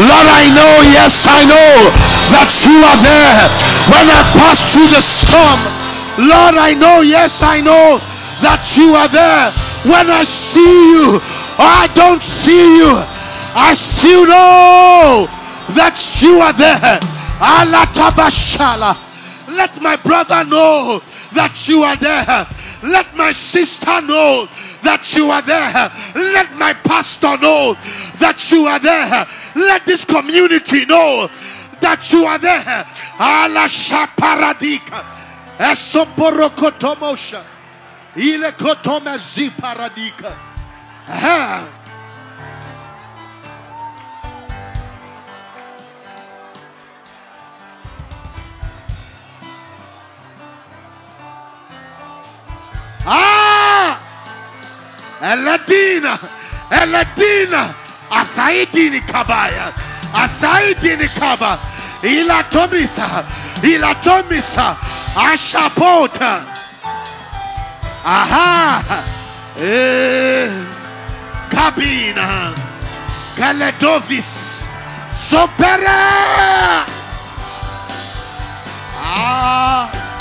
Lord, 0.00 0.28
I 0.30 0.48
know, 0.54 0.74
yes, 0.94 1.26
I 1.28 1.44
know 1.44 1.72
that 2.32 2.50
you 2.64 2.78
are 2.80 3.00
there. 3.02 3.42
When 3.92 4.06
I 4.08 4.22
pass 4.38 4.62
through 4.72 4.88
the 4.88 5.02
storm, 5.02 5.60
Lord, 6.16 6.56
I 6.56 6.74
know, 6.74 7.02
yes, 7.02 7.42
I 7.42 7.60
know 7.60 7.98
that 8.40 8.62
you 8.78 8.94
are 8.94 9.08
there. 9.08 9.71
When 9.84 10.10
I 10.10 10.24
see 10.24 10.60
you, 10.92 11.16
or 11.16 11.20
I 11.58 11.88
don't 11.94 12.22
see 12.22 12.78
you, 12.78 12.92
I 13.54 13.74
still 13.74 14.26
know 14.26 15.26
that 15.74 15.98
you 16.22 16.40
are 16.40 16.52
there. 16.52 17.00
Alatabashala. 17.42 18.96
Let 19.48 19.82
my 19.82 19.96
brother 19.96 20.44
know 20.44 21.02
that 21.34 21.68
you 21.68 21.82
are 21.82 21.96
there. 21.96 22.46
Let 22.82 23.14
my 23.16 23.32
sister 23.32 24.00
know 24.00 24.46
that 24.82 25.14
you 25.16 25.30
are 25.30 25.42
there. 25.42 25.90
Let 26.14 26.54
my 26.54 26.72
pastor 26.74 27.36
know 27.36 27.74
that 28.18 28.50
you 28.50 28.66
are 28.66 28.78
there. 28.78 29.26
Let 29.56 29.84
this 29.84 30.04
community 30.04 30.86
know 30.86 31.28
that 31.80 32.12
you 32.12 32.24
are 32.24 32.38
there. 32.38 32.86
Ala 33.18 33.66
shaparadika. 33.68 35.04
Esoporokotomosha. 35.58 37.51
Ile 38.16 38.52
kotome 38.52 39.18
ziparadika. 39.18 40.32
Ah. 41.08 41.60
Ah! 53.06 53.98
Eladina, 55.20 56.18
Eladina, 56.70 57.74
Asaidi 58.10 58.90
ni 58.90 59.00
kabaya, 59.00 59.72
Asaidi 60.14 60.96
ni 60.96 61.08
kaba, 61.08 61.58
Ilatomisa, 62.02 63.24
Ilatomisa, 63.62 64.76
Ashapota. 65.16 66.42
Aha, 68.04 68.82
eh, 69.60 70.50
Kabina, 71.48 72.52
Kaledovis, 73.36 74.66
Sopera. 75.12 76.84
Ah. 78.98 80.11